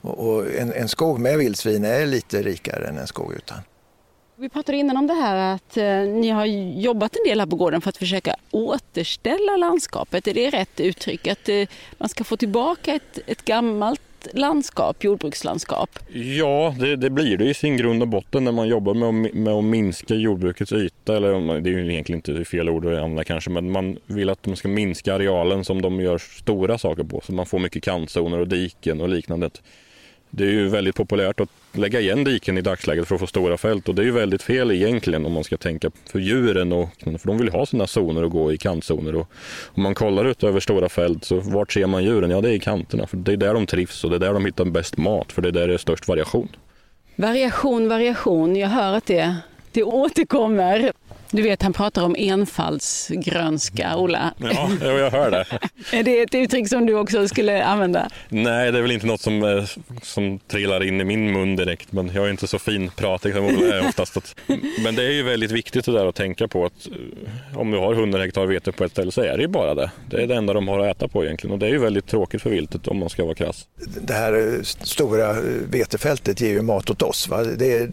Och, 0.02 0.28
och 0.28 0.46
en, 0.52 0.74
en 0.74 0.88
skog 0.88 1.20
med 1.20 1.38
vildsvin 1.38 1.86
är 1.86 2.06
lite 2.06 2.42
rikare 2.42 2.88
än 2.88 2.98
en 2.98 3.08
skog 3.08 3.34
utan. 3.34 3.58
Vi 4.36 4.50
pratade 4.50 4.78
innan 4.78 4.98
om 4.98 5.08
det 5.08 5.14
här 5.14 5.56
att 5.56 5.78
eh, 5.78 6.00
ni 6.00 6.30
har 6.30 6.46
jobbat 6.80 7.16
en 7.16 7.24
del 7.30 7.40
här 7.40 7.48
på 7.48 7.56
gården 7.56 7.82
för 7.82 7.90
att 7.90 7.98
försöka 7.98 8.36
återställa 8.52 9.58
landskapet. 9.58 10.28
Är 10.28 10.34
det 10.34 10.50
rätt 10.50 10.80
uttryck? 10.80 11.28
Att 11.28 11.50
eh, 11.50 11.68
man 11.98 12.10
ska 12.10 12.24
få 12.24 12.38
tillbaka 12.38 12.94
ett, 12.94 13.20
ett 13.28 13.46
gammalt 13.46 14.02
landskap, 14.34 15.04
jordbrukslandskap? 15.04 16.00
Ja, 16.14 16.76
det, 16.80 16.96
det 16.96 17.10
blir 17.10 17.38
det 17.38 17.46
i 17.46 17.54
sin 17.54 17.78
grund 17.78 18.02
och 18.02 18.08
botten 18.08 18.44
när 18.44 18.52
man 18.52 18.68
jobbar 18.68 18.94
med 18.94 19.10
att, 19.10 19.34
med 19.34 19.54
att 19.54 19.64
minska 19.64 20.14
jordbrukets 20.14 20.72
yta. 20.72 21.18
Eller 21.18 21.60
det 21.60 21.70
är 21.70 21.74
ju 21.74 21.92
egentligen 21.92 22.22
inte 22.26 22.46
fel 22.46 22.70
ord 22.70 22.86
att 22.86 22.98
använda 22.98 23.24
kanske, 23.24 23.50
men 23.50 23.72
man 23.72 23.98
vill 24.06 24.30
att 24.30 24.44
de 24.44 24.56
ska 24.56 24.68
minska 24.68 25.16
arealen 25.16 25.66
som 25.66 25.82
de 25.82 26.00
gör 26.00 26.18
stora 26.18 26.78
saker 26.78 27.04
på. 27.04 27.22
Så 27.26 27.34
man 27.34 27.46
får 27.46 27.60
mycket 27.60 27.84
kantzoner 27.84 28.40
och 28.40 28.48
diken 28.48 29.02
och 29.02 29.10
liknande. 29.10 29.50
Det 30.30 30.44
är 30.44 30.52
ju 30.52 30.68
väldigt 30.68 30.96
populärt 30.96 31.40
att 31.40 31.50
lägga 31.72 32.00
igen 32.00 32.24
diken 32.24 32.58
i 32.58 32.62
dagsläget 32.62 33.08
för 33.08 33.16
att 33.16 33.22
få 33.22 33.28
stora 33.28 33.58
fält 33.58 33.90
och 33.90 33.96
det 33.96 34.02
är 34.02 34.06
ju 34.06 34.12
väldigt 34.12 34.42
fel 34.42 34.72
egentligen 34.72 35.26
om 35.26 35.32
man 35.32 35.44
ska 35.44 35.58
tänka 35.58 35.92
för 36.12 36.20
djuren 36.20 36.74
och 36.74 36.90
för 37.00 37.28
de 37.28 37.38
vill 37.38 37.50
ha 37.50 37.66
sina 37.66 37.88
zoner 37.88 38.24
och 38.24 38.32
gå 38.32 38.54
i 38.54 38.58
kantzoner 38.58 39.16
och 39.16 39.32
om 39.66 39.84
man 39.84 39.96
kollar 39.96 40.26
ut 40.26 40.44
över 40.44 40.60
stora 40.60 40.90
fält 40.90 41.26
så 41.26 41.40
vart 41.40 41.74
ser 41.74 41.88
man 41.88 42.04
djuren? 42.04 42.32
Ja, 42.32 42.42
det 42.42 42.50
är 42.50 42.54
i 42.54 42.60
kanterna 42.60 43.08
för 43.08 43.18
det 43.18 43.34
är 43.34 43.38
där 43.38 43.54
de 43.54 43.66
trivs 43.66 44.04
och 44.04 44.10
det 44.10 44.16
är 44.16 44.20
där 44.20 44.34
de 44.34 44.46
hittar 44.46 44.66
bäst 44.66 44.98
mat 44.98 45.32
för 45.32 45.42
det 45.42 45.48
är 45.48 45.52
där 45.52 45.68
det 45.68 45.74
är 45.74 45.78
störst 45.78 46.08
variation. 46.08 46.48
Variation, 47.16 47.90
variation. 47.90 48.56
Jag 48.56 48.70
hör 48.70 48.94
att 48.94 49.06
det, 49.06 49.36
det 49.72 49.84
återkommer. 49.84 50.92
Du 51.32 51.42
vet, 51.42 51.62
han 51.62 51.74
pratar 51.74 52.04
om 52.04 52.16
enfaldsgrönska, 52.20 53.98
Ola. 53.98 54.34
Ja, 54.38 54.70
jag 54.82 55.12
hör 55.12 55.32
det. 55.32 55.46
är 55.98 56.04
det 56.04 56.22
ett 56.22 56.36
uttryck 56.36 56.70
som 56.70 56.86
du 56.86 56.94
också 56.94 57.28
skulle 57.28 57.64
använda? 57.64 58.10
Nej, 58.30 58.72
det 58.72 58.78
är 58.78 58.82
väl 58.82 58.92
inte 58.92 59.08
något 59.08 59.22
som, 59.22 59.44
eh, 59.44 59.64
som 60.02 60.40
trillar 60.40 60.84
in 60.84 61.02
i 61.02 61.04
min 61.04 61.32
mun 61.32 61.56
direkt, 61.56 61.92
men 61.92 62.12
jag 62.14 62.26
är 62.26 62.30
inte 62.30 62.48
så 62.48 62.60
fin 62.60 62.92
pratig 62.96 63.34
som 63.34 63.46
Ola 63.46 63.76
är 63.76 63.88
oftast. 63.88 64.36
Men 64.84 64.96
det 64.96 65.04
är 65.04 65.12
ju 65.12 65.24
väldigt 65.24 65.52
viktigt 65.52 65.86
det 65.86 65.92
där 65.92 66.06
att 66.06 66.16
tänka 66.16 66.48
på 66.48 66.66
att 66.66 66.88
eh, 66.88 67.60
om 67.60 67.72
du 67.72 67.78
har 67.78 67.94
100 67.94 68.20
hektar 68.20 68.46
vete 68.46 68.72
på 68.72 68.84
ett 68.84 68.92
ställe 68.92 69.12
så 69.12 69.22
är 69.22 69.38
det 69.38 69.42
ju 69.42 69.48
bara 69.48 69.76
det. 69.76 69.92
Det 70.10 70.24
är 70.24 70.28
det 70.28 70.36
enda 70.36 70.54
de 70.54 70.68
har 70.68 70.80
att 70.80 70.96
äta 70.96 71.08
på 71.08 71.26
egentligen 71.26 71.54
och 71.54 71.60
det 71.60 71.66
är 71.66 71.72
ju 71.72 71.80
väldigt 71.80 72.08
tråkigt 72.08 72.42
för 72.42 72.50
viltet 72.50 72.88
om 72.88 72.98
man 73.00 73.10
ska 73.10 73.26
vara 73.26 73.36
krass. 73.36 73.68
Det 74.02 74.14
här 74.14 74.34
eh, 74.34 74.62
stora 74.64 75.36
vetefältet 75.72 76.42
ger 76.42 76.50
ju 76.50 76.62
mat 76.62 76.90
åt 76.90 77.02
oss. 77.02 77.28
Va? 77.28 77.44
Det, 77.44 77.90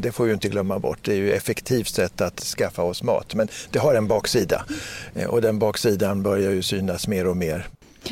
det 0.00 0.12
får 0.12 0.24
vi 0.24 0.32
inte 0.32 0.48
glömma 0.48 0.78
bort. 0.78 0.98
Det 1.02 1.12
är 1.12 1.16
ju 1.16 1.32
ett 1.32 1.36
effektivt 1.36 1.88
sätt 1.88 2.20
att 2.20 2.40
skaffa 2.40 2.73
oss 2.82 3.02
mat. 3.02 3.34
Men 3.34 3.48
det 3.70 3.78
har 3.78 3.94
en 3.94 4.08
baksida 4.08 4.64
och 5.28 5.42
den 5.42 5.58
baksidan 5.58 6.22
börjar 6.22 6.50
ju 6.50 6.62
synas 6.62 7.08
mer 7.08 7.26
och 7.26 7.36
mer. 7.36 7.66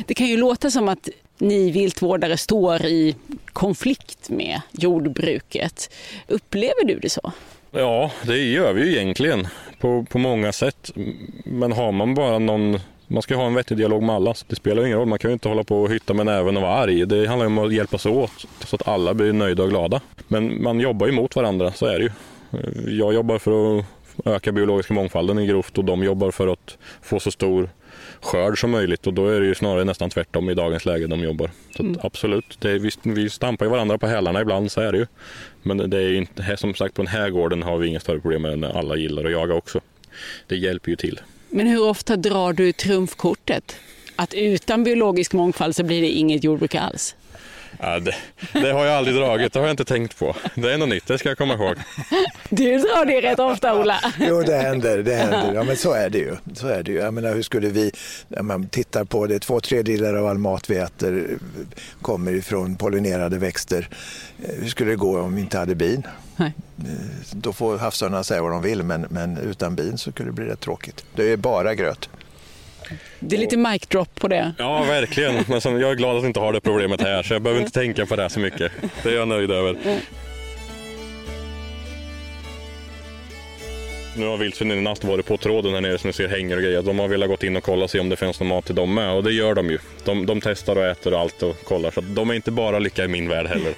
Det 0.07 0.13
kan 0.13 0.27
ju 0.27 0.37
låta 0.37 0.71
som 0.71 0.89
att 0.89 1.09
ni 1.37 1.71
viltvårdare 1.71 2.37
står 2.37 2.85
i 2.85 3.15
konflikt 3.53 4.29
med 4.29 4.61
jordbruket. 4.71 5.89
Upplever 6.27 6.85
du 6.85 6.99
det 6.99 7.09
så? 7.09 7.31
Ja, 7.71 8.11
det 8.25 8.37
gör 8.37 8.73
vi 8.73 8.85
ju 8.85 8.95
egentligen 8.95 9.47
på, 9.79 10.05
på 10.09 10.17
många 10.17 10.51
sätt. 10.51 10.91
Men 11.45 11.71
har 11.71 11.91
man 11.91 12.15
bara 12.15 12.39
någon 12.39 12.79
man 13.07 13.21
ska 13.21 13.35
ha 13.35 13.45
en 13.45 13.53
vettig 13.53 13.77
dialog 13.77 14.03
med 14.03 14.15
alla. 14.15 14.33
Det 14.47 14.55
spelar 14.55 14.85
ingen 14.85 14.97
roll, 14.97 15.07
man 15.07 15.19
kan 15.19 15.29
ju 15.29 15.33
inte 15.33 15.49
hålla 15.49 15.63
på 15.63 15.81
och 15.81 15.91
hytta 15.91 16.13
med 16.13 16.25
näven 16.25 16.57
och 16.57 16.63
vara 16.63 16.73
arg. 16.73 17.05
Det 17.05 17.27
handlar 17.27 17.45
om 17.45 17.57
att 17.57 17.73
hjälpas 17.73 18.05
åt 18.05 18.45
så 18.65 18.75
att 18.75 18.87
alla 18.87 19.13
blir 19.13 19.33
nöjda 19.33 19.63
och 19.63 19.69
glada. 19.69 20.01
Men 20.27 20.63
man 20.63 20.79
jobbar 20.79 21.07
ju 21.07 21.13
mot 21.13 21.35
varandra, 21.35 21.71
så 21.71 21.85
är 21.85 21.99
det 21.99 22.03
ju. 22.03 22.11
Jag 22.97 23.13
jobbar 23.13 23.39
för 23.39 23.79
att 23.79 23.85
öka 24.25 24.51
biologiska 24.51 24.93
mångfalden 24.93 25.39
i 25.39 25.47
grovt 25.47 25.77
och 25.77 25.85
de 25.85 26.03
jobbar 26.03 26.31
för 26.31 26.47
att 26.47 26.77
få 27.01 27.19
så 27.19 27.31
stor 27.31 27.69
skörd 28.21 28.59
som 28.59 28.71
möjligt 28.71 29.07
och 29.07 29.13
då 29.13 29.27
är 29.27 29.39
det 29.39 29.45
ju 29.45 29.55
snarare 29.55 29.83
nästan 29.83 30.09
tvärtom 30.09 30.49
i 30.49 30.53
dagens 30.53 30.85
läge 30.85 31.07
de 31.07 31.19
jobbar. 31.19 31.51
Så 31.77 31.83
mm. 31.83 31.99
absolut, 32.03 32.57
det 32.59 32.71
är, 32.71 32.79
vi, 32.79 32.91
vi 33.03 33.29
stampar 33.29 33.65
ju 33.65 33.71
varandra 33.71 33.97
på 33.97 34.07
hälarna 34.07 34.41
ibland, 34.41 34.71
så 34.71 34.81
är 34.81 34.91
det 34.91 34.97
ju. 34.97 35.07
Men 35.63 35.89
det 35.89 36.01
är 36.01 36.13
inte, 36.13 36.57
som 36.57 36.73
sagt 36.73 36.95
på 36.95 37.01
den 37.01 37.11
här 37.11 37.29
gården 37.29 37.63
har 37.63 37.77
vi 37.77 37.87
inga 37.87 37.99
större 37.99 38.19
problem 38.19 38.41
med 38.41 38.59
det, 38.59 38.73
alla 38.73 38.95
gillar 38.95 39.25
att 39.25 39.31
jaga 39.31 39.53
också. 39.53 39.81
Det 40.47 40.55
hjälper 40.55 40.89
ju 40.89 40.95
till. 40.95 41.21
Men 41.49 41.67
hur 41.67 41.83
ofta 41.83 42.15
drar 42.15 42.53
du 42.53 42.71
trumfkortet? 42.71 43.75
Att 44.15 44.33
utan 44.33 44.83
biologisk 44.83 45.33
mångfald 45.33 45.75
så 45.75 45.83
blir 45.83 46.01
det 46.01 46.09
inget 46.09 46.43
jordbruk 46.43 46.75
alls? 46.75 47.15
Ja, 47.79 47.99
det, 47.99 48.15
det, 48.53 48.71
har 48.71 48.85
jag 48.85 48.95
aldrig 48.95 49.15
dragit, 49.15 49.53
det 49.53 49.59
har 49.59 49.67
jag 49.67 49.73
inte 49.73 49.85
tänkt 49.85 50.19
på. 50.19 50.35
Det 50.55 50.73
är 50.73 50.77
något 50.77 50.89
nytt, 50.89 51.07
det 51.07 51.17
ska 51.17 51.29
jag 51.29 51.37
komma 51.37 51.53
ihåg. 51.53 51.75
Du 52.49 52.77
drar 52.77 53.05
det 53.05 53.21
rätt 53.21 53.39
ofta 53.39 53.79
Ola. 53.79 53.99
Jo, 54.19 54.41
det 54.41 54.55
händer, 54.55 54.97
det 54.97 55.15
händer. 55.15 55.53
Ja, 55.53 55.63
men 55.63 55.77
så 55.77 55.93
är 55.93 56.09
det 56.09 56.17
ju. 56.17 56.35
Så 56.53 56.67
är 56.67 56.83
det 56.83 56.91
ju. 56.91 56.97
Jag 56.97 57.13
menar, 57.13 57.33
hur 57.33 57.41
skulle 57.41 57.69
vi, 57.69 57.91
när 58.27 58.41
man 58.41 58.67
tittar 58.67 59.03
på 59.03 59.27
det, 59.27 59.39
två 59.39 59.59
tredjedelar 59.59 60.13
av 60.13 60.27
all 60.27 60.37
mat 60.37 60.69
vi 60.69 60.77
äter 60.77 61.37
kommer 62.01 62.31
ifrån 62.33 62.75
pollinerade 62.75 63.37
växter. 63.37 63.89
Hur 64.37 64.69
skulle 64.69 64.91
det 64.91 64.95
gå 64.95 65.19
om 65.19 65.35
vi 65.35 65.41
inte 65.41 65.57
hade 65.57 65.75
bin? 65.75 66.03
Nej. 66.35 66.53
Då 67.31 67.53
får 67.53 67.77
havsörnarna 67.77 68.23
säga 68.23 68.41
vad 68.41 68.51
de 68.51 68.61
vill, 68.61 68.83
men, 68.83 69.05
men 69.09 69.37
utan 69.37 69.75
bin 69.75 69.97
så 69.97 70.11
skulle 70.11 70.29
det 70.29 70.33
bli 70.33 70.45
rätt 70.45 70.59
tråkigt. 70.59 71.05
Det 71.15 71.31
är 71.31 71.37
bara 71.37 71.75
gröt. 71.75 72.09
Det 73.19 73.35
är 73.35 73.39
lite 73.39 73.57
mic 73.57 73.81
drop 73.87 74.19
på 74.19 74.27
det. 74.27 74.53
Ja, 74.57 74.83
verkligen. 74.83 75.33
Men 75.47 75.79
jag 75.79 75.91
är 75.91 75.95
glad 75.95 76.15
att 76.15 76.21
jag 76.23 76.29
inte 76.29 76.39
har 76.39 76.53
det 76.53 76.61
problemet 76.61 77.01
här, 77.01 77.23
så 77.23 77.33
jag 77.33 77.41
behöver 77.41 77.61
inte 77.61 77.79
tänka 77.79 78.05
på 78.05 78.15
det 78.15 78.29
så 78.29 78.39
mycket. 78.39 78.71
Det 79.03 79.09
är 79.09 79.15
jag 79.15 79.27
nöjd 79.27 79.51
över. 79.51 79.77
Nu 84.15 84.25
har 84.27 84.37
vildsvinen 84.37 84.77
i 84.77 84.81
natt 84.81 85.03
varit 85.03 85.25
på 85.25 85.37
tråden 85.37 85.73
här 85.73 85.81
nere 85.81 85.97
som 85.97 86.07
ni 86.07 86.13
ser 86.13 86.27
hänger 86.27 86.55
och 86.55 86.63
grejer. 86.63 86.81
De 86.81 86.99
har 86.99 87.07
velat 87.07 87.29
gått 87.29 87.43
in 87.43 87.57
och 87.57 87.63
kolla 87.63 87.83
och 87.83 87.89
se 87.89 87.99
om 87.99 88.09
det 88.09 88.15
finns 88.15 88.39
någon 88.39 88.49
mat 88.49 88.65
till 88.65 88.75
dem 88.75 88.93
med 88.93 89.13
och 89.13 89.23
det 89.23 89.31
gör 89.31 89.55
de 89.55 89.69
ju. 89.69 89.79
De, 90.05 90.25
de 90.25 90.41
testar 90.41 90.75
och 90.75 90.85
äter 90.85 91.13
och 91.13 91.19
allt 91.19 91.43
och 91.43 91.63
kollar 91.63 91.91
så 91.91 92.01
de 92.01 92.29
är 92.29 92.33
inte 92.33 92.51
bara 92.51 92.79
lycka 92.79 93.05
i 93.05 93.07
min 93.07 93.29
värld 93.29 93.47
heller. 93.47 93.73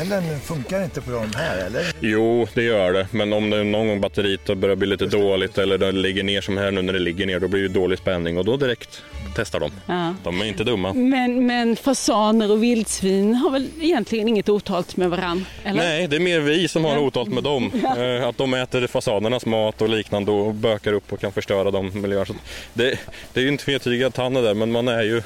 Elen 0.00 0.40
funkar 0.40 0.84
inte 0.84 1.00
på 1.00 1.10
dem 1.10 1.32
här 1.36 1.66
eller? 1.66 1.84
Jo, 2.00 2.46
det 2.54 2.62
gör 2.62 2.92
det. 2.92 3.08
Men 3.10 3.32
om 3.32 3.50
det 3.50 3.64
någon 3.64 3.88
gång 3.88 4.00
batteriet 4.00 4.56
börjar 4.56 4.76
bli 4.76 4.86
lite 4.86 5.06
dåligt 5.06 5.58
eller 5.58 5.78
det 5.78 5.92
ligger 5.92 6.22
ner 6.22 6.40
som 6.40 6.56
här 6.56 6.70
nu 6.70 6.82
när 6.82 6.92
det 6.92 6.98
ligger 6.98 7.26
ner, 7.26 7.40
då 7.40 7.48
blir 7.48 7.62
det 7.62 7.68
dålig 7.68 7.98
spänning 7.98 8.38
och 8.38 8.44
då 8.44 8.56
direkt 8.56 9.02
testar 9.36 9.60
de. 9.60 9.70
Ja. 9.86 10.14
De 10.24 10.40
är 10.40 10.44
inte 10.44 10.64
dumma. 10.64 10.92
Men, 10.92 11.46
men 11.46 11.76
fasaner 11.76 12.50
och 12.52 12.62
vildsvin 12.62 13.34
har 13.34 13.50
väl 13.50 13.68
egentligen 13.80 14.28
inget 14.28 14.48
otalt 14.48 14.96
med 14.96 15.10
varann? 15.10 15.46
Eller? 15.64 15.82
Nej, 15.82 16.06
det 16.08 16.16
är 16.16 16.20
mer 16.20 16.40
vi 16.40 16.68
som 16.68 16.84
har 16.84 16.98
otalt 16.98 17.28
med 17.28 17.42
dem. 17.44 17.72
Ja. 17.86 18.02
Eh, 18.02 18.28
att 18.28 18.38
de 18.38 18.54
äter 18.54 18.86
fasanernas 18.86 19.46
mat 19.46 19.75
och 19.82 19.88
liknande 19.88 20.30
och 20.30 20.54
bökar 20.54 20.92
upp 20.92 21.12
och 21.12 21.20
kan 21.20 21.32
förstöra 21.32 21.70
de 21.70 22.00
miljöerna. 22.00 22.38
Det, 22.74 22.98
det 23.32 23.40
är 23.40 23.44
ju 23.44 23.48
inte 23.48 23.64
tvetygat 23.64 24.16
han 24.16 24.36
är 24.36 24.42
där, 24.42 24.54
men 24.54 24.72
man 24.72 24.88
är 24.88 25.02
ju 25.02 25.22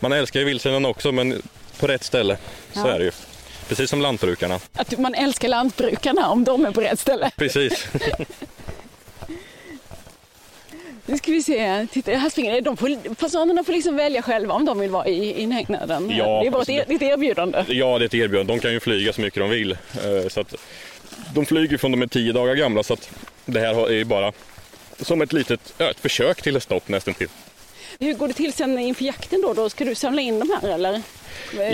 man 0.00 0.12
älskar 0.12 0.40
ju 0.40 0.46
vildsvinen 0.46 0.84
också, 0.84 1.12
men 1.12 1.42
på 1.80 1.86
rätt 1.86 2.04
ställe. 2.04 2.36
Så 2.72 2.80
ja. 2.80 2.92
är 2.92 2.98
det 2.98 3.04
ju. 3.04 3.10
Precis 3.68 3.90
som 3.90 4.00
lantbrukarna. 4.00 4.60
Att 4.72 4.98
man 4.98 5.14
älskar 5.14 5.48
lantbrukarna 5.48 6.28
om 6.28 6.44
de 6.44 6.66
är 6.66 6.70
på 6.70 6.80
rätt 6.80 7.00
ställe. 7.00 7.30
Precis. 7.36 7.86
Nu 11.06 11.18
ska 11.18 11.32
vi 11.32 11.42
se, 11.42 11.86
titta 11.92 12.12
här 12.12 12.30
springer 12.30 12.60
de. 12.60 12.76
Får, 12.76 13.14
fasanerna 13.14 13.64
får 13.64 13.72
liksom 13.72 13.96
välja 13.96 14.22
själva 14.22 14.54
om 14.54 14.64
de 14.64 14.78
vill 14.78 14.90
vara 14.90 15.06
i 15.06 15.40
inhägnaden. 15.40 16.10
Ja, 16.10 16.40
det 16.40 16.46
är 16.46 16.50
bara 16.50 16.58
alltså 16.58 16.72
ett, 16.72 16.90
ett 16.90 17.02
erbjudande. 17.02 17.64
Ja, 17.68 17.98
det 17.98 18.04
är 18.04 18.06
ett 18.06 18.14
erbjudande. 18.14 18.52
De 18.52 18.60
kan 18.60 18.72
ju 18.72 18.80
flyga 18.80 19.12
så 19.12 19.20
mycket 19.20 19.40
de 19.40 19.50
vill. 19.50 19.72
Eh, 19.72 20.28
så 20.28 20.40
att, 20.40 20.54
de 21.34 21.46
flyger 21.46 21.78
från 21.78 21.90
de 21.90 22.02
är 22.02 22.06
tio 22.06 22.32
dagar 22.32 22.54
gamla 22.54 22.82
så 22.82 22.92
att 22.92 23.10
det 23.44 23.60
här 23.60 23.88
är 23.88 23.94
ju 23.94 24.04
bara 24.04 24.32
som 25.00 25.22
ett 25.22 25.32
litet 25.32 25.80
ett 25.80 26.00
försök 26.00 26.42
till 26.42 26.56
ett 26.56 26.62
stopp 26.62 26.88
nästan 26.88 27.14
till. 27.14 27.28
Hur 27.98 28.14
går 28.14 28.28
det 28.28 28.34
till 28.34 28.52
sen 28.52 28.78
inför 28.78 29.04
jakten 29.04 29.42
då? 29.42 29.52
då? 29.52 29.70
Ska 29.70 29.84
du 29.84 29.94
samla 29.94 30.20
in 30.20 30.38
de 30.38 30.50
här 30.50 30.74
eller? 30.74 31.02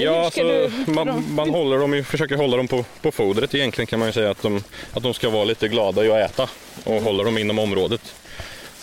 Ja, 0.01 0.25
alltså, 0.25 0.43
du, 0.43 0.71
man, 0.87 1.25
man 1.35 1.51
håller 1.51 1.79
dem, 1.79 2.05
försöker 2.05 2.37
hålla 2.37 2.57
dem 2.57 2.69
på, 2.69 2.85
på 3.03 3.13
fodret 3.13 3.55
egentligen 3.55 3.87
kan 3.87 3.99
man 3.99 4.09
ju 4.09 4.13
säga 4.13 4.31
att 4.31 4.43
de, 4.43 4.65
att 4.93 5.03
de 5.03 5.15
ska 5.15 5.31
vara 5.31 5.45
lite 5.45 5.69
glada 5.69 6.05
i 6.05 6.11
att 6.11 6.31
äta 6.31 6.49
och 6.85 7.03
håller 7.03 7.25
dem 7.25 7.39
inom 7.39 7.59
området. 7.59 8.15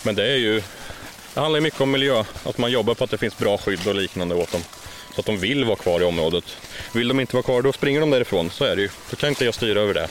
Men 0.02 0.14
det 0.14 0.32
är 0.32 0.36
ju, 0.36 0.62
det 1.34 1.40
handlar 1.40 1.60
mycket 1.60 1.80
om 1.80 1.90
miljö, 1.90 2.24
att 2.44 2.58
man 2.58 2.70
jobbar 2.70 2.94
på 2.94 3.04
att 3.04 3.10
det 3.10 3.18
finns 3.18 3.38
bra 3.38 3.58
skydd 3.58 3.86
och 3.86 3.94
liknande 3.94 4.34
åt 4.34 4.52
dem. 4.52 4.62
Så 5.14 5.20
att 5.20 5.26
de 5.26 5.38
vill 5.38 5.64
vara 5.64 5.76
kvar 5.76 6.00
i 6.00 6.04
området. 6.04 6.44
Vill 6.92 7.08
de 7.08 7.20
inte 7.20 7.36
vara 7.36 7.42
kvar, 7.42 7.62
då 7.62 7.72
springer 7.72 8.00
de 8.00 8.10
därifrån. 8.10 8.50
Så 8.50 8.64
är 8.64 8.76
det 8.76 8.82
ju. 8.82 8.88
Då 9.10 9.16
kan 9.16 9.28
inte 9.28 9.44
jag 9.44 9.54
styra 9.54 9.80
över 9.80 9.94
det. 9.94 10.08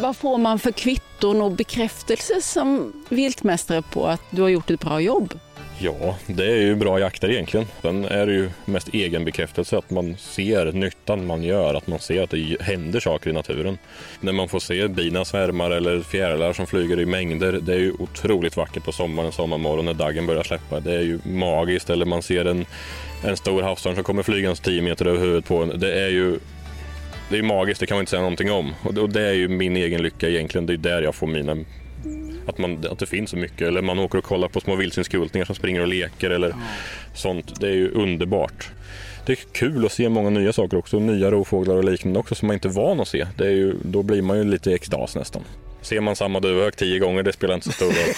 Vad 0.00 0.16
får 0.16 0.38
man 0.38 0.58
för 0.58 0.72
kvitton 0.72 1.42
och 1.42 1.52
bekräftelse 1.52 2.42
som 2.42 2.92
viltmästare 3.08 3.82
på 3.82 4.06
att 4.06 4.20
du 4.30 4.42
har 4.42 4.48
gjort 4.48 4.70
ett 4.70 4.80
bra 4.80 5.00
jobb? 5.00 5.38
Ja, 5.78 6.16
det 6.26 6.44
är 6.44 6.56
ju 6.56 6.74
bra 6.74 7.00
jakter 7.00 7.30
egentligen. 7.30 7.66
Sen 7.82 8.04
är 8.04 8.26
det 8.26 8.32
ju 8.32 8.50
mest 8.64 8.88
egen 8.88 9.24
bekräftelse 9.24 9.78
att 9.78 9.90
man 9.90 10.16
ser 10.16 10.72
nyttan 10.72 11.26
man 11.26 11.42
gör, 11.42 11.74
att 11.74 11.86
man 11.86 11.98
ser 11.98 12.22
att 12.22 12.30
det 12.30 12.56
händer 12.60 13.00
saker 13.00 13.30
i 13.30 13.32
naturen. 13.32 13.78
När 14.20 14.32
man 14.32 14.48
får 14.48 14.58
se 14.60 14.88
bina 14.88 15.24
svärmar 15.24 15.70
eller 15.70 16.00
fjärilar 16.00 16.52
som 16.52 16.66
flyger 16.66 17.00
i 17.00 17.06
mängder, 17.06 17.52
det 17.52 17.74
är 17.74 17.78
ju 17.78 17.92
otroligt 17.98 18.56
vackert 18.56 18.84
på 18.84 18.92
sommaren, 18.92 19.32
sommarmorgon 19.32 19.84
när 19.84 19.94
daggen 19.94 20.26
börjar 20.26 20.42
släppa. 20.42 20.80
Det 20.80 20.94
är 20.94 21.02
ju 21.02 21.18
magiskt. 21.24 21.90
Eller 21.90 22.06
man 22.06 22.22
ser 22.22 22.44
en, 22.44 22.66
en 23.24 23.36
stor 23.36 23.62
havsörn 23.62 23.94
som 23.94 24.04
kommer 24.04 24.22
flygande 24.22 24.56
10 24.56 24.82
meter 24.82 25.06
över 25.06 25.18
huvudet 25.18 25.44
på 25.44 25.62
en. 25.62 25.80
Det 25.80 26.00
är 26.00 26.08
ju 26.08 26.38
det 27.30 27.38
är 27.38 27.42
magiskt, 27.42 27.80
det 27.80 27.86
kan 27.86 27.94
man 27.94 28.02
inte 28.02 28.10
säga 28.10 28.22
någonting 28.22 28.52
om. 28.52 28.74
Och 28.82 29.10
det 29.10 29.22
är 29.22 29.32
ju 29.32 29.48
min 29.48 29.76
egen 29.76 30.02
lycka 30.02 30.28
egentligen. 30.28 30.66
Det 30.66 30.72
är 30.72 30.76
där 30.76 31.02
jag 31.02 31.14
får 31.14 31.26
mina 31.26 31.56
att, 32.46 32.58
man, 32.58 32.86
att 32.90 32.98
det 32.98 33.06
finns 33.06 33.30
så 33.30 33.36
mycket. 33.36 33.62
Eller 33.62 33.82
man 33.82 33.98
åker 33.98 34.18
och 34.18 34.24
kollar 34.24 34.48
på 34.48 34.60
små 34.60 34.76
vildsvinskultingar 34.76 35.44
som 35.44 35.54
springer 35.54 35.80
och 35.80 35.88
leker 35.88 36.30
eller 36.30 36.48
ja. 36.48 36.56
sånt. 37.14 37.60
Det 37.60 37.66
är 37.66 37.74
ju 37.74 37.90
underbart. 37.90 38.70
Det 39.26 39.32
är 39.32 39.38
kul 39.52 39.86
att 39.86 39.92
se 39.92 40.08
många 40.08 40.30
nya 40.30 40.52
saker 40.52 40.76
också, 40.76 40.98
nya 40.98 41.30
rovfåglar 41.30 41.74
och 41.74 41.84
liknande 41.84 42.18
också 42.18 42.34
som 42.34 42.46
man 42.46 42.54
inte 42.54 42.68
är 42.68 42.72
van 42.72 43.00
att 43.00 43.08
se. 43.08 43.26
Det 43.36 43.46
är 43.46 43.50
ju, 43.50 43.74
då 43.82 44.02
blir 44.02 44.22
man 44.22 44.38
ju 44.38 44.44
lite 44.44 44.70
i 44.70 44.74
extas 44.74 45.16
nästan. 45.16 45.42
Ser 45.82 46.00
man 46.00 46.16
samma 46.16 46.40
duvhök 46.40 46.76
tio 46.76 46.98
gånger, 46.98 47.22
det 47.22 47.32
spelar 47.32 47.54
inte 47.54 47.66
så 47.66 47.72
stor 47.72 47.86
roll. 47.86 48.14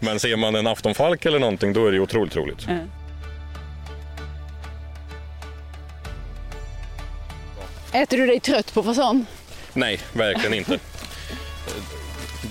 Men 0.00 0.20
ser 0.20 0.36
man 0.36 0.54
en 0.54 0.66
aftonfalk 0.66 1.26
eller 1.26 1.38
någonting, 1.38 1.72
då 1.72 1.86
är 1.86 1.92
det 1.92 2.00
otroligt 2.00 2.36
roligt. 2.36 2.68
Mm. 2.68 2.88
Äter 7.92 8.16
du 8.16 8.26
dig 8.26 8.40
trött 8.40 8.74
på 8.74 8.82
fasan? 8.82 9.26
Nej, 9.72 10.00
verkligen 10.12 10.54
inte 10.54 10.78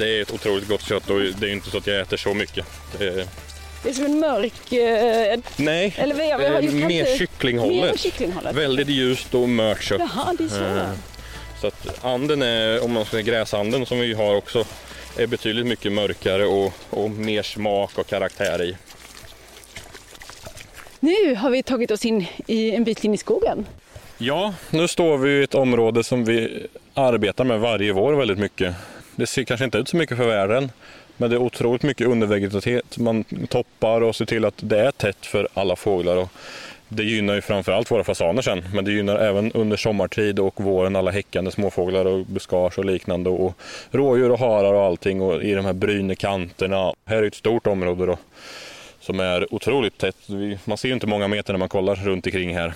det 0.01 0.17
är 0.17 0.21
ett 0.21 0.31
otroligt 0.31 0.67
gott 0.67 0.81
kött 0.81 1.09
och 1.09 1.19
det 1.19 1.47
är 1.49 1.53
inte 1.53 1.69
så 1.69 1.77
att 1.77 1.87
jag 1.87 1.99
äter 1.99 2.17
så 2.17 2.33
mycket. 2.33 2.65
Det 2.97 3.07
är, 3.07 3.27
det 3.83 3.89
är 3.89 3.93
som 3.93 4.05
en 4.05 4.19
mörk... 4.19 4.73
Eh, 4.73 5.39
Nej, 5.57 5.93
eller 5.97 6.15
vad, 6.15 6.25
jag, 6.27 6.43
jag, 6.43 6.63
jag 6.63 6.73
mer, 6.73 7.17
kycklinghållet. 7.17 7.91
mer 7.91 7.97
kycklinghållet. 7.97 8.55
Väldigt 8.55 8.87
ljust 8.87 9.33
och 9.33 9.49
mört 9.49 9.83
kött. 9.83 9.99
Jaha, 9.99 10.33
det 10.37 10.43
är 10.43 10.47
så. 10.47 10.63
Eh, 10.63 10.91
så 11.61 11.67
att 11.67 12.05
anden 12.05 12.41
är, 12.41 12.83
om 12.83 12.91
man 12.91 13.05
ska 13.05 13.11
säga 13.11 13.21
gräsanden 13.23 13.85
som 13.85 13.99
vi 13.99 14.13
har 14.13 14.35
också, 14.35 14.65
är 15.17 15.27
betydligt 15.27 15.65
mycket 15.65 15.91
mörkare 15.91 16.45
och, 16.45 16.73
och 16.89 17.11
mer 17.11 17.43
smak 17.43 17.97
och 17.97 18.07
karaktär 18.07 18.63
i. 18.63 18.77
Nu 20.99 21.35
har 21.35 21.49
vi 21.49 21.63
tagit 21.63 21.91
oss 21.91 22.05
in 22.05 22.25
i 22.47 22.71
en 22.71 22.83
bit 22.83 23.03
in 23.03 23.13
i 23.13 23.17
skogen. 23.17 23.65
Ja, 24.23 24.53
nu 24.69 24.87
står 24.87 25.17
vi 25.17 25.39
i 25.39 25.43
ett 25.43 25.55
område 25.55 26.03
som 26.03 26.25
vi 26.25 26.67
arbetar 26.93 27.43
med 27.43 27.59
varje 27.59 27.93
vår 27.93 28.13
väldigt 28.13 28.37
mycket. 28.37 28.75
Det 29.15 29.27
ser 29.27 29.43
kanske 29.43 29.65
inte 29.65 29.77
ut 29.77 29.87
så 29.87 29.97
mycket 29.97 30.17
för 30.17 30.27
världen, 30.27 30.71
men 31.17 31.29
det 31.29 31.35
är 31.35 31.41
otroligt 31.41 31.83
mycket 31.83 32.07
undervegetativitet. 32.07 32.97
Man 32.97 33.23
toppar 33.49 34.01
och 34.01 34.15
ser 34.15 34.25
till 34.25 34.45
att 34.45 34.53
det 34.57 34.79
är 34.79 34.91
tätt 34.91 35.25
för 35.25 35.47
alla 35.53 35.75
fåglar. 35.75 36.17
Och 36.17 36.29
det 36.87 37.03
gynnar 37.03 37.35
ju 37.35 37.41
framförallt 37.41 37.91
våra 37.91 38.03
fasaner 38.03 38.41
sen, 38.41 38.63
men 38.73 38.85
det 38.85 38.91
gynnar 38.91 39.19
även 39.19 39.51
under 39.51 39.77
sommartid 39.77 40.39
och 40.39 40.61
våren 40.61 40.95
alla 40.95 41.11
häckande 41.11 41.51
småfåglar 41.51 42.05
och 42.05 42.25
buskage 42.25 42.77
och 42.77 42.85
liknande. 42.85 43.29
Och 43.29 43.57
rådjur 43.91 44.31
och 44.31 44.39
harar 44.39 44.73
och 44.73 44.81
allting 44.81 45.21
och 45.21 45.43
i 45.43 45.53
de 45.53 45.65
här 45.65 45.73
brynekanterna. 45.73 46.93
Här 47.05 47.17
är 47.17 47.27
ett 47.27 47.35
stort 47.35 47.67
område 47.67 48.05
då, 48.05 48.17
som 48.99 49.19
är 49.19 49.53
otroligt 49.53 49.97
tätt. 49.97 50.17
Man 50.65 50.77
ser 50.77 50.87
ju 50.87 50.93
inte 50.93 51.07
många 51.07 51.27
meter 51.27 51.53
när 51.53 51.59
man 51.59 51.69
kollar 51.69 51.95
runt 51.95 52.25
omkring 52.25 52.55
här. 52.57 52.73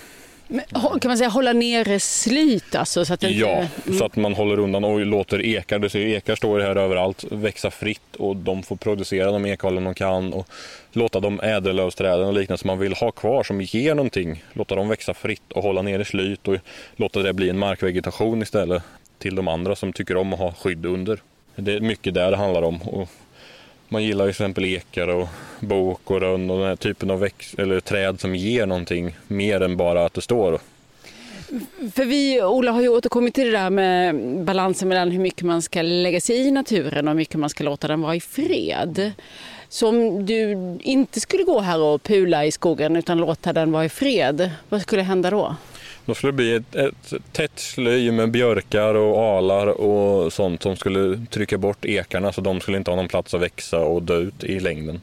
Men, 0.47 0.63
kan 1.01 1.09
man 1.09 1.17
säga 1.17 1.29
hålla 1.29 1.53
nere 1.53 1.99
slyt 1.99 2.75
alltså? 2.75 3.05
Så 3.05 3.13
att 3.13 3.23
inte... 3.23 3.35
Ja, 3.35 3.67
mm. 3.85 3.97
så 3.97 4.05
att 4.05 4.15
man 4.15 4.33
håller 4.33 4.59
undan 4.59 4.83
och 4.83 5.05
låter 5.05 5.45
ekar, 5.45 5.79
du 5.79 5.89
ser 5.89 5.99
ekar 5.99 6.35
står 6.35 6.59
här 6.59 6.75
överallt, 6.75 7.23
växa 7.31 7.71
fritt 7.71 8.15
och 8.15 8.35
de 8.35 8.63
får 8.63 8.75
producera 8.75 9.31
de 9.31 9.45
ekhållen 9.45 9.83
de 9.83 9.93
kan 9.93 10.33
och 10.33 10.47
låta 10.91 11.19
de 11.19 11.39
ädellövsträden 11.39 12.27
och 12.27 12.33
liknande 12.33 12.57
som 12.57 12.67
man 12.67 12.79
vill 12.79 12.93
ha 12.93 13.11
kvar 13.11 13.43
som 13.43 13.61
ger 13.61 13.95
någonting, 13.95 14.43
låta 14.53 14.75
dem 14.75 14.89
växa 14.89 15.13
fritt 15.13 15.51
och 15.51 15.63
hålla 15.63 15.81
nere 15.81 16.05
slyt 16.05 16.47
och 16.47 16.57
låta 16.95 17.19
det 17.19 17.33
bli 17.33 17.49
en 17.49 17.59
markvegetation 17.59 18.41
istället 18.41 18.83
till 19.17 19.35
de 19.35 19.47
andra 19.47 19.75
som 19.75 19.93
tycker 19.93 20.17
om 20.17 20.33
att 20.33 20.39
ha 20.39 20.53
skydd 20.53 20.85
under. 20.85 21.19
Det 21.55 21.73
är 21.73 21.79
mycket 21.79 22.13
där 22.13 22.31
det 22.31 22.37
handlar 22.37 22.61
om. 22.61 22.81
Och 22.81 23.09
man 23.89 24.03
gillar 24.03 24.25
till 24.25 24.29
exempel 24.29 24.65
ekar 24.65 25.07
och 25.07 25.27
bok 25.59 26.11
och 26.11 26.21
rönn 26.21 26.49
och 26.49 26.57
den 26.57 26.67
här 26.67 26.75
typen 26.75 27.11
av 27.11 27.19
växt, 27.19 27.59
eller 27.59 27.79
träd 27.79 28.19
som 28.19 28.35
ger 28.35 28.65
någonting 28.65 29.15
mer 29.27 29.61
än 29.61 29.77
bara 29.77 30.05
att 30.05 30.13
det 30.13 30.21
står. 30.21 30.59
För 31.93 32.05
vi, 32.05 32.41
Ola, 32.41 32.71
har 32.71 32.81
ju 32.81 32.89
återkommit 32.89 33.33
till 33.35 33.45
det 33.45 33.57
där 33.57 33.69
med 33.69 34.15
balansen 34.43 34.89
mellan 34.89 35.11
hur 35.11 35.19
mycket 35.19 35.45
man 35.45 35.61
ska 35.61 35.81
lägga 35.81 36.21
sig 36.21 36.47
i 36.47 36.51
naturen 36.51 37.07
och 37.07 37.11
hur 37.11 37.17
mycket 37.17 37.39
man 37.39 37.49
ska 37.49 37.63
låta 37.63 37.87
den 37.87 38.01
vara 38.01 38.15
i 38.15 38.19
fred. 38.19 39.11
Så 39.69 39.87
om 39.87 40.25
du 40.25 40.57
inte 40.81 41.19
skulle 41.19 41.43
gå 41.43 41.59
här 41.59 41.79
och 41.79 42.03
pula 42.03 42.45
i 42.45 42.51
skogen 42.51 42.95
utan 42.95 43.17
låta 43.17 43.53
den 43.53 43.71
vara 43.71 43.85
i 43.85 43.89
fred, 43.89 44.51
vad 44.69 44.81
skulle 44.81 45.01
hända 45.01 45.29
då? 45.29 45.55
Då 46.05 46.13
skulle 46.13 46.31
det 46.31 46.35
bli 46.35 46.55
ett, 46.55 46.75
ett 46.75 47.13
tätt 47.31 47.59
sly 47.59 48.11
med 48.11 48.31
björkar 48.31 48.95
och 48.95 49.19
alar 49.19 49.67
och 49.67 50.33
sånt 50.33 50.63
som 50.63 50.75
skulle 50.75 51.25
trycka 51.31 51.57
bort 51.57 51.85
ekarna 51.85 52.31
så 52.31 52.41
de 52.41 52.61
skulle 52.61 52.77
inte 52.77 52.91
ha 52.91 52.95
någon 52.95 53.07
plats 53.07 53.33
att 53.33 53.41
växa 53.41 53.79
och 53.79 54.03
dö 54.03 54.17
ut 54.17 54.43
i 54.43 54.59
längden. 54.59 55.01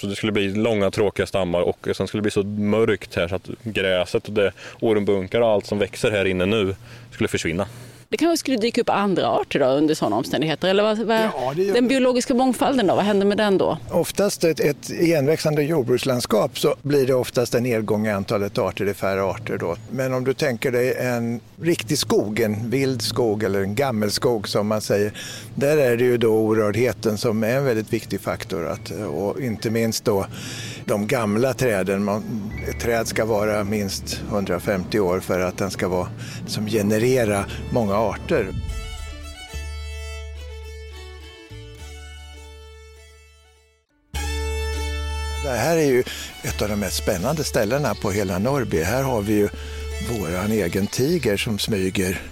Så 0.00 0.06
det 0.06 0.16
skulle 0.16 0.32
bli 0.32 0.48
långa 0.48 0.90
tråkiga 0.90 1.26
stammar 1.26 1.60
och 1.60 1.88
sen 1.96 2.06
skulle 2.06 2.18
det 2.18 2.22
bli 2.22 2.30
så 2.30 2.42
mörkt 2.42 3.14
här 3.14 3.28
så 3.28 3.34
att 3.34 3.50
gräset 3.62 4.28
och 4.28 4.32
det 4.32 4.52
ormbunkar 4.80 5.40
och 5.40 5.48
allt 5.48 5.66
som 5.66 5.78
växer 5.78 6.10
här 6.10 6.24
inne 6.24 6.46
nu 6.46 6.74
skulle 7.10 7.28
försvinna. 7.28 7.66
Det 8.08 8.16
kanske 8.16 8.36
skulle 8.36 8.56
dyka 8.56 8.80
upp 8.80 8.90
andra 8.90 9.28
arter 9.28 9.58
då 9.58 9.66
under 9.66 9.94
sådana 9.94 10.16
omständigheter? 10.16 10.68
Eller 10.68 10.82
vad, 10.82 10.98
vad, 10.98 11.20
ja, 11.20 11.54
den 11.56 11.88
biologiska 11.88 12.34
mångfalden 12.34 12.86
då, 12.86 12.94
vad 12.94 13.04
händer 13.04 13.26
med 13.26 13.36
den 13.36 13.58
då? 13.58 13.78
Oftast 13.90 14.44
ett, 14.44 14.60
ett 14.60 14.90
igenväxande 14.90 15.62
jordbrukslandskap 15.62 16.58
så 16.58 16.74
blir 16.82 17.06
det 17.06 17.14
oftast 17.14 17.54
en 17.54 17.62
nedgång 17.62 18.06
i 18.06 18.10
antalet 18.10 18.58
arter, 18.58 18.84
det 18.84 18.90
är 18.90 18.94
färre 18.94 19.24
arter 19.24 19.58
då. 19.58 19.76
Men 19.90 20.14
om 20.14 20.24
du 20.24 20.34
tänker 20.34 20.72
dig 20.72 20.94
en 20.94 21.40
riktig 21.60 21.98
skog, 21.98 22.40
en 22.40 22.70
vild 22.70 23.02
skog 23.02 23.42
eller 23.42 23.60
en 23.62 23.74
gammelskog 23.74 24.48
som 24.48 24.66
man 24.66 24.80
säger, 24.80 25.12
där 25.54 25.76
är 25.76 25.96
det 25.96 26.04
ju 26.04 26.16
då 26.16 26.28
orördheten 26.28 27.18
som 27.18 27.44
är 27.44 27.56
en 27.56 27.64
väldigt 27.64 27.92
viktig 27.92 28.20
faktor. 28.20 28.66
Att, 28.66 28.90
och 28.90 29.40
inte 29.40 29.70
minst 29.70 30.04
då 30.04 30.26
de 30.86 31.06
gamla 31.06 31.54
träden. 31.54 32.04
Man, 32.04 32.52
ett 32.68 32.80
träd 32.80 33.08
ska 33.08 33.24
vara 33.24 33.64
minst 33.64 34.20
150 34.28 35.00
år 35.00 35.20
för 35.20 35.40
att 35.40 35.58
den 35.58 35.70
ska 35.70 35.88
vara, 35.88 36.08
som 36.46 36.66
generera 36.66 37.44
många 37.70 37.94
arter. 37.94 38.52
Det 45.44 45.56
här 45.56 45.76
är 45.76 45.86
ju 45.86 46.02
ett 46.42 46.62
av 46.62 46.68
de 46.68 46.76
mest 46.76 46.96
spännande 46.96 47.44
ställena 47.44 47.94
på 47.94 48.10
hela 48.10 48.38
Norrby. 48.38 48.82
Här 48.82 49.02
har 49.02 49.22
vi 49.22 49.32
ju 49.32 49.48
våran 50.10 50.52
egen 50.52 50.86
tiger 50.86 51.36
som 51.36 51.58
smyger 51.58 52.22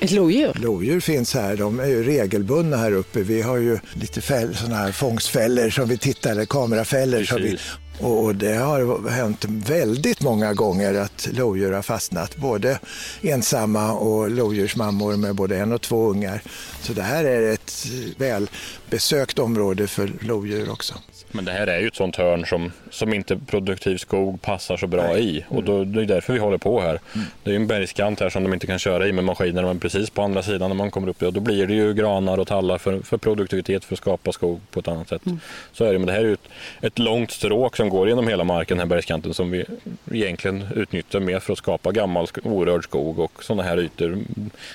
ett 0.00 0.10
lodjur? 0.10 0.52
Lodjur 0.54 1.00
finns 1.00 1.34
här. 1.34 1.56
De 1.56 1.80
är 1.80 1.86
ju 1.86 2.02
regelbundna 2.02 2.76
här 2.76 2.92
uppe. 2.92 3.22
Vi 3.22 3.42
har 3.42 3.56
ju 3.56 3.78
lite 3.94 4.20
fäll, 4.20 4.56
såna 4.56 4.76
här 4.76 4.92
fångstfällor 4.92 5.70
som 5.70 5.88
vi 5.88 5.98
tittar, 5.98 6.30
eller 6.30 6.46
kamerafällor. 6.46 7.24
Som 7.24 7.42
vi, 7.42 7.58
och 8.00 8.34
det 8.34 8.54
har 8.54 9.08
hänt 9.10 9.44
väldigt 9.48 10.20
många 10.20 10.54
gånger 10.54 10.94
att 10.94 11.28
lodjur 11.32 11.72
har 11.72 11.82
fastnat. 11.82 12.36
Både 12.36 12.78
ensamma 13.22 13.92
och 13.92 14.30
lodjursmammor 14.30 15.16
med 15.16 15.34
både 15.34 15.58
en 15.58 15.72
och 15.72 15.80
två 15.80 16.10
ungar. 16.10 16.42
Så 16.82 16.92
det 16.92 17.02
här 17.02 17.24
är 17.24 17.52
ett 17.52 17.86
välbesökt 18.16 19.38
område 19.38 19.86
för 19.86 20.12
lodjur 20.20 20.70
också. 20.70 20.94
Men 21.34 21.44
det 21.44 21.52
här 21.52 21.66
är 21.66 21.80
ju 21.80 21.86
ett 21.86 21.94
sånt 21.94 22.16
hörn 22.16 22.46
som, 22.46 22.72
som 22.90 23.14
inte 23.14 23.36
produktiv 23.36 23.96
skog 23.96 24.42
passar 24.42 24.76
så 24.76 24.86
bra 24.86 25.02
Nej. 25.02 25.36
i 25.36 25.44
och 25.48 25.64
då, 25.64 25.84
det 25.84 26.00
är 26.00 26.04
därför 26.04 26.32
vi 26.32 26.38
håller 26.38 26.58
på 26.58 26.80
här. 26.80 27.00
Mm. 27.14 27.26
Det 27.42 27.50
är 27.50 27.56
en 27.56 27.66
bergskant 27.66 28.20
här 28.20 28.30
som 28.30 28.42
de 28.42 28.54
inte 28.54 28.66
kan 28.66 28.78
köra 28.78 29.06
i 29.08 29.12
med 29.12 29.24
maskiner 29.24 29.62
men 29.62 29.78
precis 29.78 30.10
på 30.10 30.22
andra 30.22 30.42
sidan 30.42 30.70
när 30.70 30.74
man 30.74 30.90
kommer 30.90 31.08
upp 31.08 31.22
och 31.22 31.32
då 31.32 31.40
blir 31.40 31.66
det 31.66 31.74
ju 31.74 31.94
granar 31.94 32.38
och 32.38 32.46
tallar 32.46 32.78
för, 32.78 33.00
för 33.00 33.16
produktivitet 33.16 33.84
för 33.84 33.94
att 33.94 33.98
skapa 33.98 34.32
skog 34.32 34.60
på 34.70 34.80
ett 34.80 34.88
annat 34.88 35.08
sätt. 35.08 35.26
Mm. 35.26 35.40
Så 35.72 35.84
är 35.84 35.92
det, 35.92 35.98
men 35.98 36.06
det 36.06 36.12
här 36.12 36.20
är 36.20 36.24
ju 36.24 36.32
ett, 36.32 36.48
ett 36.80 36.98
långt 36.98 37.30
stråk 37.30 37.76
som 37.76 37.88
går 37.88 38.08
genom 38.08 38.28
hela 38.28 38.44
marken, 38.44 38.76
den 38.76 38.88
här 38.88 38.96
bergskanten 38.96 39.34
som 39.34 39.50
vi 39.50 39.64
egentligen 40.10 40.64
utnyttjar 40.74 41.20
mer 41.20 41.40
för 41.40 41.52
att 41.52 41.58
skapa 41.58 41.92
gammal 41.92 42.26
orörd 42.42 42.84
skog 42.84 43.18
och 43.18 43.44
sådana 43.44 43.62
här 43.62 43.78
ytor 43.80 44.18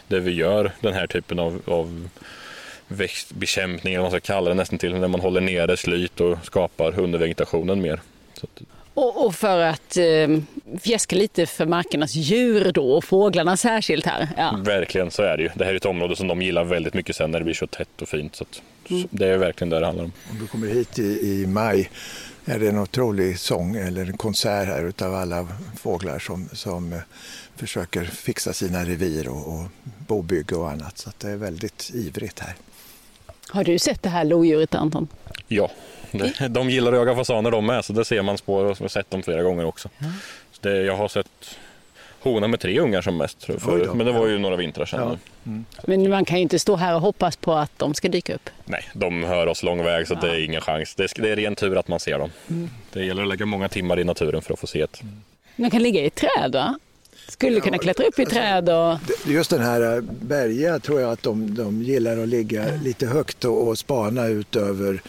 där 0.07 0.19
vi 0.19 0.31
gör 0.31 0.71
den 0.81 0.93
här 0.93 1.07
typen 1.07 1.39
av, 1.39 1.61
av 1.65 2.09
växtbekämpning, 2.89 3.93
eller 3.93 4.03
vad 4.03 4.11
man 4.11 4.19
ska 4.21 4.33
kalla 4.33 4.49
det 4.49 4.55
nästan 4.55 4.79
till, 4.79 4.95
när 4.95 5.07
man 5.07 5.21
håller 5.21 5.41
nere 5.41 5.77
slyt 5.77 6.21
och 6.21 6.37
skapar 6.43 6.99
undervegetationen 6.99 7.81
mer. 7.81 8.01
Att... 8.43 8.61
Och, 8.93 9.25
och, 9.25 9.35
för 9.35 9.59
att 9.59 9.97
eh, 9.97 10.27
fjäska 10.81 11.15
lite 11.15 11.45
för 11.45 11.65
markernas 11.65 12.15
djur 12.15 12.71
då 12.71 12.91
och 12.91 13.03
fåglarna 13.03 13.57
särskilt 13.57 14.05
här. 14.05 14.27
Ja. 14.37 14.59
Verkligen 14.63 15.11
så 15.11 15.23
är 15.23 15.37
det 15.37 15.43
ju. 15.43 15.49
Det 15.55 15.65
här 15.65 15.71
är 15.71 15.77
ett 15.77 15.85
område 15.85 16.15
som 16.15 16.27
de 16.27 16.41
gillar 16.41 16.63
väldigt 16.63 16.93
mycket 16.93 17.15
sen 17.15 17.31
när 17.31 17.39
det 17.39 17.45
blir 17.45 17.53
så 17.53 17.67
tätt 17.67 18.01
och 18.01 18.09
fint. 18.09 18.35
Så 18.35 18.43
att, 18.43 18.61
mm. 18.89 19.07
Det 19.11 19.27
är 19.27 19.37
verkligen 19.37 19.69
det 19.69 19.79
det 19.79 19.85
handlar 19.85 20.03
om. 20.03 20.11
Om 20.31 20.39
du 20.39 20.47
kommer 20.47 20.67
hit 20.67 20.99
i, 20.99 21.03
i 21.03 21.47
maj 21.47 21.89
är 22.45 22.59
det 22.59 22.67
en 22.67 22.79
otrolig 22.79 23.39
sång 23.39 23.75
eller 23.75 24.05
en 24.05 24.17
konsert 24.17 24.67
här 24.67 24.85
utav 24.85 25.15
alla 25.15 25.47
fåglar 25.77 26.19
som, 26.19 26.49
som 26.53 26.93
eh, 26.93 26.99
försöker 27.55 28.05
fixa 28.05 28.53
sina 28.53 28.85
revir 28.85 29.27
och, 29.27 29.53
och 29.53 29.65
bobygge 30.07 30.55
och 30.55 30.71
annat. 30.71 30.97
Så 30.97 31.09
det 31.17 31.27
är 31.27 31.35
väldigt 31.35 31.91
ivrigt 31.93 32.39
här. 32.39 32.55
Har 33.51 33.63
du 33.63 33.79
sett 33.79 34.03
det 34.03 34.09
här 34.09 34.23
lodjuret 34.23 34.75
Anton? 34.75 35.07
Ja, 35.47 35.71
det, 36.11 36.47
de 36.47 36.69
gillar 36.69 36.91
att 36.91 36.97
jaga 36.97 37.15
fasaner 37.15 37.51
de 37.51 37.65
med 37.65 37.85
så 37.85 37.93
det 37.93 38.05
ser 38.05 38.21
man 38.21 38.37
spår 38.37 38.65
och 38.65 38.77
har 38.77 38.87
sett 38.87 39.11
dem 39.11 39.23
flera 39.23 39.43
gånger 39.43 39.65
också. 39.65 39.89
Mm. 39.99 40.11
Det, 40.61 40.81
jag 40.81 40.95
har 40.95 41.07
sett 41.07 41.57
hona 42.19 42.47
med 42.47 42.59
tre 42.59 42.79
ungar 42.79 43.01
som 43.01 43.17
mest 43.17 43.43
förut, 43.43 43.93
men 43.93 44.05
det 44.05 44.11
var 44.11 44.27
ju 44.27 44.37
några 44.37 44.55
vintrar 44.55 44.85
sedan. 44.85 44.99
Ja. 44.99 45.51
Mm. 45.51 45.65
Men 45.83 46.09
man 46.09 46.25
kan 46.25 46.37
ju 46.37 46.41
inte 46.41 46.59
stå 46.59 46.75
här 46.75 46.95
och 46.95 47.01
hoppas 47.01 47.35
på 47.35 47.53
att 47.53 47.71
de 47.79 47.93
ska 47.93 48.09
dyka 48.09 48.35
upp. 48.35 48.49
Nej, 48.65 48.89
de 48.93 49.23
hör 49.23 49.47
oss 49.47 49.63
lång 49.63 49.83
väg 49.83 50.07
så 50.07 50.13
ja. 50.13 50.19
det 50.21 50.29
är 50.29 50.45
ingen 50.45 50.61
chans. 50.61 50.95
Det 50.95 51.03
är, 51.03 51.21
det 51.21 51.29
är 51.29 51.35
ren 51.35 51.55
tur 51.55 51.77
att 51.77 51.87
man 51.87 51.99
ser 51.99 52.19
dem. 52.19 52.29
Mm. 52.49 52.69
Det 52.93 53.05
gäller 53.05 53.21
att 53.21 53.29
lägga 53.29 53.45
många 53.45 53.69
timmar 53.69 53.99
i 53.99 54.03
naturen 54.03 54.41
för 54.41 54.53
att 54.53 54.59
få 54.59 54.67
se 54.67 54.81
ett. 54.81 55.01
De 55.55 55.69
kan 55.69 55.83
ligga 55.83 56.05
i 56.05 56.09
träd 56.09 56.53
va? 56.53 56.79
Skulle 57.29 57.59
kunna 57.59 57.77
klättra 57.77 58.05
upp 58.05 58.19
i 58.19 58.21
alltså, 58.21 58.35
träd 58.35 58.69
och... 58.69 58.97
Just 59.25 59.49
den 59.49 59.61
här 59.61 59.95
äh, 59.95 60.01
berga 60.01 60.79
tror 60.79 61.01
jag 61.01 61.11
att 61.11 61.23
de, 61.23 61.55
de 61.55 61.81
gillar 61.81 62.17
att 62.17 62.27
ligga 62.27 62.65
lite 62.83 63.07
högt 63.07 63.45
och, 63.45 63.67
och 63.67 63.77
spana 63.77 64.27
ut 64.27 64.55
över 64.55 65.01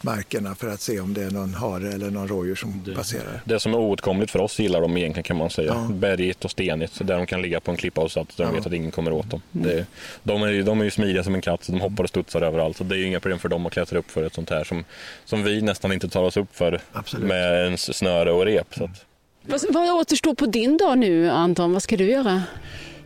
markerna 0.00 0.54
för 0.54 0.68
att 0.68 0.80
se 0.80 1.00
om 1.00 1.14
det 1.14 1.22
är 1.22 1.30
någon 1.30 1.54
hare 1.54 1.92
eller 1.92 2.10
någon 2.10 2.28
rådjur 2.28 2.54
som 2.54 2.82
det, 2.84 2.94
passerar. 2.94 3.42
Det 3.44 3.60
som 3.60 3.74
är 3.74 3.78
oåtkomligt 3.78 4.30
för 4.30 4.38
oss 4.38 4.58
gillar 4.58 4.80
de 4.80 4.96
egentligen 4.96 5.24
kan 5.24 5.36
man 5.36 5.50
säga. 5.50 5.72
Ja. 5.74 5.94
Bergigt 5.94 6.44
och 6.44 6.50
stenigt 6.50 7.06
där 7.06 7.16
de 7.16 7.26
kan 7.26 7.42
ligga 7.42 7.60
på 7.60 7.70
en 7.70 7.76
klippa 7.76 8.00
och 8.00 8.10
så 8.10 8.20
att 8.20 8.36
de 8.36 8.42
ja. 8.42 8.50
vet 8.50 8.66
att 8.66 8.72
ingen 8.72 8.90
kommer 8.90 9.12
åt 9.12 9.30
dem. 9.30 9.42
Mm. 9.54 9.66
Det, 9.66 9.86
de, 10.22 10.42
är, 10.42 10.62
de 10.62 10.80
är 10.80 10.84
ju 10.84 10.90
smidiga 10.90 11.24
som 11.24 11.34
en 11.34 11.40
katt 11.40 11.64
så 11.64 11.72
de 11.72 11.80
hoppar 11.80 12.04
och 12.04 12.10
studsar 12.10 12.42
överallt. 12.42 12.76
Så 12.76 12.84
det 12.84 12.94
är 12.94 12.98
ju 12.98 13.06
inga 13.06 13.20
problem 13.20 13.38
för 13.38 13.48
dem 13.48 13.66
att 13.66 13.72
klättra 13.72 13.98
upp 13.98 14.10
för 14.10 14.22
ett 14.22 14.34
sånt 14.34 14.50
här 14.50 14.64
som, 14.64 14.84
som 15.24 15.42
vi 15.42 15.62
nästan 15.62 15.92
inte 15.92 16.08
tar 16.08 16.22
oss 16.22 16.36
upp 16.36 16.56
för 16.56 16.80
Absolut. 16.92 17.26
med 17.26 17.66
en 17.66 17.78
snöre 17.78 18.32
och 18.32 18.44
rep. 18.44 18.74
Så 18.74 18.84
att, 18.84 19.04
vad, 19.46 19.60
vad 19.68 19.90
återstår 19.90 20.34
på 20.34 20.46
din 20.46 20.76
dag 20.76 20.98
nu 20.98 21.30
Anton? 21.30 21.72
Vad 21.72 21.82
ska 21.82 21.96
du 21.96 22.10
göra? 22.10 22.42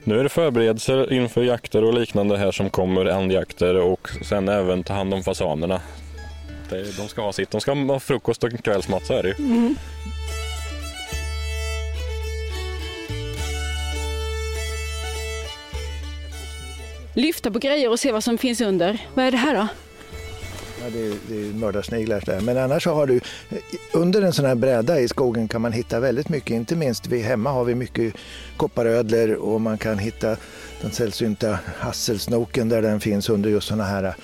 Nu 0.05 0.19
är 0.19 0.23
det 0.23 0.29
förberedelser 0.29 1.13
inför 1.13 1.43
jakter 1.43 1.85
och 1.85 1.95
liknande 1.95 2.39
här 2.39 2.53
som 2.53 2.71
kommer, 2.71 3.07
andjakter 3.07 3.75
och 3.75 4.09
sen 4.23 4.49
även 4.49 4.85
ta 4.85 4.95
hand 4.95 5.15
om 5.15 5.23
fasanerna. 5.23 5.81
De 6.97 7.09
ska 7.09 7.23
ha 7.23 7.33
sitt, 7.33 7.51
de 7.51 7.61
ska 7.61 7.75
ha 7.75 8.01
frukost 8.01 8.45
och 8.45 8.65
kvällsmat, 8.65 9.07
så 9.07 9.13
är 9.15 9.23
det 9.23 9.29
ju. 9.29 9.35
Mm. 9.45 9.77
Lyfta 17.15 17.51
på 17.51 17.59
grejer 17.59 17.91
och 17.91 18.01
se 18.01 18.13
vad 18.13 18.25
som 18.25 18.39
finns 18.39 18.61
under. 18.61 18.99
Vad 19.15 19.25
är 19.25 19.31
det 19.31 19.37
här 19.37 19.55
då? 19.55 19.67
Ja, 20.83 20.91
det, 20.93 21.07
är, 21.07 21.15
det 21.29 21.49
är 21.49 21.53
mördarsniglar 21.53 22.23
där. 22.27 22.41
Men 22.41 22.59
annars 22.59 22.85
så 22.85 22.95
har 22.95 23.07
du, 23.07 23.21
under 23.93 24.23
en 24.23 24.33
sån 24.33 24.45
här 24.45 24.55
bräda 24.55 25.01
i 25.01 25.09
skogen 25.09 25.49
kan 25.49 25.61
man 25.61 25.73
hitta 25.73 26.01
väldigt 26.01 26.29
mycket. 26.29 26.51
Inte 26.51 26.77
minst 26.77 27.07
vi 27.07 27.23
hemma 27.23 27.51
har 27.51 27.65
vi 27.65 27.75
mycket 27.75 28.15
kopparödlor 28.57 29.33
och 29.33 29.61
man 29.61 29.79
kan 29.79 29.99
hitta 29.99 30.37
den 30.83 30.91
sällsynta 30.91 31.59
hasselsnoken 31.79 32.69
där 32.69 32.83
den 32.83 33.01
finns 33.01 33.29
under 33.29 33.51
just 33.51 33.69
såna 33.69 33.85
här 33.85 34.15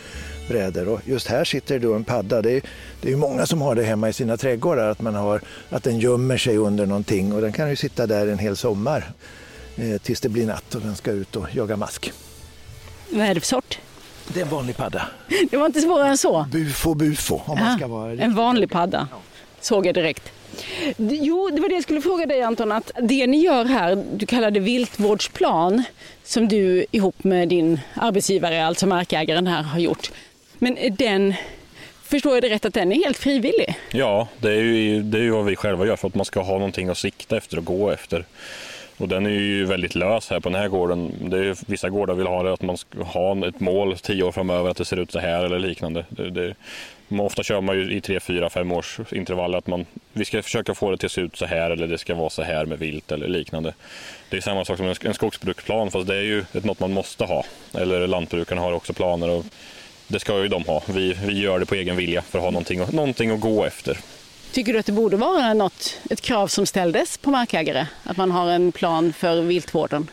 brädor. 0.49 0.89
Och 0.89 1.01
just 1.05 1.27
här 1.27 1.45
sitter 1.45 1.79
då 1.79 1.95
en 1.95 2.05
padda. 2.05 2.43
Det 2.43 2.53
är, 2.53 2.63
det 3.01 3.13
är 3.13 3.17
många 3.17 3.47
som 3.47 3.61
har 3.61 3.75
det 3.75 3.83
hemma 3.83 4.09
i 4.09 4.13
sina 4.13 4.37
trädgårdar, 4.37 4.89
att, 4.89 5.01
man 5.01 5.15
har, 5.15 5.41
att 5.71 5.83
den 5.83 5.99
gömmer 5.99 6.37
sig 6.37 6.57
under 6.57 6.87
någonting 6.87 7.33
och 7.33 7.41
den 7.41 7.53
kan 7.53 7.71
ju 7.71 7.77
sitta 7.77 8.07
där 8.07 8.27
en 8.27 8.39
hel 8.39 8.57
sommar 8.57 9.11
eh, 9.77 9.99
tills 9.99 10.21
det 10.21 10.29
blir 10.29 10.47
natt 10.47 10.75
och 10.75 10.81
den 10.81 10.97
ska 10.97 11.11
ut 11.11 11.37
och 11.37 11.47
jaga 11.55 11.77
mask. 11.77 12.13
Vad 13.11 13.27
är 13.27 13.35
det 13.35 13.41
för 13.41 13.47
sort? 13.47 13.79
Det 14.29 14.41
är 14.41 14.45
en 14.45 14.51
vanlig 14.51 14.77
padda. 14.77 15.09
Det 15.51 15.57
var 15.57 15.67
inte 15.67 15.81
svårare 15.81 16.09
än 16.09 16.19
så. 16.19 16.47
Bufo 16.53 16.95
bufo 16.95 17.41
om 17.47 17.59
man 17.59 17.79
ska 17.79 17.87
vara 17.87 18.13
En 18.13 18.35
vanlig 18.35 18.71
padda, 18.71 19.09
såg 19.61 19.87
jag 19.87 19.95
direkt. 19.95 20.33
Jo, 20.97 21.51
det 21.53 21.61
var 21.61 21.69
det 21.69 21.75
jag 21.75 21.83
skulle 21.83 22.01
fråga 22.01 22.27
dig 22.27 22.43
Anton, 22.43 22.73
att 22.73 22.91
det 23.03 23.27
ni 23.27 23.39
gör 23.39 23.65
här, 23.65 24.05
du 24.13 24.27
kallar 24.27 24.51
det 24.51 24.61
viltvårdsplan, 24.61 25.83
som 26.25 26.49
du 26.49 26.87
ihop 26.91 27.25
med 27.25 27.49
din 27.49 27.81
arbetsgivare, 27.95 28.67
alltså 28.67 28.87
markägaren 28.87 29.47
här, 29.47 29.63
har 29.63 29.79
gjort. 29.79 30.11
Men 30.59 30.79
den, 30.91 31.35
förstår 32.03 32.35
jag 32.35 32.43
det 32.43 32.49
rätt, 32.49 32.65
att 32.65 32.75
den 32.75 32.93
är 32.93 32.97
helt 32.97 33.19
frivillig? 33.19 33.79
Ja, 33.93 34.29
det 34.41 34.49
är 34.49 34.63
ju, 34.63 35.03
det 35.03 35.19
är 35.19 35.23
ju 35.23 35.31
vad 35.31 35.45
vi 35.45 35.57
själva 35.57 35.87
gör 35.87 35.97
för 35.97 36.09
att 36.09 36.15
man 36.15 36.25
ska 36.25 36.41
ha 36.43 36.53
någonting 36.53 36.89
att 36.89 36.99
sikta 36.99 37.37
efter 37.37 37.59
och 37.59 37.65
gå 37.65 37.91
efter. 37.91 38.25
Och 38.99 39.09
den 39.09 39.27
är 39.27 39.31
ju 39.31 39.65
väldigt 39.65 39.95
lös 39.95 40.31
här 40.31 40.41
på 40.41 40.49
den 40.49 40.61
här 40.61 40.69
gården. 40.69 41.13
Det 41.21 41.39
är, 41.39 41.57
vissa 41.67 41.89
gårdar 41.89 42.15
vill 42.15 42.27
ha 42.27 42.43
det 42.43 42.53
att 42.53 42.63
man 42.63 42.77
ska 42.77 43.03
ha 43.03 43.47
ett 43.49 43.61
mål 43.61 43.99
tio 43.99 44.23
år 44.23 44.33
framöver 44.33 44.71
att 44.71 44.77
det 44.77 44.85
ser 44.85 44.97
ut 44.97 45.13
så 45.13 45.19
här 45.19 45.45
eller 45.45 45.59
liknande. 45.59 46.05
Det, 46.09 46.31
det, 46.31 46.55
ofta 47.09 47.43
kör 47.43 47.61
man 47.61 47.77
ju 47.77 47.93
i 47.93 48.01
tre, 48.01 48.21
fyra, 48.21 48.51
fem 48.51 48.73
års 48.73 49.01
intervaller 49.13 49.59
att 49.59 49.67
man, 49.67 49.87
vi 50.13 50.25
ska 50.25 50.43
försöka 50.43 50.75
få 50.75 50.91
det 50.91 50.97
till 50.97 51.07
att 51.07 51.13
se 51.13 51.21
ut 51.21 51.37
så 51.37 51.47
här 51.47 51.71
eller 51.71 51.87
det 51.87 51.99
ska 51.99 52.15
vara 52.15 52.31
så 52.31 52.43
här 52.43 52.67
med 52.67 52.79
vilt 52.79 53.13
eller 53.13 53.29
liknande. 53.29 53.75
Det 54.31 54.37
är 54.37 54.41
samma 54.41 54.65
sak 54.65 54.77
som 54.77 54.95
en 55.05 55.15
skogsbruksplan 55.15 55.91
fast 55.91 56.07
det 56.07 56.17
är 56.17 56.23
ju 56.23 56.45
ett, 56.53 56.65
något 56.65 56.81
man 56.81 56.93
måste 56.93 57.25
ha. 57.25 57.45
Eller 57.75 58.07
lantbrukarna 58.07 58.61
har 58.61 58.73
också 58.73 58.93
planer 58.93 59.31
och 59.31 59.45
det 60.09 60.21
ska 60.21 60.43
ju 60.43 60.49
de 60.49 60.65
ha. 60.65 60.83
Vi, 60.87 61.17
vi 61.27 61.41
gör 61.41 61.59
det 61.59 61.67
på 61.67 61.75
egen 61.75 61.97
vilja 61.97 62.23
för 62.23 62.39
att 62.39 62.45
ha 62.45 62.51
någonting, 62.51 62.81
någonting 62.93 63.31
att 63.31 63.41
gå 63.41 63.65
efter. 63.65 63.99
Tycker 64.57 64.73
du 64.73 64.79
att 64.79 64.87
det 64.87 64.93
borde 64.93 65.17
vara 65.17 65.55
något, 65.55 65.99
ett 66.11 66.21
krav 66.21 66.49
som 66.49 66.67
ställdes 66.67 67.19
på 67.19 67.31
markägare? 67.31 67.87
Att 68.05 68.17
man 68.17 68.31
har 68.31 68.49
en 68.49 68.73
plan 68.73 69.13
för 69.13 69.43
viltvården? 69.43 70.11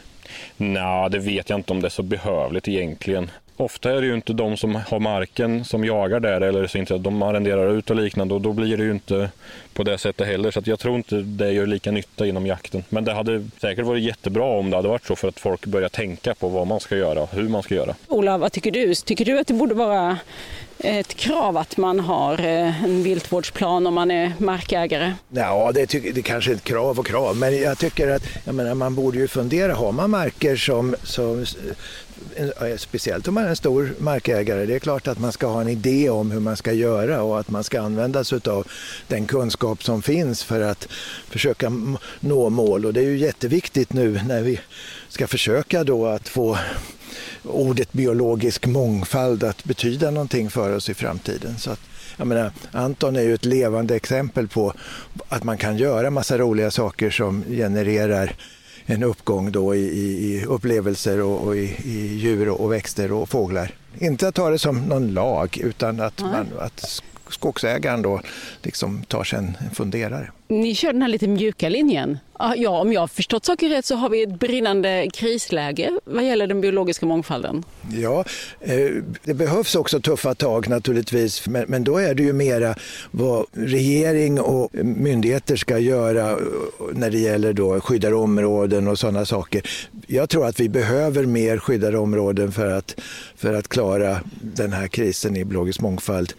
Nej, 0.58 1.10
det 1.10 1.20
vet 1.20 1.50
jag 1.50 1.60
inte 1.60 1.74
om 1.74 1.82
det 1.82 1.88
är 1.88 1.90
så 1.90 2.04
behövligt 2.04 2.68
egentligen. 2.68 3.32
Ofta 3.58 3.92
är 3.92 4.02
det 4.02 4.08
ju 4.08 4.14
inte 4.14 4.34
de 4.34 4.58
som 4.58 4.76
har 4.76 5.00
marken 5.00 5.66
som 5.66 5.86
jagar 5.86 6.20
där 6.20 6.42
eller 6.42 6.68
så 6.68 6.78
inte 6.78 6.98
de 6.98 7.22
arrenderar 7.22 7.78
ut 7.78 7.90
och 7.90 7.96
liknande 7.96 8.34
och 8.34 8.42
då 8.42 8.54
blir 8.54 8.78
det 8.78 8.84
ju 8.84 8.92
inte 8.92 9.30
på 9.74 9.84
det 9.84 9.98
sättet 9.98 10.28
heller. 10.28 10.52
Så 10.52 10.62
jag 10.66 10.80
tror 10.80 10.96
inte 10.96 11.16
det 11.16 11.52
gör 11.52 11.66
lika 11.66 11.92
nytta 11.92 12.28
inom 12.28 12.48
jakten. 12.48 12.84
Men 12.90 13.04
det 13.04 13.14
hade 13.14 13.48
säkert 13.62 13.86
varit 13.86 14.04
jättebra 14.04 14.44
om 14.44 14.70
det 14.70 14.76
hade 14.76 14.88
varit 14.88 15.06
så 15.06 15.16
för 15.16 15.28
att 15.28 15.40
folk 15.40 15.66
börjar 15.66 15.90
tänka 15.90 16.36
på 16.36 16.48
vad 16.48 16.68
man 16.68 16.80
ska 16.80 16.98
göra 16.98 17.22
och 17.22 17.30
hur 17.32 17.50
man 17.50 17.64
ska 17.64 17.76
göra. 17.76 17.96
Ola, 18.08 18.38
vad 18.38 18.52
tycker 18.52 18.72
du? 18.72 18.96
Tycker 18.96 19.26
du 19.26 19.40
att 19.40 19.48
det 19.48 19.54
borde 19.54 19.76
vara 19.76 20.18
ett 20.84 21.14
krav 21.14 21.58
att 21.58 21.78
man 21.78 22.00
har 22.00 22.40
eh, 22.40 22.84
en 22.84 23.04
viltvårdsplan 23.04 23.88
om 23.88 23.94
man 23.94 24.12
är 24.12 24.34
markägare? 24.38 25.14
Ja, 25.30 25.72
det, 25.74 25.86
ty- 25.86 26.12
det 26.12 26.22
kanske 26.22 26.52
är 26.52 26.56
ett 26.56 26.64
krav 26.64 27.00
och 27.00 27.08
krav, 27.08 27.38
men 27.38 27.58
jag 27.62 27.78
tycker 27.78 28.10
att 28.10 28.24
jag 28.44 28.56
menar, 28.56 28.76
man 28.76 28.96
borde 28.96 29.18
ju 29.18 29.28
fundera. 29.28 29.74
Har 29.74 29.92
man 29.92 30.10
marker 30.10 30.56
som, 30.56 30.96
som 31.04 31.46
speciellt 32.78 33.28
om 33.28 33.34
man 33.34 33.44
är 33.44 33.50
en 33.50 33.56
stor 33.56 33.94
markägare, 34.00 34.66
det 34.66 34.76
är 34.76 34.80
klart 34.80 35.08
att 35.08 35.20
man 35.20 35.32
ska 35.32 35.48
ha 35.48 35.62
en 35.62 35.68
idé 35.70 36.10
om 36.10 36.32
hur 36.32 36.40
man 36.40 36.58
ska 36.58 36.72
göra 36.72 37.22
och 37.24 37.40
att 37.40 37.50
man 37.50 37.64
ska 37.64 37.82
använda 37.82 38.24
sig 38.24 38.40
av 38.46 38.68
den 39.08 39.26
kunskap 39.26 39.84
som 39.84 40.02
finns 40.02 40.44
för 40.44 40.62
att 40.62 40.88
försöka 41.30 41.72
nå 42.20 42.50
mål. 42.50 42.86
Och 42.86 42.94
det 42.94 43.00
är 43.00 43.06
ju 43.06 43.18
jätteviktigt 43.18 43.94
nu 43.94 44.22
när 44.28 44.42
vi 44.42 44.60
ska 45.10 45.28
försöka 45.28 45.84
då 45.84 46.06
att 46.08 46.30
få 46.30 46.58
ordet 47.44 47.94
biologisk 47.94 48.66
mångfald 48.66 49.44
att 49.44 49.64
betyda 49.64 50.12
någonting 50.12 50.50
för 50.50 50.76
oss 50.76 50.90
i 50.90 50.94
framtiden. 50.94 51.58
Så 51.58 51.72
att, 51.72 51.80
jag 52.18 52.28
menar, 52.28 52.52
Anton 52.72 53.16
är 53.16 53.22
ju 53.22 53.34
ett 53.34 53.46
levande 53.46 53.96
exempel 53.96 54.48
på 54.48 54.74
att 55.30 55.44
man 55.44 55.58
kan 55.58 55.78
göra 55.78 56.10
massa 56.10 56.38
roliga 56.38 56.72
saker 56.72 57.10
som 57.10 57.44
genererar 57.48 58.36
en 58.86 59.04
uppgång 59.04 59.52
då 59.52 59.76
i, 59.76 59.80
i, 59.80 60.46
upplevelser 60.46 61.22
och, 61.22 61.48
och 61.48 61.56
i, 61.56 61.76
i, 61.84 62.18
djur 62.18 62.50
och 62.50 62.72
växter 62.72 63.12
och 63.12 63.30
fåglar. 63.30 63.72
Inte 64.00 64.28
att 64.28 64.36
ta 64.36 64.50
det 64.50 64.60
som 64.60 64.82
någon 64.82 65.14
lag 65.14 65.58
utan 65.58 66.00
att, 66.00 66.22
man, 66.22 66.48
att 66.60 67.02
skogsägaren 67.28 68.02
då 68.02 68.22
liksom 68.62 69.04
tar 69.04 69.24
sig 69.24 69.40
en 69.40 69.58
funderare. 69.74 70.32
Ni 70.48 70.76
kör 70.76 70.94
den 70.94 71.02
här 71.02 71.10
lite 71.10 71.28
mjuka 71.28 71.70
linjen. 71.70 72.18
Ja, 72.56 72.70
om 72.70 72.94
jag 72.94 73.02
har 73.02 73.08
förstått 73.08 73.46
saker 73.46 73.70
rätt 73.70 73.86
så 73.86 73.96
har 73.96 74.10
vi 74.10 74.24
ett 74.24 74.40
brinnande 74.40 75.10
krisläge 75.14 75.92
vad 76.06 76.26
gäller 76.26 76.48
den 76.48 76.62
biologiska 76.62 77.06
mångfalden. 77.06 77.64
Ja, 77.92 78.26
eh, 78.60 78.90
det 79.24 79.34
behövs 79.34 79.76
också 79.76 80.00
tuffa 80.00 80.36
tag 80.36 80.70
naturligtvis, 80.70 81.48
men 81.48 81.84
då 81.84 81.98
är 81.98 82.16
det 82.16 82.24
ju 82.24 82.34
mera 82.34 82.76
vad 83.12 83.46
regering 83.52 84.40
och 84.40 84.70
myndigheter 84.74 85.56
ska 85.56 85.80
göra 85.80 86.32
eh, 86.32 86.38
när 86.94 87.10
det 87.10 87.20
gäller 87.20 87.54
då 87.54 87.82
skyddade 87.82 88.16
områden 88.16 88.88
och 88.88 89.00
sådana 89.00 89.26
saker. 89.26 89.62
Jag 90.08 90.30
tror 90.30 90.46
att 90.46 90.60
vi 90.60 90.70
behöver 90.70 91.26
mer 91.26 91.58
skyddade 91.58 91.98
områden 91.98 92.52
för 92.52 92.72
att, 92.72 93.00
för 93.36 93.54
att 93.54 93.68
klara 93.68 94.20
den 94.42 94.74
här 94.74 94.88
krisen 94.88 95.38
i 95.38 95.46
biologisk 95.46 95.82
mångfald. 95.82 96.34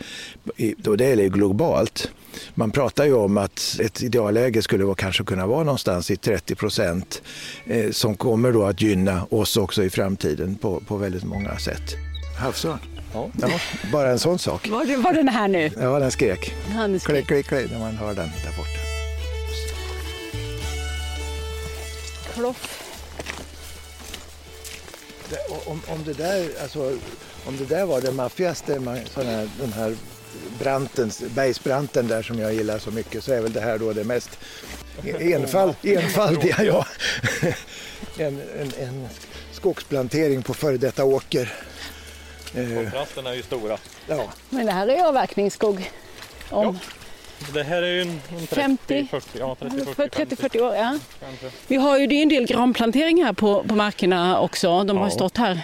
det 0.56 1.04
är 1.04 1.28
globalt. 1.28 2.10
Man 2.54 2.70
pratar 2.70 3.04
ju 3.04 3.14
om 3.14 3.38
att 3.38 3.76
ett 3.80 4.03
idealläge 4.04 4.62
skulle 4.62 4.84
vara, 4.84 4.94
kanske 4.94 5.24
kunna 5.24 5.46
vara 5.46 5.64
någonstans 5.64 6.10
i 6.10 6.16
30 6.16 6.54
procent 6.54 7.22
eh, 7.66 7.90
som 7.90 8.16
kommer 8.16 8.52
då 8.52 8.64
att 8.64 8.82
gynna 8.82 9.26
oss 9.30 9.56
också 9.56 9.84
i 9.84 9.90
framtiden 9.90 10.54
på, 10.56 10.80
på 10.80 10.96
väldigt 10.96 11.24
många 11.24 11.58
sätt. 11.58 11.94
Havsörn. 12.38 12.78
Ja. 13.14 13.30
ja. 13.40 13.48
bara 13.92 14.10
en 14.10 14.18
sån 14.18 14.38
sak. 14.38 14.68
Var, 14.68 14.84
det, 14.84 14.96
var 14.96 15.12
den 15.12 15.28
här 15.28 15.48
nu? 15.48 15.70
Ja, 15.80 15.98
den 15.98 16.10
skrek. 16.10 16.54
Han 16.74 17.00
skrek. 17.00 17.26
Klick, 17.26 17.46
klick, 17.46 17.46
klick, 17.46 17.70
när 17.70 17.78
man 17.78 17.96
hör 17.96 18.14
den 18.14 18.28
där 18.44 18.56
borta. 18.56 18.80
Kloff. 22.34 22.80
Om, 25.66 25.80
om, 25.88 26.04
det 26.04 26.12
där, 26.12 26.48
alltså, 26.62 26.96
om 27.46 27.56
det 27.56 27.64
där 27.64 27.86
var 27.86 28.00
det 28.00 28.12
maffigaste, 28.12 28.72
den 29.58 29.72
här 29.72 29.96
branten, 30.58 31.10
bergsbranten 31.34 32.08
där 32.08 32.22
som 32.22 32.38
jag 32.38 32.54
gillar 32.54 32.78
så 32.78 32.90
mycket 32.90 33.24
så 33.24 33.32
är 33.32 33.40
väl 33.40 33.52
det 33.52 33.60
här 33.60 33.78
då 33.78 33.92
det 33.92 34.04
mest 34.04 34.38
enfald, 35.20 35.74
enfaldiga. 35.82 36.64
Ja. 36.64 36.86
En, 38.18 38.42
en, 38.60 38.72
en 38.80 39.08
skogsplantering 39.52 40.42
på 40.42 40.54
före 40.54 40.76
detta 40.76 41.04
åker. 41.04 41.52
Eh, 42.54 42.74
Kontrasterna 42.74 43.30
är 43.30 43.34
ju 43.34 43.42
stora. 43.42 43.78
Ja. 44.06 44.28
Men 44.50 44.66
det 44.66 44.72
här 44.72 44.88
är 44.88 45.04
avverkningsskog. 45.04 45.90
Om... 46.50 46.64
Ja. 46.64 46.74
Det 47.52 47.62
här 47.62 47.82
är 47.82 47.92
ju 47.92 48.00
en, 48.00 48.20
30, 48.48 49.06
40, 49.10 49.26
ja, 49.38 49.56
30, 50.10 50.36
40, 50.36 50.60
år. 50.60 50.74
Ja. 50.74 50.98
Vi 51.66 51.76
har 51.76 51.98
ju 51.98 52.06
det 52.06 52.14
är 52.14 52.22
en 52.22 52.28
del 52.28 52.46
granplantering 52.46 53.24
här 53.24 53.32
på, 53.32 53.64
på 53.64 53.74
markerna 53.74 54.40
också. 54.40 54.84
De 54.84 54.96
har 54.96 55.06
ja. 55.06 55.10
stått 55.10 55.36
här 55.36 55.60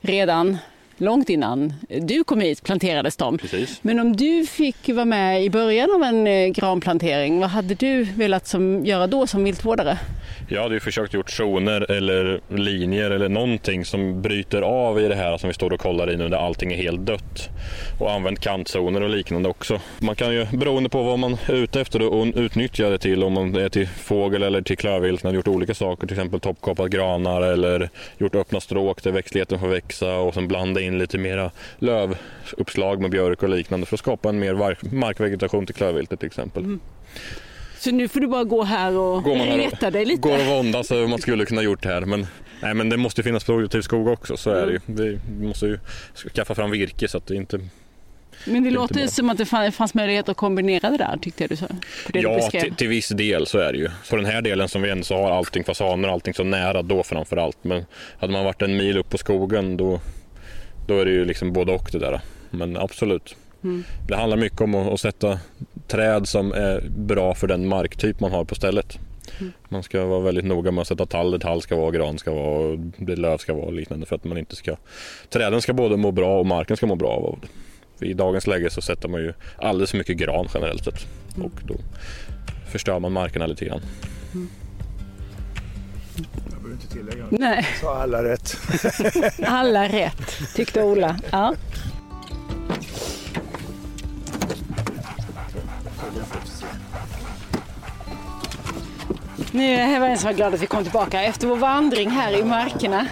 redan 0.00 0.58
långt 0.98 1.28
innan 1.28 1.72
du 1.88 2.24
kom 2.24 2.40
hit 2.40 2.62
planterades 2.62 3.16
de. 3.16 3.38
Precis. 3.38 3.78
Men 3.82 3.98
om 4.00 4.16
du 4.16 4.46
fick 4.46 4.88
vara 4.88 5.04
med 5.04 5.44
i 5.44 5.50
början 5.50 5.90
av 5.94 6.02
en 6.02 6.26
eh, 6.26 6.48
granplantering, 6.48 7.40
vad 7.40 7.50
hade 7.50 7.74
du 7.74 8.04
velat 8.04 8.46
som, 8.46 8.84
göra 8.84 9.06
då 9.06 9.26
som 9.26 9.44
viltvårdare? 9.44 9.98
Jag 10.48 10.62
hade 10.62 10.74
ju 10.74 10.80
försökt 10.80 11.14
gjort 11.14 11.30
zoner 11.30 11.90
eller 11.90 12.40
linjer 12.48 13.10
eller 13.10 13.28
någonting 13.28 13.84
som 13.84 14.22
bryter 14.22 14.62
av 14.62 15.00
i 15.00 15.08
det 15.08 15.14
här 15.14 15.38
som 15.38 15.48
vi 15.48 15.54
står 15.54 15.72
och 15.72 15.80
kollar 15.80 16.12
i 16.12 16.16
nu 16.16 16.28
där 16.28 16.36
allting 16.36 16.72
är 16.72 16.76
helt 16.76 17.06
dött. 17.06 17.48
Och 18.00 18.12
använt 18.12 18.40
kantzoner 18.40 19.02
och 19.02 19.10
liknande 19.10 19.48
också. 19.48 19.80
Man 19.98 20.14
kan 20.14 20.34
ju 20.34 20.46
beroende 20.52 20.88
på 20.88 21.02
vad 21.02 21.18
man 21.18 21.36
är 21.46 21.54
ute 21.54 21.80
efter 21.80 22.02
och 22.02 22.26
utnyttja 22.34 22.90
det 22.90 22.98
till 22.98 23.24
om 23.24 23.32
man 23.32 23.56
är 23.56 23.68
till 23.68 23.88
fågel 23.88 24.42
eller 24.42 24.62
till 24.62 24.76
klövvilt. 24.76 25.22
Man 25.22 25.30
har 25.30 25.36
gjort 25.36 25.48
olika 25.48 25.74
saker, 25.74 26.06
till 26.06 26.16
exempel 26.16 26.40
toppkapat 26.40 26.90
granar 26.90 27.42
eller 27.42 27.90
gjort 28.18 28.34
öppna 28.34 28.60
stråk 28.60 29.02
där 29.02 29.12
växtligheten 29.12 29.60
får 29.60 29.68
växa 29.68 30.16
och 30.16 30.34
sen 30.34 30.48
blanda 30.48 30.80
in 30.84 30.98
lite 30.98 31.18
mera 31.18 31.50
lövuppslag 31.78 33.00
med 33.00 33.10
björk 33.10 33.42
och 33.42 33.48
liknande 33.48 33.86
för 33.86 33.96
att 33.96 34.00
skapa 34.00 34.28
en 34.28 34.38
mer 34.38 34.94
markvegetation 34.94 35.66
till 35.66 35.74
klövviltet 35.74 36.20
till 36.20 36.26
exempel. 36.26 36.64
Mm. 36.64 36.80
Så 37.78 37.90
nu 37.90 38.08
får 38.08 38.20
du 38.20 38.26
bara 38.26 38.44
gå 38.44 38.62
här 38.62 38.96
och 38.96 39.22
går 39.22 39.36
man 39.36 39.46
reta 39.46 39.90
dig 39.90 40.04
lite? 40.04 40.20
Går 40.20 40.38
och 40.38 40.46
våndas 40.46 40.90
över 40.90 41.00
vad 41.00 41.10
man 41.10 41.18
skulle 41.18 41.44
kunna 41.44 41.62
gjort 41.62 41.84
här. 41.84 42.00
Men, 42.00 42.26
nej, 42.62 42.74
men 42.74 42.88
det 42.88 42.96
måste 42.96 43.22
finnas 43.22 43.44
produktiv 43.44 43.80
skog 43.80 44.08
också, 44.08 44.36
så 44.36 44.50
är 44.50 44.66
det 44.66 44.72
ju. 44.72 44.80
Mm. 44.88 45.20
Vi 45.38 45.46
måste 45.46 45.66
ju 45.66 45.78
skaffa 46.34 46.54
fram 46.54 46.70
virke 46.70 47.08
så 47.08 47.18
att 47.18 47.26
det 47.26 47.34
inte 47.34 47.60
men 48.44 48.62
det, 48.62 48.70
det 48.70 48.74
låter 48.74 49.00
ju 49.00 49.08
som 49.08 49.30
att 49.30 49.38
det 49.38 49.46
fanns 49.72 49.94
möjlighet 49.94 50.28
att 50.28 50.36
kombinera 50.36 50.90
det 50.90 50.96
där, 50.96 51.18
tyckte 51.22 51.42
jag 51.42 51.50
du 51.50 51.56
sa. 51.56 51.66
Ja, 52.12 52.50
till, 52.50 52.74
till, 52.74 52.88
viss 52.88 53.08
del 53.08 53.46
så 53.46 53.58
är 53.58 53.72
det 53.72 53.78
ju. 53.78 53.88
På 54.10 54.16
den 54.16 54.24
här 54.24 54.42
delen 54.42 54.68
som 54.68 54.82
vi 54.82 54.90
ändå 54.90 55.14
har 55.14 55.30
allting 55.30 55.64
fasaner 55.64 56.08
och 56.08 56.14
allting 56.14 56.34
så 56.34 56.44
nära 56.44 56.82
då 56.82 57.02
framför 57.02 57.36
allt. 57.36 57.58
Men 57.62 57.84
hade 58.18 58.32
man 58.32 58.44
varit 58.44 58.62
en 58.62 58.76
mil 58.76 58.98
upp 58.98 59.10
på 59.10 59.18
skogen 59.18 59.76
då, 59.76 60.00
då 60.86 60.98
är 60.98 61.04
det 61.04 61.10
ju 61.10 61.24
liksom 61.24 61.52
både 61.52 61.72
och 61.72 61.88
det 61.92 61.98
där. 61.98 62.20
Men 62.50 62.76
absolut. 62.76 63.36
Mm. 63.64 63.84
Det 64.08 64.16
handlar 64.16 64.36
mycket 64.36 64.60
om 64.60 64.74
att, 64.74 65.00
sätta 65.00 65.38
träd 65.86 66.28
som 66.28 66.52
är 66.52 66.84
bra 66.96 67.34
för 67.34 67.46
den 67.46 67.68
marktyp 67.68 68.20
man 68.20 68.32
har 68.32 68.44
på 68.44 68.54
stället. 68.54 68.98
Mm. 69.40 69.52
Man 69.68 69.82
ska 69.82 70.04
vara 70.04 70.20
väldigt 70.20 70.44
noga 70.44 70.70
med 70.70 70.82
att 70.82 70.88
sätta 70.88 71.06
tall 71.06 71.30
där 71.30 71.38
tall 71.38 71.62
ska 71.62 71.76
vara, 71.76 71.90
gran 71.90 72.18
ska 72.18 72.32
vara, 72.34 72.76
det 72.98 73.16
löv 73.16 73.38
ska 73.38 73.54
vara 73.54 73.64
och 73.64 73.72
liknande 73.72 74.06
för 74.06 74.16
att 74.16 74.24
man 74.24 74.38
inte 74.38 74.56
ska... 74.56 74.76
Träden 75.30 75.62
ska 75.62 75.72
både 75.72 75.96
må 75.96 76.10
bra 76.10 76.38
och 76.38 76.46
marken 76.46 76.76
ska 76.76 76.86
må 76.86 76.94
bra 76.94 77.10
av 77.10 77.38
det. 77.40 77.48
I 78.06 78.12
dagens 78.12 78.46
läge 78.46 78.70
så 78.70 78.80
sätter 78.80 79.08
man 79.08 79.20
ju 79.20 79.32
alldeles 79.56 79.90
för 79.90 79.98
mycket 79.98 80.16
gran 80.16 80.48
generellt 80.54 80.84
sett 80.84 81.06
mm. 81.36 81.46
och 81.46 81.60
då 81.64 81.74
förstör 82.72 82.98
man 82.98 83.12
markerna 83.12 83.46
lite 83.46 83.64
grann. 83.64 83.80
Mm. 84.34 84.48
Jag 86.16 86.62
behöver 86.62 86.72
inte 86.72 86.86
tillägga 86.86 87.24
Nej. 87.30 87.66
sa 87.80 88.02
alla 88.02 88.24
rätt. 88.24 88.56
alla 89.46 89.88
rätt, 89.88 90.54
tyckte 90.54 90.82
Ola. 90.82 91.16
Ja. 91.30 91.54
Nu 99.52 99.74
är 99.74 100.08
jag 100.08 100.18
så 100.18 100.32
glad 100.32 100.54
att 100.54 100.62
vi 100.62 100.66
kom 100.66 100.82
tillbaka 100.82 101.22
efter 101.22 101.46
vår 101.46 101.56
vandring 101.56 102.10
här 102.10 102.38
i 102.38 102.44
markerna. 102.44 103.06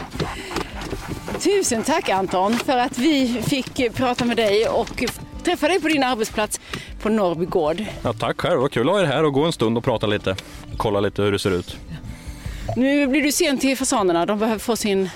Tusen 1.41 1.83
tack 1.83 2.09
Anton 2.09 2.55
för 2.55 2.79
att 2.79 2.99
vi 2.99 3.43
fick 3.43 3.95
prata 3.95 4.25
med 4.25 4.37
dig 4.37 4.69
och 4.69 5.05
träffa 5.45 5.69
dig 5.69 5.81
på 5.81 5.89
din 5.89 6.03
arbetsplats 6.03 6.61
på 7.03 7.09
Norrby 7.09 7.45
gård. 7.45 7.85
Ja, 8.03 8.13
tack 8.13 8.41
själv, 8.41 8.61
vad 8.61 8.73
kul 8.73 8.89
att 8.89 8.95
ha 8.95 9.01
er 9.01 9.05
här 9.05 9.25
och 9.25 9.33
gå 9.33 9.45
en 9.45 9.53
stund 9.53 9.79
och 9.79 9.85
prata 9.85 10.07
lite. 10.07 10.37
Kolla 10.77 11.01
lite 11.01 11.23
hur 11.23 11.33
det 11.33 11.39
ser 11.39 11.51
ut. 11.51 11.77
Nu 12.77 13.07
blir 13.07 13.23
du 13.23 13.33
sen 13.33 13.59
till 13.59 13.77
fasanerna, 13.77 14.27
de 14.27 14.39
behöver 14.39 14.59
få 14.59 14.77
sin, 14.77 15.11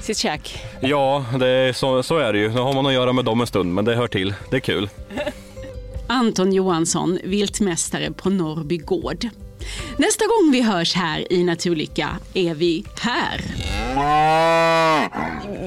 sitt 0.00 0.18
käk. 0.18 0.64
Ja, 0.80 1.24
det 1.40 1.76
så, 1.76 2.02
så 2.02 2.18
är 2.18 2.32
det 2.32 2.38
ju. 2.38 2.48
Nu 2.48 2.60
har 2.60 2.72
man 2.74 2.86
att 2.86 2.92
göra 2.92 3.12
med 3.12 3.24
dem 3.24 3.40
en 3.40 3.46
stund, 3.46 3.74
men 3.74 3.84
det 3.84 3.94
hör 3.94 4.08
till. 4.08 4.34
Det 4.50 4.56
är 4.56 4.60
kul. 4.60 4.88
Anton 6.06 6.52
Johansson, 6.52 7.18
viltmästare 7.24 8.10
på 8.12 8.30
Norrby 8.30 8.76
gård. 8.76 9.26
Nästa 9.96 10.24
gång 10.26 10.52
vi 10.52 10.62
hörs 10.62 10.94
här 10.94 11.32
i 11.32 11.44
Naturlycka 11.44 12.08
är 12.34 12.54
vi 12.54 12.84
här. 13.00 13.44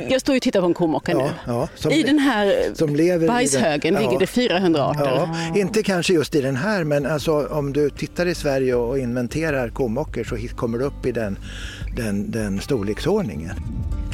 Jag 0.09 0.21
står 0.21 0.35
och 0.35 0.41
tittar 0.41 0.59
på 0.61 0.65
en 0.65 0.73
komocka 0.73 1.17
nu. 1.17 1.29
Ja, 1.47 1.69
som, 1.75 1.91
I 1.91 2.03
den 2.03 2.19
här 2.19 2.55
som 2.73 2.95
lever 2.95 3.27
bajshögen 3.27 3.93
den, 3.93 4.03
ligger 4.03 4.19
det 4.19 4.27
400 4.27 4.85
arter. 4.85 5.05
Ja, 5.05 5.59
inte 5.59 5.83
kanske 5.83 6.13
just 6.13 6.35
i 6.35 6.41
den 6.41 6.55
här 6.55 6.83
men 6.83 7.05
alltså, 7.05 7.47
om 7.47 7.73
du 7.73 7.89
tittar 7.89 8.25
i 8.25 8.35
Sverige 8.35 8.75
och 8.75 8.99
inventerar 8.99 9.69
komockor 9.69 10.23
så 10.23 10.55
kommer 10.55 10.77
du 10.77 10.85
upp 10.85 11.05
i 11.05 11.11
den, 11.11 11.37
den, 11.95 12.31
den 12.31 12.61
storleksordningen. 12.61 13.55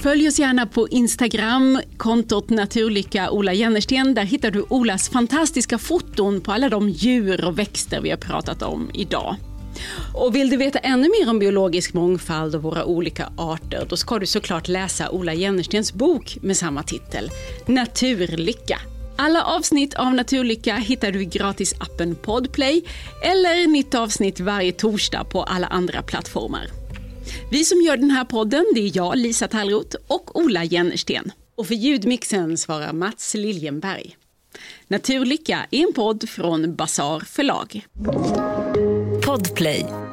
Följ 0.04 0.28
oss 0.28 0.40
gärna 0.40 0.66
på 0.66 0.88
Instagram, 0.88 1.82
kontot 1.98 2.50
Naturlycka 2.50 3.32
Ola 3.32 3.54
Jennersten. 3.54 4.14
Där 4.14 4.24
hittar 4.24 4.52
du 4.52 4.66
Olas 4.70 5.10
fantastiska 5.10 5.78
foton 5.78 6.42
på 6.42 6.52
alla 6.52 6.70
de 6.70 6.90
djur 6.90 7.46
och 7.46 7.60
växter 7.60 8.02
vi 8.02 8.10
har 8.10 8.18
pratat 8.18 8.62
om 8.62 8.90
idag. 8.94 9.36
Och 10.14 10.36
vill 10.36 10.50
du 10.50 10.58
veta 10.58 10.80
ännu 10.80 11.10
mer 11.20 11.30
om 11.30 11.40
biologisk 11.40 11.94
mångfald 11.94 12.56
och 12.56 12.64
våra 12.64 12.86
olika 12.86 13.32
arter, 13.38 13.86
då 13.90 13.98
ska 13.98 14.20
du 14.20 14.26
såklart 14.26 14.68
läsa 14.68 15.10
Ola 15.10 15.34
Jennerstens 15.34 15.94
bok 15.94 16.38
med 16.42 16.58
samma 16.58 16.84
titel, 16.84 17.30
Naturlycka. 17.66 18.80
Alla 19.18 19.44
avsnitt 19.44 19.94
av 19.94 20.14
Naturlycka 20.14 20.76
hittar 20.76 21.12
du 21.12 21.22
i 21.22 21.26
gratisappen 21.26 22.16
Podplay 22.16 22.84
eller 23.24 23.68
nytt 23.68 23.96
avsnitt 23.96 24.40
varje 24.40 24.72
torsdag 24.72 25.24
på 25.24 25.44
alla 25.44 25.68
andra 25.68 26.02
plattformar. 26.02 26.68
Vi 27.52 27.64
som 27.64 27.82
gör 27.82 27.98
den 27.98 28.12
här 28.12 28.26
podden, 28.26 28.66
det 28.76 28.82
är 28.82 28.98
jag, 28.98 29.18
Lisa 29.18 29.48
Tallroth 29.48 29.98
och 30.08 30.40
Ola 30.40 30.64
Jennersten. 30.64 31.32
Och 31.56 31.68
för 31.68 31.76
ljudmixen 31.76 32.58
svarar 32.58 32.94
Mats 32.94 33.34
Liljenberg. 33.34 34.18
Naturlycka 34.88 35.66
är 35.72 35.88
en 35.88 35.94
podd 35.94 36.30
från 36.30 36.76
Basar 36.76 37.20
förlag. 37.20 37.86
Podplay. 39.28 40.07